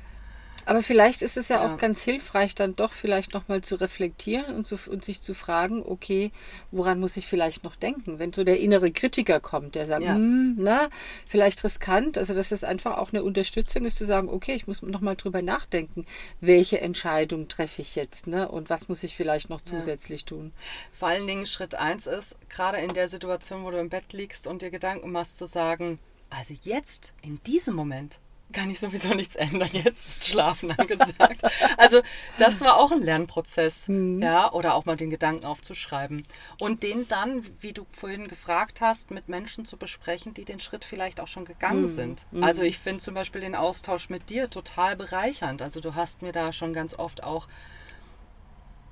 Aber 0.66 0.84
vielleicht 0.84 1.22
ist 1.22 1.38
es 1.38 1.50
ja, 1.50 1.58
ja. 1.58 1.74
auch 1.74 1.78
ganz 1.78 2.02
hilfreich, 2.02 2.56
dann 2.56 2.76
doch 2.76 2.94
vielleicht 2.94 3.34
nochmal 3.34 3.62
zu 3.62 3.76
reflektieren 3.76 4.56
und, 4.56 4.68
zu, 4.68 4.78
und 4.90 5.04
sich 5.04 5.22
zu 5.22 5.34
fragen, 5.34 5.84
okay, 5.86 6.32
woran 6.72 7.00
muss 7.00 7.18
ich 7.18 7.28
vielleicht 7.28 7.64
noch 7.64 7.76
denken? 7.76 8.20
Wenn 8.20 8.34
so 8.34 8.44
der 8.44 8.60
innere 8.60 8.92
Kritiker 8.92 9.40
kommt, 9.40 9.76
der 9.76 9.86
sagt, 9.86 10.04
ja. 10.04 10.16
hm, 10.16 10.56
na, 10.58 10.90
vielleicht 11.28 11.64
riskant, 11.64 12.18
also 12.18 12.34
dass 12.34 12.52
es 12.52 12.64
einfach 12.64 12.98
auch 12.98 13.12
eine 13.12 13.24
Unterstützung 13.24 13.86
ist, 13.86 13.98
zu 13.98 14.06
sagen, 14.06 14.30
okay, 14.30 14.54
ich 14.54 14.68
muss 14.68 14.82
nochmal 14.82 15.16
drüber 15.16 15.42
nachdenken, 15.42 16.06
welche 16.40 16.82
Entscheidung 16.82 17.48
treffe 17.48 17.82
ich 17.82 17.96
jetzt, 17.96 18.28
ne? 18.28 18.48
Und 18.50 18.70
was 18.70 18.90
muss 18.90 19.04
ich 19.04 19.16
vielleicht 19.16 19.50
noch 19.50 19.62
zusätzlich 19.62 20.22
ja. 20.22 20.28
tun? 20.28 20.54
Vor 20.94 21.08
allen 21.08 21.28
Dingen 21.28 21.46
Schritt 21.46 21.76
eins 21.76 22.08
ist, 22.08 22.38
gerade 22.50 22.78
in 22.78 22.94
der 22.94 23.08
Situation, 23.08 23.64
wo 23.64 23.72
du 23.72 23.80
im 23.80 23.90
Bett 23.90 24.14
liegst 24.14 24.48
und 24.48 24.62
dir 24.62 24.72
Gedanken 24.72 25.12
machst, 25.12 25.38
zu 25.38 25.46
sagen, 25.46 26.00
also 26.30 26.54
jetzt, 26.64 27.14
in 27.22 27.42
diesem 27.44 27.76
Moment, 27.76 28.20
kann 28.52 28.70
ich 28.70 28.80
sowieso 28.80 29.14
nichts 29.14 29.36
ändern. 29.36 29.70
Jetzt 29.72 30.08
ist 30.08 30.28
Schlafen 30.28 30.72
angesagt. 30.72 31.42
also 31.78 32.02
das 32.38 32.62
war 32.62 32.78
auch 32.78 32.92
ein 32.92 33.02
Lernprozess, 33.02 33.88
mhm. 33.88 34.22
ja, 34.22 34.52
oder 34.52 34.76
auch 34.76 34.86
mal 34.86 34.96
den 34.96 35.10
Gedanken 35.10 35.46
aufzuschreiben 35.46 36.24
und 36.60 36.84
den 36.84 37.08
dann, 37.08 37.44
wie 37.60 37.74
du 37.74 37.86
vorhin 37.92 38.28
gefragt 38.28 38.82
hast, 38.82 39.12
mit 39.12 39.30
Menschen 39.30 39.66
zu 39.66 39.78
besprechen, 39.78 40.34
die 40.34 40.46
den 40.46 40.60
Schritt 40.60 40.86
vielleicht 40.86 41.20
auch 41.20 41.28
schon 41.28 41.46
gegangen 41.46 41.84
mhm. 41.84 41.88
sind. 41.88 42.26
Mhm. 42.32 42.44
Also 42.44 42.64
ich 42.64 42.80
finde 42.80 43.00
zum 43.00 43.14
Beispiel 43.14 43.42
den 43.42 43.56
Austausch 43.56 44.10
mit 44.10 44.30
dir 44.30 44.50
total 44.50 44.96
bereichernd. 44.96 45.62
Also 45.62 45.80
du 45.80 45.96
hast 45.96 46.22
mir 46.22 46.32
da 46.32 46.54
schon 46.54 46.74
ganz 46.74 46.98
oft 46.98 47.24
auch, 47.24 47.48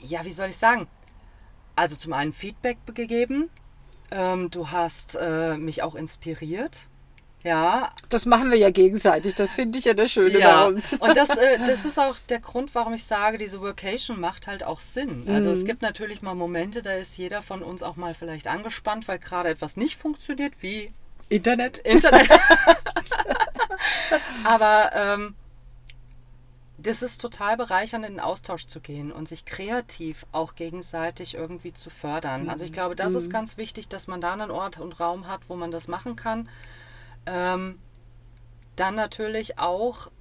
ja, 0.02 0.26
wie 0.26 0.34
soll 0.34 0.50
ich 0.50 0.58
sagen? 0.58 0.88
Also 1.76 1.96
zum 1.96 2.14
einen 2.14 2.34
Feedback 2.34 2.78
gegeben. 2.94 3.50
Ähm, 4.12 4.50
du 4.50 4.72
hast 4.72 5.16
äh, 5.16 5.56
mich 5.58 5.84
auch 5.84 5.96
inspiriert 5.96 6.88
ja. 7.44 7.92
Das 8.10 8.26
machen 8.26 8.52
wir 8.52 8.58
ja 8.58 8.70
gegenseitig. 8.70 9.36
Das 9.36 9.54
finde 9.54 9.80
ich 9.80 9.86
ja 9.86 9.94
das 9.94 10.12
Schöne 10.12 10.40
ja. 10.40 10.62
bei 10.62 10.68
uns. 10.68 10.94
Und 10.94 11.16
das, 11.16 11.30
äh, 11.38 11.58
das 11.68 11.86
ist 11.86 11.98
auch 11.98 12.18
der 12.28 12.40
Grund, 12.40 12.76
warum 12.76 12.94
ich 12.94 13.06
sage, 13.06 13.38
diese 13.38 13.62
Workation 13.62 14.20
macht 14.20 14.48
halt 14.48 14.64
auch 14.64 14.82
Sinn. 14.82 15.26
Also 15.28 15.50
mhm. 15.50 15.56
es 15.56 15.66
gibt 15.66 15.82
natürlich 15.82 16.22
mal 16.22 16.36
Momente, 16.36 16.82
da 16.82 16.94
ist 16.94 17.18
jeder 17.18 17.42
von 17.42 17.64
uns 17.64 17.84
auch 17.84 17.96
mal 17.96 18.14
vielleicht 18.14 18.48
angespannt, 18.48 19.08
weil 19.08 19.20
gerade 19.20 19.50
etwas 19.50 19.78
nicht 19.78 19.96
funktioniert, 19.96 20.54
wie 20.60 20.92
Internet. 21.30 21.78
Internet. 21.80 22.30
Aber 24.44 24.92
ähm, 24.94 25.36
das 26.78 27.02
ist 27.02 27.20
total 27.20 27.58
bereichernd, 27.58 28.06
in 28.06 28.14
den 28.14 28.20
Austausch 28.20 28.66
zu 28.66 28.80
gehen 28.80 29.12
und 29.12 29.28
sich 29.28 29.46
kreativ 29.46 30.26
auch 30.32 30.56
gegenseitig 30.56 31.36
irgendwie 31.36 31.74
zu 31.74 31.90
fördern. 31.90 32.50
Also 32.50 32.66
ich 32.66 32.72
glaube, 32.72 32.96
das 32.96 33.14
mhm. 33.14 33.18
ist 33.20 33.32
ganz 33.32 33.58
wichtig, 33.58 33.90
dass 33.90 34.08
man 34.08 34.22
da 34.22 34.34
einen 34.34 34.52
Ort 34.52 34.80
und 34.80 35.00
Raum 35.00 35.28
hat, 35.28 35.42
wo 35.48 35.56
man 35.56 35.72
das 35.72 35.88
machen 35.88 36.16
kann. 36.16 36.50
Ähm, 37.26 37.80
dann 38.76 38.96
natürlich 38.96 39.60
auch 39.60 40.12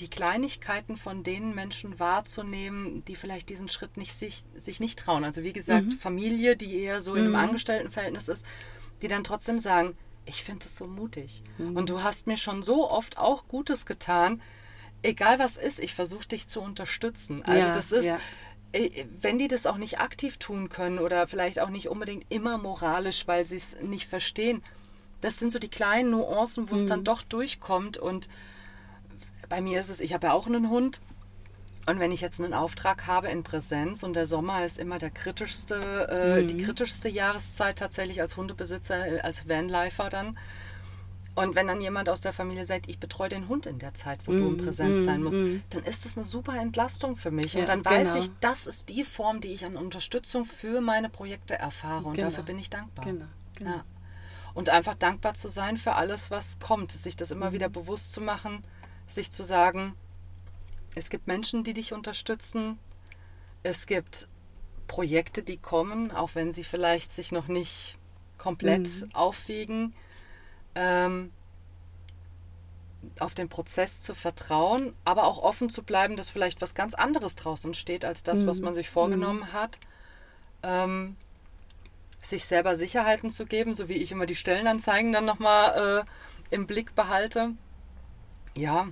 die 0.00 0.08
Kleinigkeiten 0.08 0.96
von 0.96 1.22
den 1.22 1.54
Menschen 1.54 1.98
wahrzunehmen, 1.98 3.04
die 3.06 3.16
vielleicht 3.16 3.48
diesen 3.48 3.68
Schritt 3.68 3.96
nicht 3.96 4.12
sich, 4.12 4.44
sich 4.54 4.80
nicht 4.80 4.98
trauen. 4.98 5.24
Also 5.24 5.42
wie 5.42 5.52
gesagt, 5.52 5.86
mhm. 5.86 5.92
Familie, 5.92 6.56
die 6.56 6.80
eher 6.80 7.00
so 7.00 7.14
in 7.14 7.22
einem 7.22 7.30
mhm. 7.30 7.36
Angestelltenverhältnis 7.36 8.28
ist, 8.28 8.44
die 9.02 9.08
dann 9.08 9.24
trotzdem 9.24 9.58
sagen, 9.58 9.96
ich 10.26 10.42
finde 10.42 10.66
es 10.66 10.76
so 10.76 10.86
mutig. 10.86 11.42
Mhm. 11.58 11.76
Und 11.76 11.88
du 11.88 12.02
hast 12.02 12.26
mir 12.26 12.36
schon 12.36 12.62
so 12.62 12.90
oft 12.90 13.16
auch 13.16 13.48
Gutes 13.48 13.86
getan. 13.86 14.42
Egal 15.02 15.38
was 15.38 15.56
ist, 15.56 15.78
ich 15.78 15.94
versuche 15.94 16.28
dich 16.28 16.46
zu 16.46 16.60
unterstützen. 16.60 17.42
Also 17.44 17.60
ja, 17.60 17.70
das 17.70 17.92
ist, 17.92 18.06
ja. 18.06 18.18
Äh, 18.72 19.06
wenn 19.20 19.38
die 19.38 19.48
das 19.48 19.66
auch 19.66 19.78
nicht 19.78 20.00
aktiv 20.00 20.36
tun 20.38 20.68
können 20.68 20.98
oder 20.98 21.26
vielleicht 21.26 21.60
auch 21.60 21.70
nicht 21.70 21.88
unbedingt 21.88 22.26
immer 22.28 22.58
moralisch, 22.58 23.26
weil 23.26 23.46
sie 23.46 23.56
es 23.56 23.80
nicht 23.80 24.06
verstehen, 24.06 24.62
das 25.20 25.38
sind 25.38 25.52
so 25.52 25.58
die 25.58 25.68
kleinen 25.68 26.10
Nuancen, 26.10 26.70
wo 26.70 26.74
mhm. 26.74 26.80
es 26.80 26.86
dann 26.86 27.04
doch 27.04 27.22
durchkommt. 27.22 27.98
Und 27.98 28.28
bei 29.48 29.60
mir 29.60 29.80
ist 29.80 29.90
es, 29.90 30.00
ich 30.00 30.12
habe 30.12 30.28
ja 30.28 30.32
auch 30.32 30.46
einen 30.46 30.70
Hund. 30.70 31.00
Und 31.88 32.00
wenn 32.00 32.10
ich 32.10 32.20
jetzt 32.20 32.40
einen 32.40 32.52
Auftrag 32.52 33.06
habe 33.06 33.28
in 33.28 33.44
Präsenz 33.44 34.02
und 34.02 34.16
der 34.16 34.26
Sommer 34.26 34.64
ist 34.64 34.76
immer 34.78 34.98
der 34.98 35.10
kritischste, 35.10 36.08
äh, 36.10 36.42
mhm. 36.42 36.48
die 36.48 36.56
kritischste 36.56 37.08
Jahreszeit 37.08 37.78
tatsächlich 37.78 38.20
als 38.20 38.36
Hundebesitzer, 38.36 39.06
äh, 39.06 39.20
als 39.20 39.48
Vanlifer 39.48 40.10
dann. 40.10 40.36
Und 41.36 41.54
wenn 41.54 41.66
dann 41.66 41.80
jemand 41.80 42.08
aus 42.08 42.22
der 42.22 42.32
Familie 42.32 42.64
sagt, 42.64 42.88
ich 42.88 42.98
betreue 42.98 43.28
den 43.28 43.46
Hund 43.46 43.66
in 43.66 43.78
der 43.78 43.92
Zeit, 43.92 44.20
wo 44.24 44.32
mm, 44.32 44.40
du 44.40 44.48
in 44.48 44.56
Präsenz 44.56 45.00
mm, 45.00 45.04
sein 45.04 45.22
musst, 45.22 45.36
mm. 45.36 45.62
dann 45.68 45.84
ist 45.84 46.06
das 46.06 46.16
eine 46.16 46.24
super 46.24 46.58
Entlastung 46.58 47.14
für 47.14 47.30
mich. 47.30 47.52
Ja, 47.52 47.60
und 47.60 47.68
dann 47.68 47.84
weiß 47.84 48.14
genau. 48.14 48.24
ich, 48.24 48.30
das 48.40 48.66
ist 48.66 48.88
die 48.88 49.04
Form, 49.04 49.42
die 49.42 49.48
ich 49.48 49.66
an 49.66 49.76
Unterstützung 49.76 50.46
für 50.46 50.80
meine 50.80 51.10
Projekte 51.10 51.54
erfahre. 51.58 52.06
Und 52.06 52.14
genau. 52.14 52.28
dafür 52.28 52.42
bin 52.42 52.58
ich 52.58 52.70
dankbar. 52.70 53.04
Genau, 53.04 53.26
genau. 53.54 53.70
Ja 53.70 53.84
und 54.56 54.70
einfach 54.70 54.94
dankbar 54.94 55.34
zu 55.34 55.50
sein 55.50 55.76
für 55.76 55.92
alles, 55.92 56.30
was 56.30 56.58
kommt, 56.58 56.90
sich 56.90 57.14
das 57.14 57.30
immer 57.30 57.52
wieder 57.52 57.68
mhm. 57.68 57.74
bewusst 57.74 58.12
zu 58.12 58.22
machen, 58.22 58.64
sich 59.06 59.30
zu 59.30 59.44
sagen, 59.44 59.94
es 60.94 61.10
gibt 61.10 61.26
Menschen, 61.26 61.62
die 61.62 61.74
dich 61.74 61.92
unterstützen, 61.92 62.78
es 63.62 63.86
gibt 63.86 64.28
Projekte, 64.86 65.42
die 65.42 65.58
kommen, 65.58 66.10
auch 66.10 66.34
wenn 66.34 66.54
sie 66.54 66.64
vielleicht 66.64 67.12
sich 67.12 67.32
noch 67.32 67.48
nicht 67.48 67.98
komplett 68.38 69.02
mhm. 69.02 69.14
aufwiegen, 69.14 69.94
ähm, 70.74 71.32
auf 73.18 73.34
den 73.34 73.50
Prozess 73.50 74.00
zu 74.00 74.14
vertrauen, 74.14 74.94
aber 75.04 75.24
auch 75.24 75.38
offen 75.38 75.68
zu 75.68 75.82
bleiben, 75.82 76.16
dass 76.16 76.30
vielleicht 76.30 76.62
was 76.62 76.74
ganz 76.74 76.94
anderes 76.94 77.36
draußen 77.36 77.74
steht 77.74 78.06
als 78.06 78.22
das, 78.22 78.42
mhm. 78.42 78.46
was 78.46 78.60
man 78.60 78.72
sich 78.72 78.88
vorgenommen 78.88 79.40
mhm. 79.40 79.52
hat. 79.52 79.78
Ähm, 80.62 81.16
sich 82.28 82.44
selber 82.44 82.76
Sicherheiten 82.76 83.30
zu 83.30 83.46
geben, 83.46 83.74
so 83.74 83.88
wie 83.88 83.94
ich 83.94 84.12
immer 84.12 84.26
die 84.26 84.36
Stellenanzeigen 84.36 85.12
dann 85.12 85.24
nochmal 85.24 86.04
äh, 86.04 86.54
im 86.54 86.66
Blick 86.66 86.94
behalte. 86.94 87.52
Ja, 88.56 88.88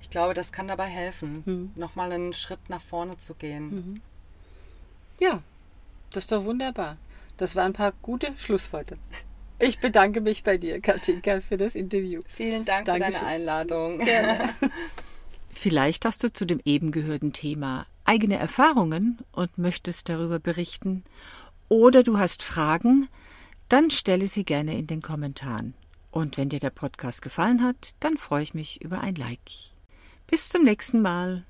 ich 0.00 0.10
glaube, 0.10 0.34
das 0.34 0.52
kann 0.52 0.68
dabei 0.68 0.86
helfen, 0.86 1.42
mhm. 1.44 1.72
nochmal 1.74 2.12
einen 2.12 2.32
Schritt 2.32 2.68
nach 2.68 2.80
vorne 2.80 3.18
zu 3.18 3.34
gehen. 3.34 3.70
Mhm. 3.70 4.00
Ja, 5.20 5.42
das 6.12 6.24
ist 6.24 6.32
doch 6.32 6.44
wunderbar. 6.44 6.96
Das 7.36 7.56
waren 7.56 7.66
ein 7.66 7.72
paar 7.72 7.92
gute 8.02 8.32
Schlussworte. 8.36 8.96
Ich 9.58 9.80
bedanke 9.80 10.20
mich 10.20 10.44
bei 10.44 10.56
dir, 10.56 10.80
Katinka, 10.80 11.40
für 11.40 11.56
das 11.56 11.74
Interview. 11.74 12.22
Vielen 12.28 12.64
Dank 12.64 12.86
Dankeschön. 12.86 13.12
für 13.12 13.18
deine 13.18 13.28
Einladung. 13.28 13.98
Gerne. 13.98 14.54
Vielleicht 15.50 16.04
hast 16.04 16.22
du 16.22 16.32
zu 16.32 16.44
dem 16.44 16.60
eben 16.64 16.92
gehörten 16.92 17.32
Thema 17.32 17.86
eigene 18.04 18.36
Erfahrungen 18.36 19.18
und 19.32 19.58
möchtest 19.58 20.08
darüber 20.08 20.38
berichten 20.38 21.04
oder 21.68 22.02
du 22.02 22.18
hast 22.18 22.42
Fragen, 22.42 23.08
dann 23.68 23.90
stelle 23.90 24.28
sie 24.28 24.44
gerne 24.44 24.76
in 24.76 24.86
den 24.86 25.02
Kommentaren. 25.02 25.74
Und 26.10 26.38
wenn 26.38 26.48
dir 26.48 26.60
der 26.60 26.70
Podcast 26.70 27.22
gefallen 27.22 27.62
hat, 27.62 27.92
dann 28.00 28.16
freue 28.16 28.42
ich 28.42 28.54
mich 28.54 28.80
über 28.82 29.00
ein 29.00 29.14
Like. 29.14 29.50
Bis 30.26 30.48
zum 30.48 30.64
nächsten 30.64 31.02
Mal. 31.02 31.44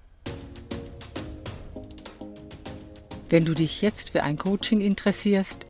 Wenn 3.29 3.45
du 3.45 3.55
dich 3.55 3.83
jetzt 3.83 4.11
für 4.11 4.23
ein 4.23 4.39
Coaching 4.39 4.81
interessierst, 4.81 5.67